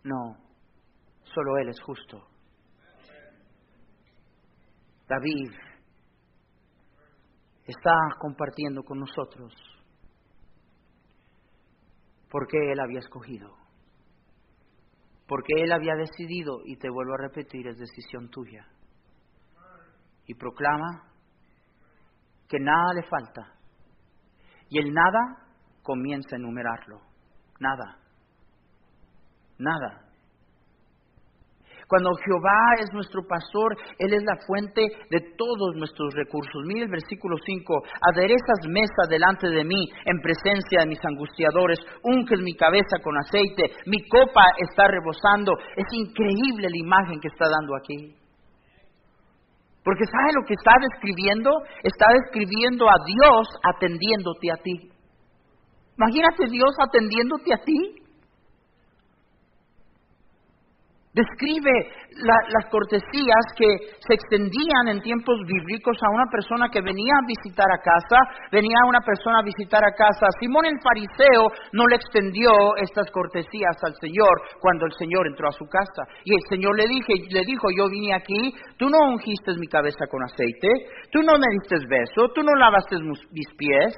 No 0.03 0.42
solo 1.33 1.57
Él 1.57 1.69
es 1.69 1.81
justo. 1.81 2.27
David 5.07 5.51
está 7.65 7.93
compartiendo 8.19 8.83
con 8.83 8.99
nosotros 8.99 9.53
porque 12.29 12.57
Él 12.71 12.79
había 12.79 12.97
escogido, 12.97 13.55
porque 15.27 15.53
Él 15.61 15.71
había 15.71 15.93
decidido, 15.93 16.61
y 16.65 16.77
te 16.77 16.89
vuelvo 16.89 17.13
a 17.13 17.21
repetir, 17.27 17.67
es 17.67 17.77
decisión 17.77 18.29
tuya. 18.29 18.67
Y 20.25 20.33
proclama 20.33 21.11
que 22.49 22.59
nada 22.59 22.93
le 22.95 23.03
falta. 23.03 23.53
Y 24.67 24.79
el 24.79 24.91
nada 24.93 25.45
comienza 25.83 26.35
a 26.35 26.39
enumerarlo. 26.39 27.01
Nada. 27.59 27.99
Nada. 29.59 30.12
Cuando 31.87 32.09
Jehová 32.25 32.79
es 32.79 32.91
nuestro 32.93 33.21
pastor, 33.27 33.75
Él 33.99 34.13
es 34.13 34.23
la 34.23 34.37
fuente 34.47 34.81
de 35.09 35.19
todos 35.37 35.75
nuestros 35.75 36.13
recursos. 36.13 36.63
Mire 36.65 36.85
el 36.85 36.91
versículo 36.91 37.35
5. 37.37 37.83
Aderezas 38.13 38.67
mesa 38.67 39.07
delante 39.09 39.49
de 39.49 39.63
mí 39.63 39.89
en 40.05 40.21
presencia 40.21 40.81
de 40.81 40.87
mis 40.87 41.03
angustiadores. 41.03 41.79
Unges 42.03 42.39
mi 42.39 42.55
cabeza 42.55 42.97
con 43.03 43.17
aceite. 43.17 43.75
Mi 43.85 44.07
copa 44.07 44.45
está 44.57 44.87
rebosando. 44.87 45.53
Es 45.75 45.87
increíble 45.91 46.69
la 46.69 46.77
imagen 46.77 47.19
que 47.19 47.27
está 47.27 47.45
dando 47.49 47.75
aquí. 47.75 48.15
Porque 49.83 50.05
¿sabe 50.05 50.31
lo 50.39 50.47
que 50.47 50.53
está 50.53 50.71
describiendo? 50.79 51.51
Está 51.83 52.05
describiendo 52.13 52.87
a 52.87 52.95
Dios 53.05 53.47
atendiéndote 53.75 54.51
a 54.51 54.57
ti. 54.63 54.89
Imagínate 55.97 56.47
Dios 56.49 56.71
atendiéndote 56.79 57.53
a 57.53 57.57
ti 57.57 58.02
describe 61.13 61.71
las 62.25 62.65
cortesías 62.69 63.45
que 63.57 63.69
se 64.01 64.13
extendían 64.13 64.87
en 64.89 65.01
tiempos 65.01 65.37
bíblicos 65.45 65.97
a 66.01 66.13
una 66.13 66.25
persona 66.29 66.69
que 66.69 66.81
venía 66.81 67.13
a 67.13 67.25
visitar 67.25 67.69
a 67.69 67.81
casa, 67.81 68.17
venía 68.51 68.77
una 68.87 68.99
persona 68.99 69.39
a 69.39 69.45
visitar 69.45 69.81
a 69.83 69.93
casa. 69.93 70.27
Simón 70.39 70.65
el 70.65 70.81
fariseo 70.81 71.53
no 71.73 71.85
le 71.87 71.95
extendió 71.95 72.75
estas 72.77 73.09
cortesías 73.11 73.77
al 73.83 73.93
Señor 74.01 74.33
cuando 74.59 74.85
el 74.85 74.93
Señor 74.93 75.27
entró 75.27 75.47
a 75.49 75.57
su 75.57 75.65
casa. 75.65 76.03
Y 76.25 76.33
el 76.33 76.41
Señor 76.49 76.77
le, 76.77 76.87
dije, 76.87 77.13
le 77.29 77.45
dijo, 77.45 77.69
yo 77.77 77.89
vine 77.89 78.13
aquí, 78.13 78.53
tú 78.77 78.89
no 78.89 78.97
ungiste 79.13 79.53
mi 79.57 79.67
cabeza 79.67 80.05
con 80.09 80.23
aceite, 80.23 80.67
tú 81.11 81.21
no 81.21 81.37
me 81.37 81.45
diste 81.61 81.77
beso, 81.87 82.29
tú 82.33 82.41
no 82.41 82.55
lavaste 82.55 82.97
mis 82.97 83.49
pies. 83.57 83.93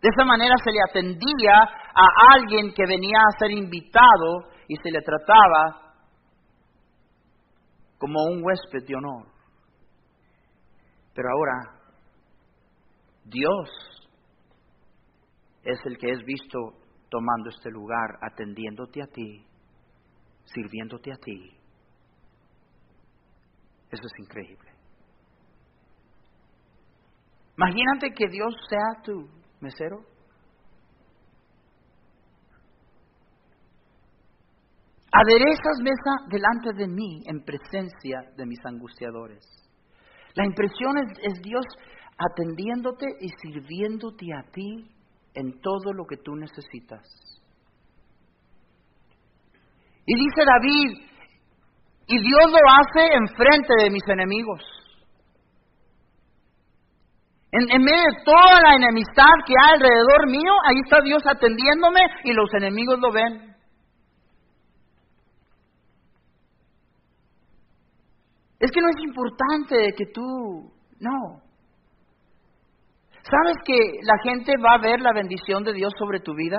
De 0.00 0.08
esa 0.12 0.24
manera 0.24 0.54
se 0.62 0.70
le 0.70 0.80
atendía 0.88 1.56
a 1.56 2.34
alguien 2.34 2.72
que 2.74 2.84
venía 2.86 3.18
a 3.18 3.38
ser 3.38 3.50
invitado 3.52 4.53
y 4.68 4.76
se 4.76 4.90
le 4.90 5.00
trataba 5.02 5.94
como 7.98 8.22
un 8.24 8.42
huésped 8.44 8.86
de 8.86 8.96
honor. 8.96 9.26
Pero 11.14 11.28
ahora, 11.30 11.80
Dios 13.24 13.70
es 15.62 15.78
el 15.86 15.96
que 15.98 16.10
es 16.10 16.24
visto 16.24 16.58
tomando 17.08 17.48
este 17.48 17.70
lugar, 17.70 18.18
atendiéndote 18.20 19.02
a 19.02 19.06
ti, 19.06 19.46
sirviéndote 20.44 21.12
a 21.12 21.16
ti. 21.16 21.56
Eso 23.90 24.02
es 24.04 24.18
increíble. 24.18 24.70
Imagínate 27.56 28.10
que 28.16 28.28
Dios 28.28 28.52
sea 28.68 29.02
tu 29.04 29.28
mesero. 29.60 30.13
Aderezas 35.16 35.78
mesa 35.80 36.26
delante 36.28 36.72
de 36.74 36.88
mí 36.88 37.22
en 37.26 37.44
presencia 37.44 38.18
de 38.36 38.46
mis 38.46 38.58
angustiadores. 38.66 39.46
La 40.34 40.44
impresión 40.44 40.98
es, 40.98 41.40
Dios 41.40 41.64
atendiéndote 42.18 43.06
y 43.20 43.28
sirviéndote 43.28 44.26
a 44.34 44.42
ti 44.50 44.90
en 45.34 45.60
todo 45.60 45.92
lo 45.92 46.04
que 46.04 46.16
tú 46.16 46.34
necesitas. 46.34 47.02
Y 50.04 50.14
dice 50.16 50.42
David, 50.44 50.98
y 52.08 52.18
Dios 52.18 52.50
lo 52.50 52.58
hace 52.58 53.14
en 53.14 53.28
frente 53.36 53.84
de 53.84 53.90
mis 53.90 54.02
enemigos. 54.08 54.62
En, 57.52 57.70
en, 57.70 57.82
medio 57.84 58.02
de 58.02 58.24
toda 58.24 58.60
la 58.62 58.74
enemistad 58.74 59.30
que 59.46 59.54
hay 59.62 59.74
alrededor 59.74 60.28
mío, 60.28 60.52
ahí 60.68 60.80
está 60.84 61.00
Dios 61.02 61.22
atendiéndome 61.24 62.00
y 62.24 62.32
los 62.32 62.52
enemigos 62.54 62.98
lo 62.98 63.12
ven. 63.12 63.53
Es 68.64 68.70
que 68.70 68.80
no 68.80 68.88
es 68.88 69.04
importante 69.04 69.92
que 69.94 70.06
tú, 70.06 70.72
no. 70.98 71.18
¿Sabes 73.10 73.56
que 73.62 73.76
la 74.02 74.16
gente 74.24 74.54
va 74.56 74.76
a 74.76 74.78
ver 74.78 75.02
la 75.02 75.12
bendición 75.12 75.62
de 75.64 75.74
Dios 75.74 75.92
sobre 75.98 76.20
tu 76.20 76.34
vida? 76.34 76.56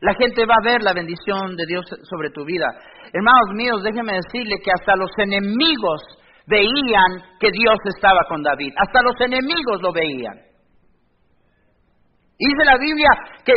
La 0.00 0.14
gente 0.14 0.46
va 0.46 0.54
a 0.54 0.64
ver 0.64 0.82
la 0.82 0.94
bendición 0.94 1.56
de 1.56 1.66
Dios 1.66 1.84
sobre 2.08 2.30
tu 2.30 2.46
vida. 2.46 2.64
Hermanos 3.12 3.52
míos, 3.52 3.82
déjenme 3.82 4.14
decirle 4.14 4.56
que 4.64 4.70
hasta 4.72 4.96
los 4.96 5.10
enemigos 5.18 6.00
veían 6.46 7.20
que 7.38 7.50
Dios 7.50 7.76
estaba 7.94 8.20
con 8.26 8.42
David. 8.42 8.72
Hasta 8.74 9.02
los 9.02 9.20
enemigos 9.20 9.82
lo 9.82 9.92
veían. 9.92 10.40
Dice 12.38 12.64
la 12.64 12.78
Biblia 12.78 13.10
que, 13.44 13.52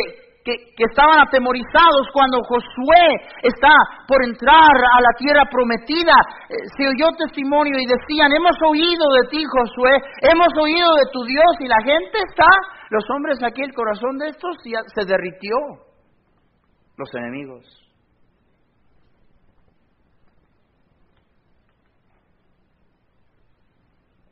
que, 0.46 0.54
estaban 0.78 1.18
atemorizados 1.26 2.06
cuando 2.12 2.38
Josué 2.46 3.06
está 3.42 3.74
por 4.06 4.22
entrar 4.22 4.70
a 4.70 5.00
la 5.02 5.12
tierra 5.18 5.42
prometida. 5.50 6.14
Eh, 6.48 6.54
se 6.78 6.86
oyó 6.86 7.10
testimonio 7.18 7.74
y 7.74 7.86
decían, 7.86 8.30
hemos 8.30 8.54
oído 8.62 9.04
de 9.18 9.28
ti, 9.30 9.42
Josué, 9.42 9.98
hemos 10.22 10.48
oído 10.62 10.86
de 10.94 11.10
tu 11.12 11.24
Dios 11.24 11.50
y 11.58 11.66
la 11.66 11.82
gente 11.82 12.18
está, 12.30 12.46
los 12.90 13.04
hombres 13.10 13.42
aquí, 13.42 13.62
el 13.62 13.74
corazón 13.74 14.18
de 14.18 14.28
estos 14.28 14.56
se 14.62 15.04
derritió, 15.04 15.56
los 16.96 17.14
enemigos. 17.14 17.82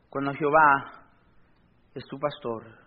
Cuando 0.09 0.31
Jehová 0.33 1.03
es 1.93 2.05
tu 2.05 2.17
pastor, 2.17 2.84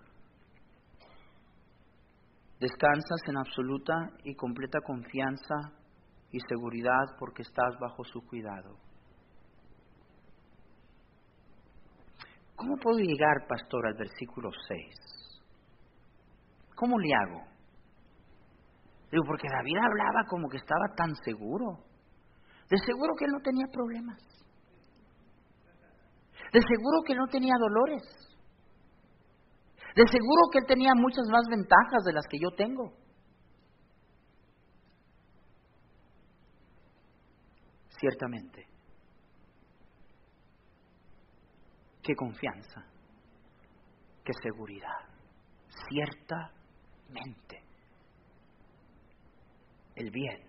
descansas 2.60 3.20
en 3.26 3.36
absoluta 3.36 3.94
y 4.24 4.34
completa 4.34 4.80
confianza 4.80 5.54
y 6.30 6.38
seguridad 6.48 7.16
porque 7.18 7.42
estás 7.42 7.78
bajo 7.80 8.04
su 8.04 8.20
cuidado. 8.26 8.76
¿Cómo 12.56 12.76
puedo 12.82 12.98
llegar, 12.98 13.46
pastor, 13.48 13.86
al 13.86 13.94
versículo 13.94 14.50
6? 14.66 15.08
¿Cómo 16.74 16.98
le 16.98 17.08
hago? 17.14 17.44
Digo, 19.10 19.24
porque 19.26 19.48
David 19.48 19.76
hablaba 19.76 20.24
como 20.28 20.48
que 20.48 20.58
estaba 20.58 20.94
tan 20.96 21.14
seguro. 21.24 21.84
De 22.68 22.76
seguro 22.78 23.14
que 23.16 23.24
él 23.24 23.30
no 23.32 23.40
tenía 23.40 23.66
problemas. 23.72 24.18
De 26.52 26.60
seguro 26.60 27.02
que 27.06 27.14
no 27.14 27.26
tenía 27.28 27.54
dolores. 27.58 28.02
De 29.98 30.06
seguro 30.12 30.42
que 30.52 30.60
él 30.60 30.64
tenía 30.64 30.92
muchas 30.94 31.26
más 31.28 31.42
ventajas 31.50 32.04
de 32.04 32.12
las 32.12 32.24
que 32.28 32.38
yo 32.38 32.50
tengo. 32.56 32.92
Ciertamente. 37.98 38.64
Qué 42.00 42.14
confianza. 42.14 42.84
Qué 44.24 44.32
seguridad. 44.40 45.00
Ciertamente. 45.88 47.64
El 49.96 50.12
bien 50.12 50.46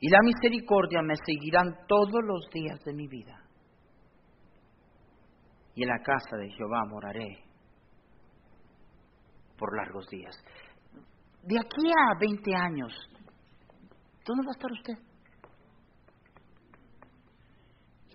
y 0.00 0.10
la 0.10 0.18
misericordia 0.24 1.00
me 1.00 1.14
seguirán 1.24 1.86
todos 1.86 2.24
los 2.24 2.50
días 2.52 2.82
de 2.84 2.92
mi 2.92 3.06
vida 3.06 3.40
y 5.76 5.84
en 5.84 5.88
la 5.88 5.98
casa 6.02 6.36
de 6.36 6.50
Jehová 6.50 6.84
moraré 6.90 7.45
por 9.56 9.76
largos 9.76 10.08
días. 10.08 10.36
De 11.42 11.58
aquí 11.58 11.90
a 11.90 12.18
20 12.18 12.54
años, 12.54 12.92
¿dónde 14.24 14.46
va 14.46 14.50
a 14.50 14.56
estar 14.56 14.72
usted? 14.72 14.94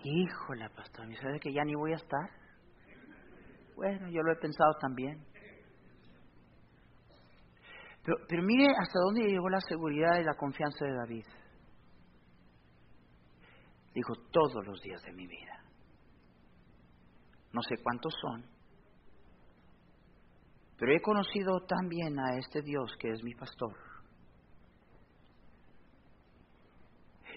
Híjole, 0.03 0.69
pastor, 0.71 1.07
¿me 1.07 1.15
sabe 1.15 1.39
que 1.39 1.53
ya 1.53 1.63
ni 1.63 1.75
voy 1.75 1.93
a 1.93 1.97
estar? 1.97 2.29
Bueno, 3.75 4.09
yo 4.09 4.21
lo 4.21 4.33
he 4.33 4.35
pensado 4.37 4.73
también. 4.79 5.23
Pero, 8.03 8.17
pero 8.27 8.43
mire 8.43 8.67
hasta 8.67 8.99
dónde 9.05 9.29
llegó 9.29 9.49
la 9.49 9.61
seguridad 9.61 10.19
y 10.19 10.23
la 10.23 10.33
confianza 10.33 10.85
de 10.85 10.95
David. 10.95 11.25
Dijo, 13.93 14.13
todos 14.31 14.65
los 14.65 14.81
días 14.81 15.01
de 15.03 15.11
mi 15.13 15.27
vida 15.27 15.61
no 17.53 17.61
sé 17.61 17.75
cuántos 17.83 18.13
son, 18.21 18.45
pero 20.81 20.95
he 20.95 20.99
conocido 20.99 21.59
también 21.67 22.17
a 22.17 22.39
este 22.39 22.63
Dios 22.63 22.91
que 22.99 23.11
es 23.11 23.21
mi 23.21 23.35
pastor. 23.35 23.71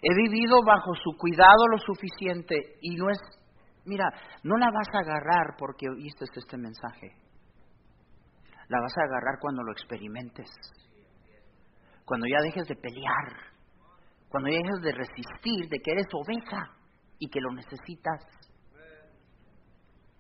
He 0.01 0.15
vivido 0.15 0.63
bajo 0.65 0.95
su 0.95 1.15
cuidado 1.19 1.69
lo 1.71 1.77
suficiente 1.77 2.57
y 2.81 2.97
no 2.97 3.11
es, 3.11 3.19
mira, 3.85 4.07
no 4.45 4.57
la 4.57 4.71
vas 4.71 4.89
a 4.95 5.01
agarrar 5.01 5.57
porque 5.59 5.91
oíste 5.91 6.25
este 6.35 6.57
mensaje. 6.57 7.13
La 8.69 8.81
vas 8.81 8.97
a 8.97 9.03
agarrar 9.03 9.39
cuando 9.39 9.63
lo 9.63 9.73
experimentes. 9.73 10.49
Cuando 12.07 12.27
ya 12.27 12.41
dejes 12.41 12.67
de 12.67 12.77
pelear. 12.77 13.53
Cuando 14.31 14.49
ya 14.49 14.57
dejes 14.57 14.81
de 14.81 14.93
resistir, 14.93 15.69
de 15.69 15.81
que 15.81 15.93
eres 15.93 16.07
oveja 16.15 16.71
y 17.19 17.29
que 17.29 17.43
lo 17.43 17.53
necesitas. 17.53 18.25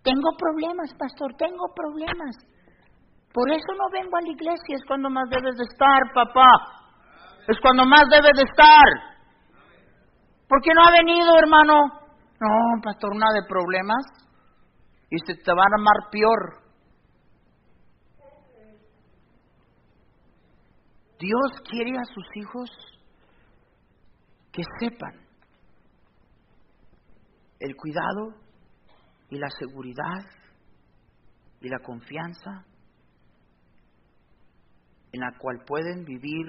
Tengo 0.02 0.28
problemas, 0.36 0.92
pastor, 0.98 1.34
tengo 1.38 1.72
problemas. 1.74 2.36
Por 3.34 3.50
eso 3.50 3.74
no 3.76 3.90
vengo 3.90 4.16
a 4.16 4.22
la 4.22 4.30
iglesia, 4.30 4.76
es 4.76 4.84
cuando 4.86 5.10
más 5.10 5.28
debes 5.28 5.56
de 5.56 5.64
estar, 5.64 6.00
papá. 6.14 6.46
Es 7.48 7.58
cuando 7.60 7.84
más 7.84 8.04
debes 8.08 8.30
de 8.36 8.44
estar. 8.44 8.86
¿Por 10.48 10.62
qué 10.62 10.70
no 10.72 10.86
ha 10.86 10.92
venido, 10.92 11.36
hermano? 11.36 11.74
No, 12.38 12.80
pastor, 12.80 13.16
nada 13.16 13.32
de 13.32 13.48
problemas. 13.48 14.04
Y 15.10 15.18
se 15.26 15.34
te 15.34 15.50
van 15.50 15.66
a 15.72 15.80
amar 15.80 16.10
peor. 16.12 16.62
Dios 21.18 21.60
quiere 21.68 21.98
a 21.98 22.04
sus 22.04 22.24
hijos 22.36 22.70
que 24.52 24.62
sepan 24.78 25.26
el 27.58 27.74
cuidado 27.74 28.34
y 29.28 29.38
la 29.38 29.48
seguridad 29.58 30.22
y 31.60 31.68
la 31.68 31.80
confianza 31.80 32.64
en 35.14 35.20
la 35.20 35.30
cual 35.38 35.60
pueden 35.64 36.04
vivir 36.04 36.44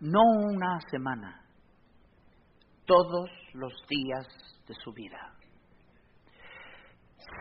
no 0.00 0.20
una 0.20 0.78
semana, 0.90 1.40
todos 2.84 3.30
los 3.54 3.72
días 3.88 4.26
de 4.68 4.74
su 4.74 4.92
vida. 4.92 5.32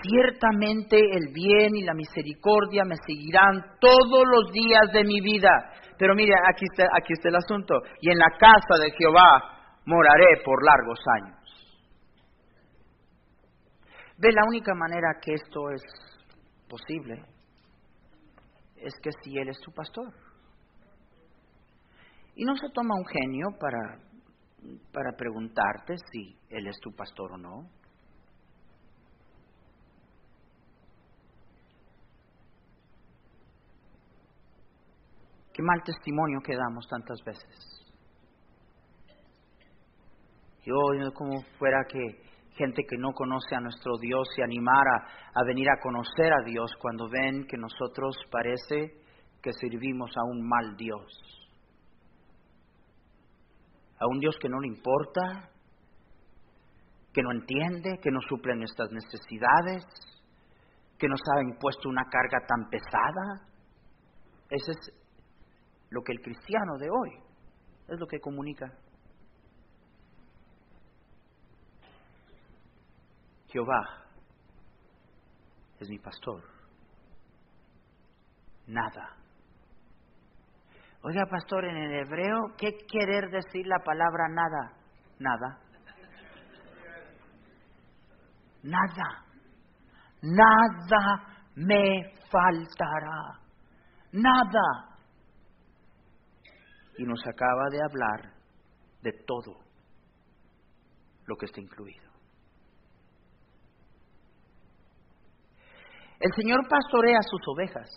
Ciertamente 0.04 0.98
el 0.98 1.34
bien 1.34 1.76
y 1.76 1.84
la 1.84 1.94
misericordia 1.94 2.86
me 2.86 2.96
seguirán 3.06 3.78
todos 3.82 4.24
los 4.26 4.54
días 4.54 4.94
de 4.94 5.04
mi 5.04 5.20
vida. 5.20 5.50
Pero 5.98 6.16
mire, 6.16 6.34
aquí 6.50 6.64
está, 6.72 6.86
aquí 6.98 7.12
está 7.12 7.28
el 7.28 7.36
asunto. 7.36 7.74
Y 8.00 8.10
en 8.10 8.18
la 8.18 8.30
casa 8.40 8.82
de 8.82 8.92
Jehová 8.92 9.82
moraré 9.86 10.42
por 10.46 10.64
largos 10.64 11.00
años. 11.20 11.38
Ve, 14.18 14.32
la 14.32 14.48
única 14.48 14.74
manera 14.76 15.20
que 15.22 15.34
esto 15.34 15.72
es 15.72 15.84
posible 16.70 17.31
es 18.82 18.94
que 19.02 19.12
si 19.24 19.38
Él 19.38 19.50
es 19.50 19.60
tu 19.60 19.72
pastor. 19.72 20.14
Y 22.36 22.46
no 22.46 22.56
se 22.56 22.70
toma 22.74 22.96
un 22.96 23.06
genio 23.06 23.48
para, 23.60 24.00
para 24.92 25.16
preguntarte 25.16 25.96
si 26.12 26.38
Él 26.50 26.68
es 26.68 26.80
tu 26.80 26.92
pastor 26.96 27.34
o 27.34 27.38
no. 27.38 27.70
Qué 35.54 35.62
mal 35.62 35.84
testimonio 35.84 36.40
que 36.44 36.56
damos 36.56 36.88
tantas 36.88 37.20
veces. 37.26 37.82
Yo, 40.64 40.76
como 41.14 41.42
fuera 41.58 41.84
que 41.90 42.31
gente 42.62 42.84
que 42.88 42.98
no 42.98 43.12
conoce 43.14 43.56
a 43.56 43.60
nuestro 43.60 43.98
Dios 43.98 44.28
y 44.38 44.44
animar 44.44 44.86
a, 45.34 45.44
venir 45.44 45.68
a 45.70 45.80
conocer 45.82 46.32
a 46.32 46.44
Dios 46.46 46.72
cuando 46.80 47.10
ven 47.10 47.48
que 47.48 47.58
nosotros 47.58 48.16
parece 48.30 49.02
que 49.42 49.52
servimos 49.54 50.12
a 50.16 50.24
un 50.24 50.48
mal 50.48 50.76
Dios. 50.78 51.04
A 54.00 54.08
un 54.08 54.20
Dios 54.20 54.36
que 54.40 54.50
no 54.50 54.60
le 54.60 54.68
importa, 54.68 55.50
que 57.12 57.24
no 57.24 57.32
entiende, 57.32 58.00
que 58.02 58.12
no 58.12 58.20
suple 58.30 58.56
nuestras 58.56 58.92
necesidades, 58.92 59.84
que 61.00 61.08
nos 61.08 61.20
ha 61.34 61.42
impuesto 61.42 61.90
una 61.90 62.04
carga 62.04 62.46
tan 62.48 62.70
pesada. 62.70 63.48
Ese 64.50 64.72
es 64.72 65.02
lo 65.90 66.02
que 66.04 66.14
el 66.14 66.22
cristiano 66.22 66.78
de 66.78 66.90
hoy 66.90 67.10
es 67.88 68.00
lo 68.00 68.06
que 68.06 68.20
comunica. 68.20 68.72
Jehová 73.52 73.82
es 75.80 75.90
mi 75.90 76.00
pastor. 76.00 76.42
Nada. 78.68 79.18
Oiga, 81.04 81.26
pastor, 81.30 81.66
en 81.66 81.76
el 81.76 82.06
hebreo, 82.06 82.40
¿qué 82.58 82.78
quiere 82.88 83.28
decir 83.30 83.66
la 83.66 83.80
palabra 83.84 84.30
nada? 84.30 84.78
Nada. 85.20 85.60
Nada. 88.64 89.26
Nada 90.22 91.44
me 91.56 92.14
faltará. 92.30 93.40
Nada. 94.12 94.96
Y 96.98 97.04
nos 97.04 97.20
acaba 97.28 97.70
de 97.72 97.80
hablar 97.84 98.34
de 99.02 99.12
todo 99.26 99.58
lo 101.26 101.36
que 101.36 101.48
está 101.48 101.60
incluido. 101.60 102.11
El 106.22 106.32
Señor 106.36 106.60
pastorea 106.70 107.20
sus 107.24 107.42
ovejas. 107.48 107.90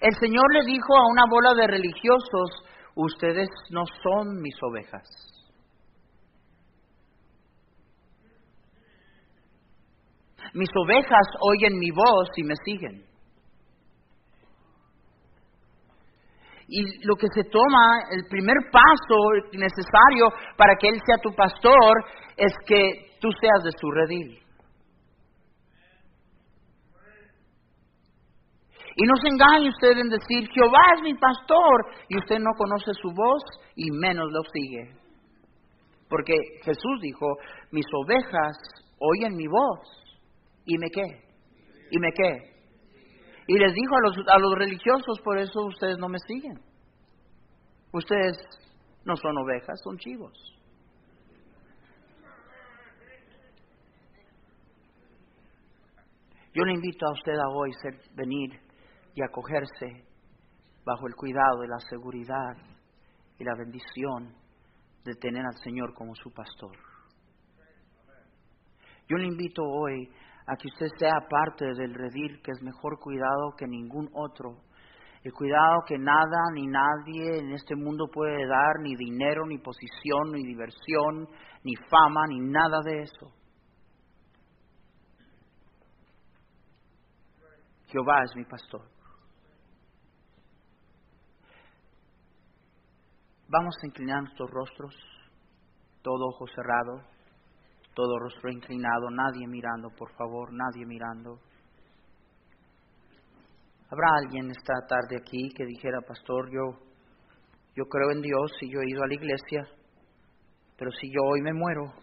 El 0.00 0.14
Señor 0.14 0.44
le 0.52 0.64
dijo 0.64 0.96
a 0.96 1.10
una 1.10 1.24
bola 1.30 1.54
de 1.54 1.66
religiosos, 1.66 2.50
ustedes 2.94 3.48
no 3.70 3.84
son 4.02 4.40
mis 4.40 4.54
ovejas. 4.62 5.06
Mis 10.54 10.70
ovejas 10.74 11.26
oyen 11.40 11.78
mi 11.78 11.90
voz 11.90 12.28
y 12.36 12.42
me 12.42 12.54
siguen. 12.64 13.04
Y 16.68 17.06
lo 17.06 17.14
que 17.16 17.28
se 17.28 17.44
toma, 17.44 18.08
el 18.10 18.24
primer 18.28 18.56
paso 18.72 19.16
necesario 19.52 20.30
para 20.56 20.76
que 20.76 20.88
Él 20.88 21.00
sea 21.04 21.18
tu 21.18 21.34
pastor, 21.34 22.04
es 22.38 22.52
que 22.66 23.18
tú 23.20 23.28
seas 23.38 23.62
de 23.62 23.70
su 23.78 23.90
redil. 23.90 24.45
Y 28.98 29.04
no 29.04 29.14
se 29.16 29.28
engañe 29.28 29.68
usted 29.68 29.98
en 29.98 30.08
decir, 30.08 30.48
Jehová 30.50 30.80
es 30.96 31.02
mi 31.02 31.12
pastor, 31.14 31.86
y 32.08 32.16
usted 32.16 32.38
no 32.38 32.50
conoce 32.56 32.94
su 32.94 33.10
voz 33.12 33.42
y 33.74 33.90
menos 33.90 34.32
lo 34.32 34.40
sigue. 34.50 34.96
Porque 36.08 36.34
Jesús 36.64 37.00
dijo, 37.02 37.26
mis 37.72 37.84
ovejas 37.92 38.56
oyen 38.98 39.36
mi 39.36 39.46
voz, 39.48 39.80
y 40.64 40.78
me 40.78 40.88
qué, 40.88 41.04
y 41.90 41.98
me 41.98 42.10
qué. 42.10 42.56
Y 43.48 43.58
les 43.58 43.74
dijo 43.74 43.96
a 43.96 44.00
los, 44.00 44.16
a 44.28 44.38
los 44.38 44.54
religiosos, 44.54 45.20
por 45.22 45.36
eso 45.36 45.66
ustedes 45.66 45.98
no 45.98 46.08
me 46.08 46.18
siguen. 46.26 46.58
Ustedes 47.92 48.38
no 49.04 49.14
son 49.14 49.36
ovejas, 49.36 49.78
son 49.84 49.98
chivos. 49.98 50.32
Yo 56.54 56.64
le 56.64 56.72
invito 56.72 57.06
a 57.06 57.12
usted 57.12 57.34
a 57.34 57.48
hoy 57.50 57.70
venir 58.14 58.65
y 59.16 59.22
acogerse 59.22 60.04
bajo 60.84 61.08
el 61.08 61.14
cuidado 61.16 61.64
y 61.64 61.68
la 61.68 61.80
seguridad 61.90 62.54
y 63.38 63.44
la 63.44 63.56
bendición 63.56 64.34
de 65.04 65.14
tener 65.14 65.42
al 65.44 65.56
Señor 65.64 65.94
como 65.94 66.14
su 66.14 66.30
pastor. 66.32 66.76
Yo 69.08 69.16
le 69.16 69.26
invito 69.26 69.62
hoy 69.64 70.12
a 70.46 70.56
que 70.56 70.68
usted 70.68 70.88
sea 70.98 71.26
parte 71.28 71.64
del 71.64 71.94
redil 71.94 72.42
que 72.42 72.52
es 72.52 72.62
mejor 72.62 72.98
cuidado 73.00 73.54
que 73.56 73.66
ningún 73.66 74.10
otro. 74.12 74.58
El 75.22 75.32
cuidado 75.32 75.78
que 75.86 75.96
nada 75.96 76.50
ni 76.52 76.66
nadie 76.66 77.38
en 77.38 77.52
este 77.52 77.74
mundo 77.74 78.08
puede 78.12 78.46
dar, 78.46 78.80
ni 78.82 78.94
dinero, 78.96 79.46
ni 79.46 79.58
posición, 79.58 80.32
ni 80.32 80.44
diversión, 80.44 81.26
ni 81.64 81.74
fama, 81.88 82.26
ni 82.28 82.40
nada 82.40 82.80
de 82.84 83.02
eso. 83.02 83.32
Jehová 87.88 88.22
es 88.24 88.36
mi 88.36 88.44
pastor. 88.44 88.95
Vamos 93.48 93.76
a 93.80 93.86
inclinar 93.86 94.22
nuestros 94.22 94.50
rostros, 94.50 94.94
todo 96.02 96.26
ojo 96.34 96.46
cerrado, 96.48 97.00
todo 97.94 98.18
rostro 98.18 98.50
inclinado, 98.50 99.08
nadie 99.08 99.46
mirando, 99.46 99.88
por 99.90 100.10
favor, 100.16 100.52
nadie 100.52 100.84
mirando. 100.84 101.38
¿Habrá 103.88 104.08
alguien 104.20 104.50
esta 104.50 104.74
tarde 104.88 105.18
aquí 105.20 105.48
que 105.56 105.64
dijera, 105.64 106.00
pastor, 106.00 106.50
yo, 106.50 106.76
yo 107.76 107.84
creo 107.84 108.10
en 108.10 108.20
Dios 108.20 108.50
y 108.62 108.72
yo 108.72 108.80
he 108.80 108.90
ido 108.90 109.04
a 109.04 109.06
la 109.06 109.14
iglesia, 109.14 109.68
pero 110.76 110.90
si 110.90 111.08
yo 111.08 111.22
hoy 111.22 111.40
me 111.40 111.52
muero, 111.52 111.94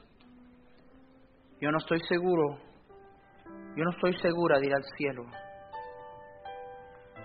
yo 1.60 1.72
no 1.72 1.78
estoy 1.78 2.00
seguro, 2.08 2.58
yo 3.76 3.84
no 3.84 3.92
estoy 3.92 4.14
segura 4.22 4.60
de 4.60 4.68
ir 4.68 4.74
al 4.74 4.86
cielo, 4.96 5.26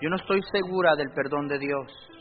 yo 0.03 0.11
no 0.11 0.17
estoy 0.17 0.41
segura 0.51 0.97
del 0.97 1.11
perdón 1.13 1.47
de 1.47 1.59
Dios. 1.61 2.18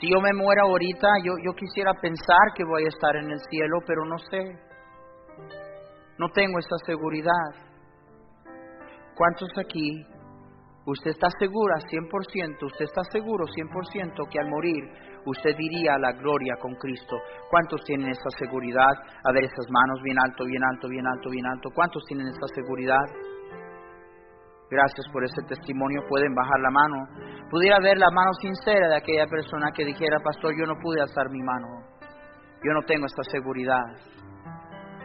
Si 0.00 0.10
yo 0.10 0.20
me 0.20 0.32
muera 0.32 0.62
ahorita, 0.62 1.08
yo, 1.22 1.34
yo 1.44 1.52
quisiera 1.54 1.92
pensar 1.94 2.52
que 2.56 2.64
voy 2.64 2.84
a 2.84 2.88
estar 2.88 3.14
en 3.16 3.30
el 3.30 3.38
cielo, 3.48 3.78
pero 3.86 4.04
no 4.04 4.18
sé. 4.18 4.42
No 6.18 6.28
tengo 6.30 6.58
esa 6.58 6.76
seguridad. 6.84 7.64
¿Cuántos 9.14 9.48
aquí? 9.58 10.04
Usted 10.86 11.12
está 11.12 11.28
segura 11.38 11.76
100%, 11.78 12.66
usted 12.66 12.84
está 12.84 13.02
seguro 13.10 13.46
100% 13.46 14.28
que 14.30 14.38
al 14.38 14.50
morir 14.50 14.84
usted 15.24 15.56
iría 15.58 15.94
a 15.94 15.98
la 15.98 16.12
gloria 16.12 16.56
con 16.60 16.74
Cristo. 16.74 17.16
¿Cuántos 17.48 17.80
tienen 17.84 18.10
esa 18.10 18.30
seguridad? 18.38 18.92
A 19.24 19.32
ver 19.32 19.44
esas 19.44 19.66
manos 19.70 20.02
bien 20.02 20.16
alto, 20.22 20.44
bien 20.44 20.62
alto, 20.62 20.88
bien 20.88 21.06
alto, 21.06 21.30
bien 21.30 21.46
alto. 21.46 21.70
¿Cuántos 21.74 22.04
tienen 22.04 22.26
esa 22.26 22.46
seguridad? 22.54 23.00
Gracias 24.74 25.06
por 25.12 25.22
ese 25.22 25.40
testimonio. 25.46 26.02
Pueden 26.08 26.34
bajar 26.34 26.58
la 26.58 26.70
mano. 26.70 26.96
Pudiera 27.48 27.78
ver 27.78 27.96
la 27.96 28.10
mano 28.10 28.34
sincera 28.42 28.88
de 28.88 28.96
aquella 28.96 29.26
persona 29.26 29.70
que 29.70 29.84
dijera, 29.84 30.18
pastor, 30.18 30.50
yo 30.58 30.66
no 30.66 30.74
pude 30.82 31.00
alzar 31.00 31.30
mi 31.30 31.40
mano. 31.42 31.86
Yo 32.58 32.72
no 32.74 32.82
tengo 32.82 33.06
esta 33.06 33.22
seguridad, 33.30 33.84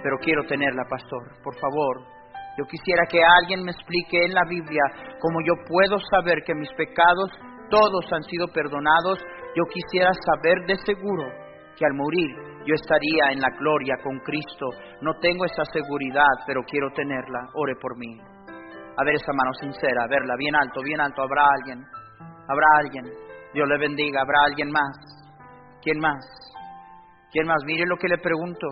pero 0.01 0.17
quiero 0.23 0.41
tenerla, 0.47 0.89
pastor. 0.89 1.21
Por 1.43 1.53
favor, 1.59 2.01
yo 2.57 2.65
quisiera 2.65 3.03
que 3.05 3.21
alguien 3.21 3.61
me 3.63 3.71
explique 3.71 4.25
en 4.25 4.33
la 4.33 4.41
Biblia 4.49 4.81
cómo 5.21 5.37
yo 5.45 5.53
puedo 5.67 5.99
saber 6.17 6.41
que 6.43 6.55
mis 6.55 6.71
pecados 6.73 7.29
todos 7.69 8.11
han 8.11 8.23
sido 8.23 8.47
perdonados. 8.47 9.19
Yo 9.53 9.65
quisiera 9.69 10.09
saber 10.25 10.65
de 10.65 10.77
seguro 10.81 11.29
que 11.77 11.85
al 11.85 11.93
morir 11.93 12.31
yo 12.65 12.73
estaría 12.73 13.33
en 13.33 13.39
la 13.39 13.49
gloria 13.59 13.97
con 14.01 14.17
Cristo. 14.21 14.65
No 15.01 15.13
tengo 15.21 15.45
esa 15.45 15.65
seguridad, 15.65 16.41
pero 16.47 16.63
quiero 16.63 16.89
tenerla. 16.95 17.49
Ore 17.53 17.75
por 17.79 17.95
mí 17.97 18.17
a 18.99 19.03
ver 19.05 19.15
esa 19.15 19.31
mano 19.31 19.53
sincera, 19.53 20.03
a 20.03 20.07
verla 20.07 20.35
bien 20.37 20.55
alto, 20.55 20.81
bien 20.83 20.99
alto. 20.99 21.21
Habrá 21.23 21.43
alguien, 21.55 21.79
habrá 22.49 22.67
alguien. 22.79 23.05
Dios 23.53 23.67
le 23.67 23.77
bendiga, 23.77 24.21
habrá 24.21 24.43
alguien 24.45 24.69
más. 24.71 24.91
¿Quién 25.81 25.99
más? 25.99 26.19
¿Quién 27.31 27.47
más? 27.47 27.63
Mire 27.65 27.85
lo 27.85 27.95
que 27.95 28.09
le 28.09 28.17
pregunto. 28.17 28.67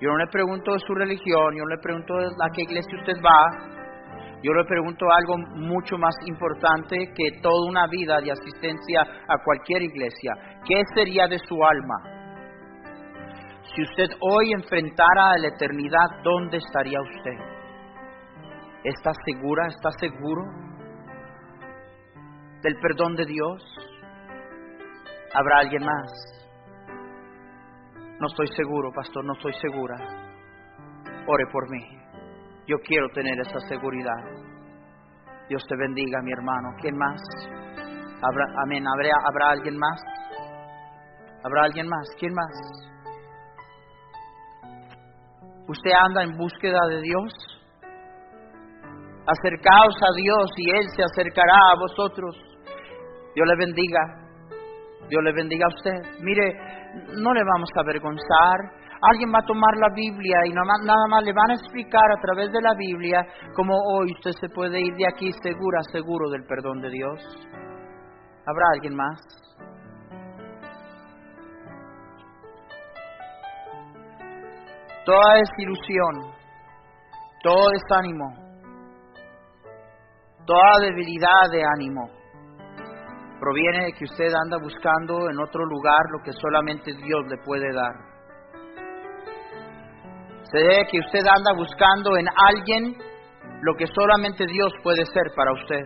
Yo 0.00 0.10
no 0.10 0.18
le 0.18 0.28
pregunto 0.30 0.72
de 0.72 0.78
su 0.78 0.94
religión, 0.94 1.56
yo 1.56 1.64
no 1.64 1.74
le 1.74 1.82
pregunto 1.82 2.14
a 2.14 2.50
qué 2.54 2.62
iglesia 2.62 2.98
usted 3.00 3.18
va. 3.18 3.50
Yo 4.44 4.52
le 4.52 4.64
pregunto 4.64 5.06
algo 5.10 5.36
mucho 5.56 5.98
más 5.98 6.14
importante 6.26 7.12
que 7.12 7.40
toda 7.42 7.68
una 7.68 7.88
vida 7.88 8.20
de 8.20 8.30
asistencia 8.30 9.02
a 9.02 9.42
cualquier 9.44 9.82
iglesia. 9.82 10.34
¿Qué 10.64 10.80
sería 10.94 11.26
de 11.26 11.38
su 11.40 11.56
alma? 11.64 11.96
Si 13.74 13.82
usted 13.82 14.06
hoy 14.20 14.52
enfrentara 14.52 15.32
a 15.32 15.38
la 15.38 15.48
eternidad, 15.48 16.22
¿dónde 16.22 16.58
estaría 16.58 17.00
usted? 17.00 17.57
¿Estás 18.88 19.16
segura? 19.26 19.66
¿Estás 19.66 19.94
seguro 20.00 20.42
del 22.62 22.74
perdón 22.80 23.16
de 23.16 23.26
Dios? 23.26 23.62
¿Habrá 25.34 25.58
alguien 25.58 25.84
más? 25.84 26.10
No 28.18 28.26
estoy 28.28 28.46
seguro, 28.56 28.90
pastor, 28.96 29.26
no 29.26 29.34
estoy 29.34 29.52
segura. 29.60 29.94
Ore 31.26 31.44
por 31.52 31.70
mí. 31.70 31.84
Yo 32.66 32.76
quiero 32.78 33.10
tener 33.10 33.38
esa 33.38 33.60
seguridad. 33.68 34.24
Dios 35.50 35.62
te 35.68 35.76
bendiga, 35.76 36.22
mi 36.22 36.32
hermano. 36.32 36.70
¿Quién 36.80 36.96
más? 36.96 37.20
¿Habrá, 38.22 38.46
amén. 38.64 38.84
¿Habrá, 38.88 39.10
¿Habrá 39.28 39.50
alguien 39.50 39.76
más? 39.76 40.00
¿Habrá 41.44 41.64
alguien 41.64 41.88
más? 41.88 42.08
¿Quién 42.18 42.32
más? 42.32 42.52
¿Usted 45.68 45.90
anda 45.92 46.22
en 46.22 46.38
búsqueda 46.38 46.80
de 46.88 47.02
Dios? 47.02 47.57
Acercaos 49.28 49.94
a 50.00 50.16
Dios 50.16 50.50
y 50.56 50.70
Él 50.70 50.88
se 50.96 51.02
acercará 51.04 51.52
a 51.52 51.78
vosotros. 51.78 52.34
Dios 53.34 53.46
le 53.46 53.56
bendiga. 53.56 54.00
Dios 55.10 55.22
le 55.22 55.32
bendiga 55.34 55.66
a 55.66 55.74
usted. 55.76 56.22
Mire, 56.22 56.48
no 57.12 57.34
le 57.34 57.44
vamos 57.44 57.68
a 57.76 57.80
avergonzar. 57.80 58.56
Alguien 59.02 59.30
va 59.32 59.40
a 59.40 59.46
tomar 59.46 59.76
la 59.76 59.92
Biblia 59.94 60.38
y 60.46 60.50
nada 60.50 61.06
más 61.10 61.22
le 61.22 61.32
van 61.34 61.50
a 61.50 61.54
explicar 61.54 62.10
a 62.10 62.20
través 62.22 62.50
de 62.50 62.60
la 62.62 62.72
Biblia 62.74 63.22
cómo 63.54 63.74
hoy 63.92 64.12
usted 64.12 64.32
se 64.40 64.48
puede 64.48 64.80
ir 64.80 64.94
de 64.94 65.06
aquí 65.06 65.30
segura, 65.42 65.82
seguro 65.92 66.30
del 66.30 66.44
perdón 66.44 66.80
de 66.80 66.88
Dios. 66.88 67.20
¿Habrá 68.46 68.64
alguien 68.72 68.96
más? 68.96 69.20
Toda 75.04 75.34
desilusión, 75.34 76.32
todo 77.42 77.68
desánimo, 77.70 78.47
Toda 80.48 80.80
debilidad 80.80 81.50
de 81.52 81.62
ánimo 81.62 82.08
proviene 83.38 83.84
de 83.84 83.92
que 83.92 84.04
usted 84.04 84.32
anda 84.32 84.56
buscando 84.56 85.28
en 85.28 85.38
otro 85.38 85.62
lugar 85.66 86.00
lo 86.10 86.22
que 86.24 86.32
solamente 86.32 86.90
Dios 86.94 87.20
le 87.28 87.36
puede 87.44 87.70
dar. 87.70 87.92
Se 90.44 90.58
debe 90.58 90.86
que 90.90 91.00
usted 91.00 91.20
anda 91.20 91.52
buscando 91.54 92.16
en 92.16 92.26
alguien 92.48 92.96
lo 93.60 93.74
que 93.74 93.86
solamente 93.88 94.46
Dios 94.46 94.72
puede 94.82 95.04
ser 95.04 95.24
para 95.36 95.52
usted. 95.52 95.84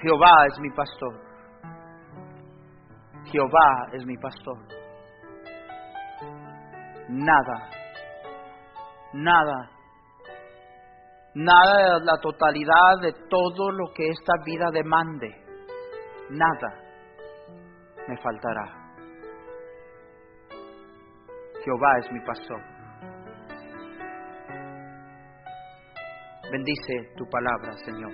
Jehová 0.00 0.46
es 0.46 0.60
mi 0.60 0.70
pastor. 0.70 1.20
Jehová 3.24 3.88
es 3.94 4.06
mi 4.06 4.16
pastor. 4.16 4.58
nada, 7.08 7.68
nada, 9.12 9.79
nada 11.34 11.98
de 11.98 12.04
la 12.04 12.18
totalidad 12.20 13.00
de 13.02 13.12
todo 13.28 13.70
lo 13.70 13.92
que 13.94 14.08
esta 14.08 14.32
vida 14.44 14.70
demande, 14.72 15.28
nada 16.30 16.80
me 18.08 18.16
faltará. 18.16 18.80
Jehová 21.64 21.98
es 21.98 22.12
mi 22.12 22.20
pastor. 22.20 22.60
Bendice 26.50 27.12
tu 27.16 27.28
palabra, 27.28 27.72
Señor. 27.84 28.12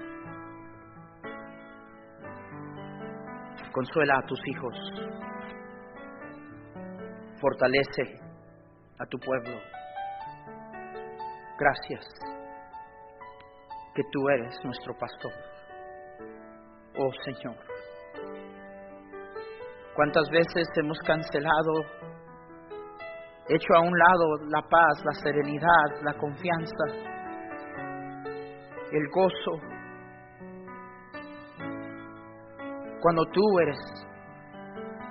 Consuela 3.73 4.19
a 4.19 4.27
tus 4.27 4.41
hijos. 4.49 4.75
Fortalece 7.41 8.21
a 8.99 9.07
tu 9.07 9.19
pueblo. 9.19 9.59
Gracias 11.59 12.36
que 13.97 14.03
tú 14.13 14.29
eres 14.29 14.55
nuestro 14.63 14.95
pastor. 14.99 15.33
Oh 16.99 17.11
Señor. 17.25 17.57
¿Cuántas 19.95 20.29
veces 20.31 20.69
hemos 20.77 20.99
cancelado, 20.99 21.73
hecho 23.49 23.75
a 23.75 23.81
un 23.81 23.99
lado 23.99 24.37
la 24.51 24.61
paz, 24.69 25.03
la 25.03 25.13
serenidad, 25.23 26.03
la 26.03 26.13
confianza, 26.13 26.85
el 28.93 29.09
gozo? 29.09 29.63
Cuando 33.01 33.25
tú 33.33 33.41
eres 33.61 33.79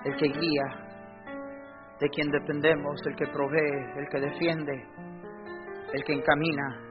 el 0.04 0.16
que 0.18 0.28
guía, 0.28 0.86
de 2.00 2.10
quien 2.10 2.30
dependemos, 2.30 3.02
el 3.08 3.16
que 3.16 3.26
provee, 3.34 3.98
el 3.98 4.08
que 4.12 4.20
defiende, 4.20 4.74
el 5.92 6.04
que 6.04 6.14
encamina, 6.14 6.85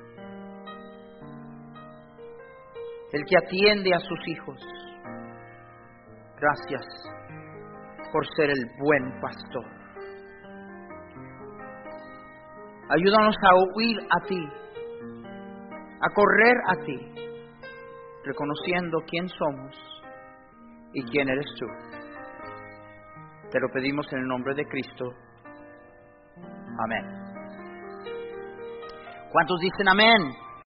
el 3.15 3.23
que 3.27 3.37
atiende 3.37 3.95
a 3.95 3.99
sus 4.01 4.19
hijos. 4.27 4.61
Gracias 6.41 6.85
por 8.13 8.27
ser 8.37 8.51
el 8.51 8.67
buen 8.81 9.21
pastor. 9.21 9.65
Ayúdanos 12.91 13.37
a 13.41 13.55
huir 13.55 13.99
a 14.11 14.27
ti, 14.27 14.49
a 16.01 16.11
correr 16.13 16.57
a 16.67 16.85
ti, 16.85 16.99
reconociendo 18.25 18.99
quién 19.07 19.29
somos 19.29 19.77
y 20.93 21.03
quién 21.05 21.29
eres 21.29 21.47
tú. 21.59 21.67
Te 23.51 23.61
lo 23.61 23.69
pedimos 23.73 24.13
en 24.13 24.19
el 24.19 24.27
nombre 24.27 24.55
de 24.57 24.65
Cristo. 24.67 25.05
Amén. 26.85 27.25
¿Cuántos 29.31 29.61
dicen 29.61 29.89
amén? 29.89 30.44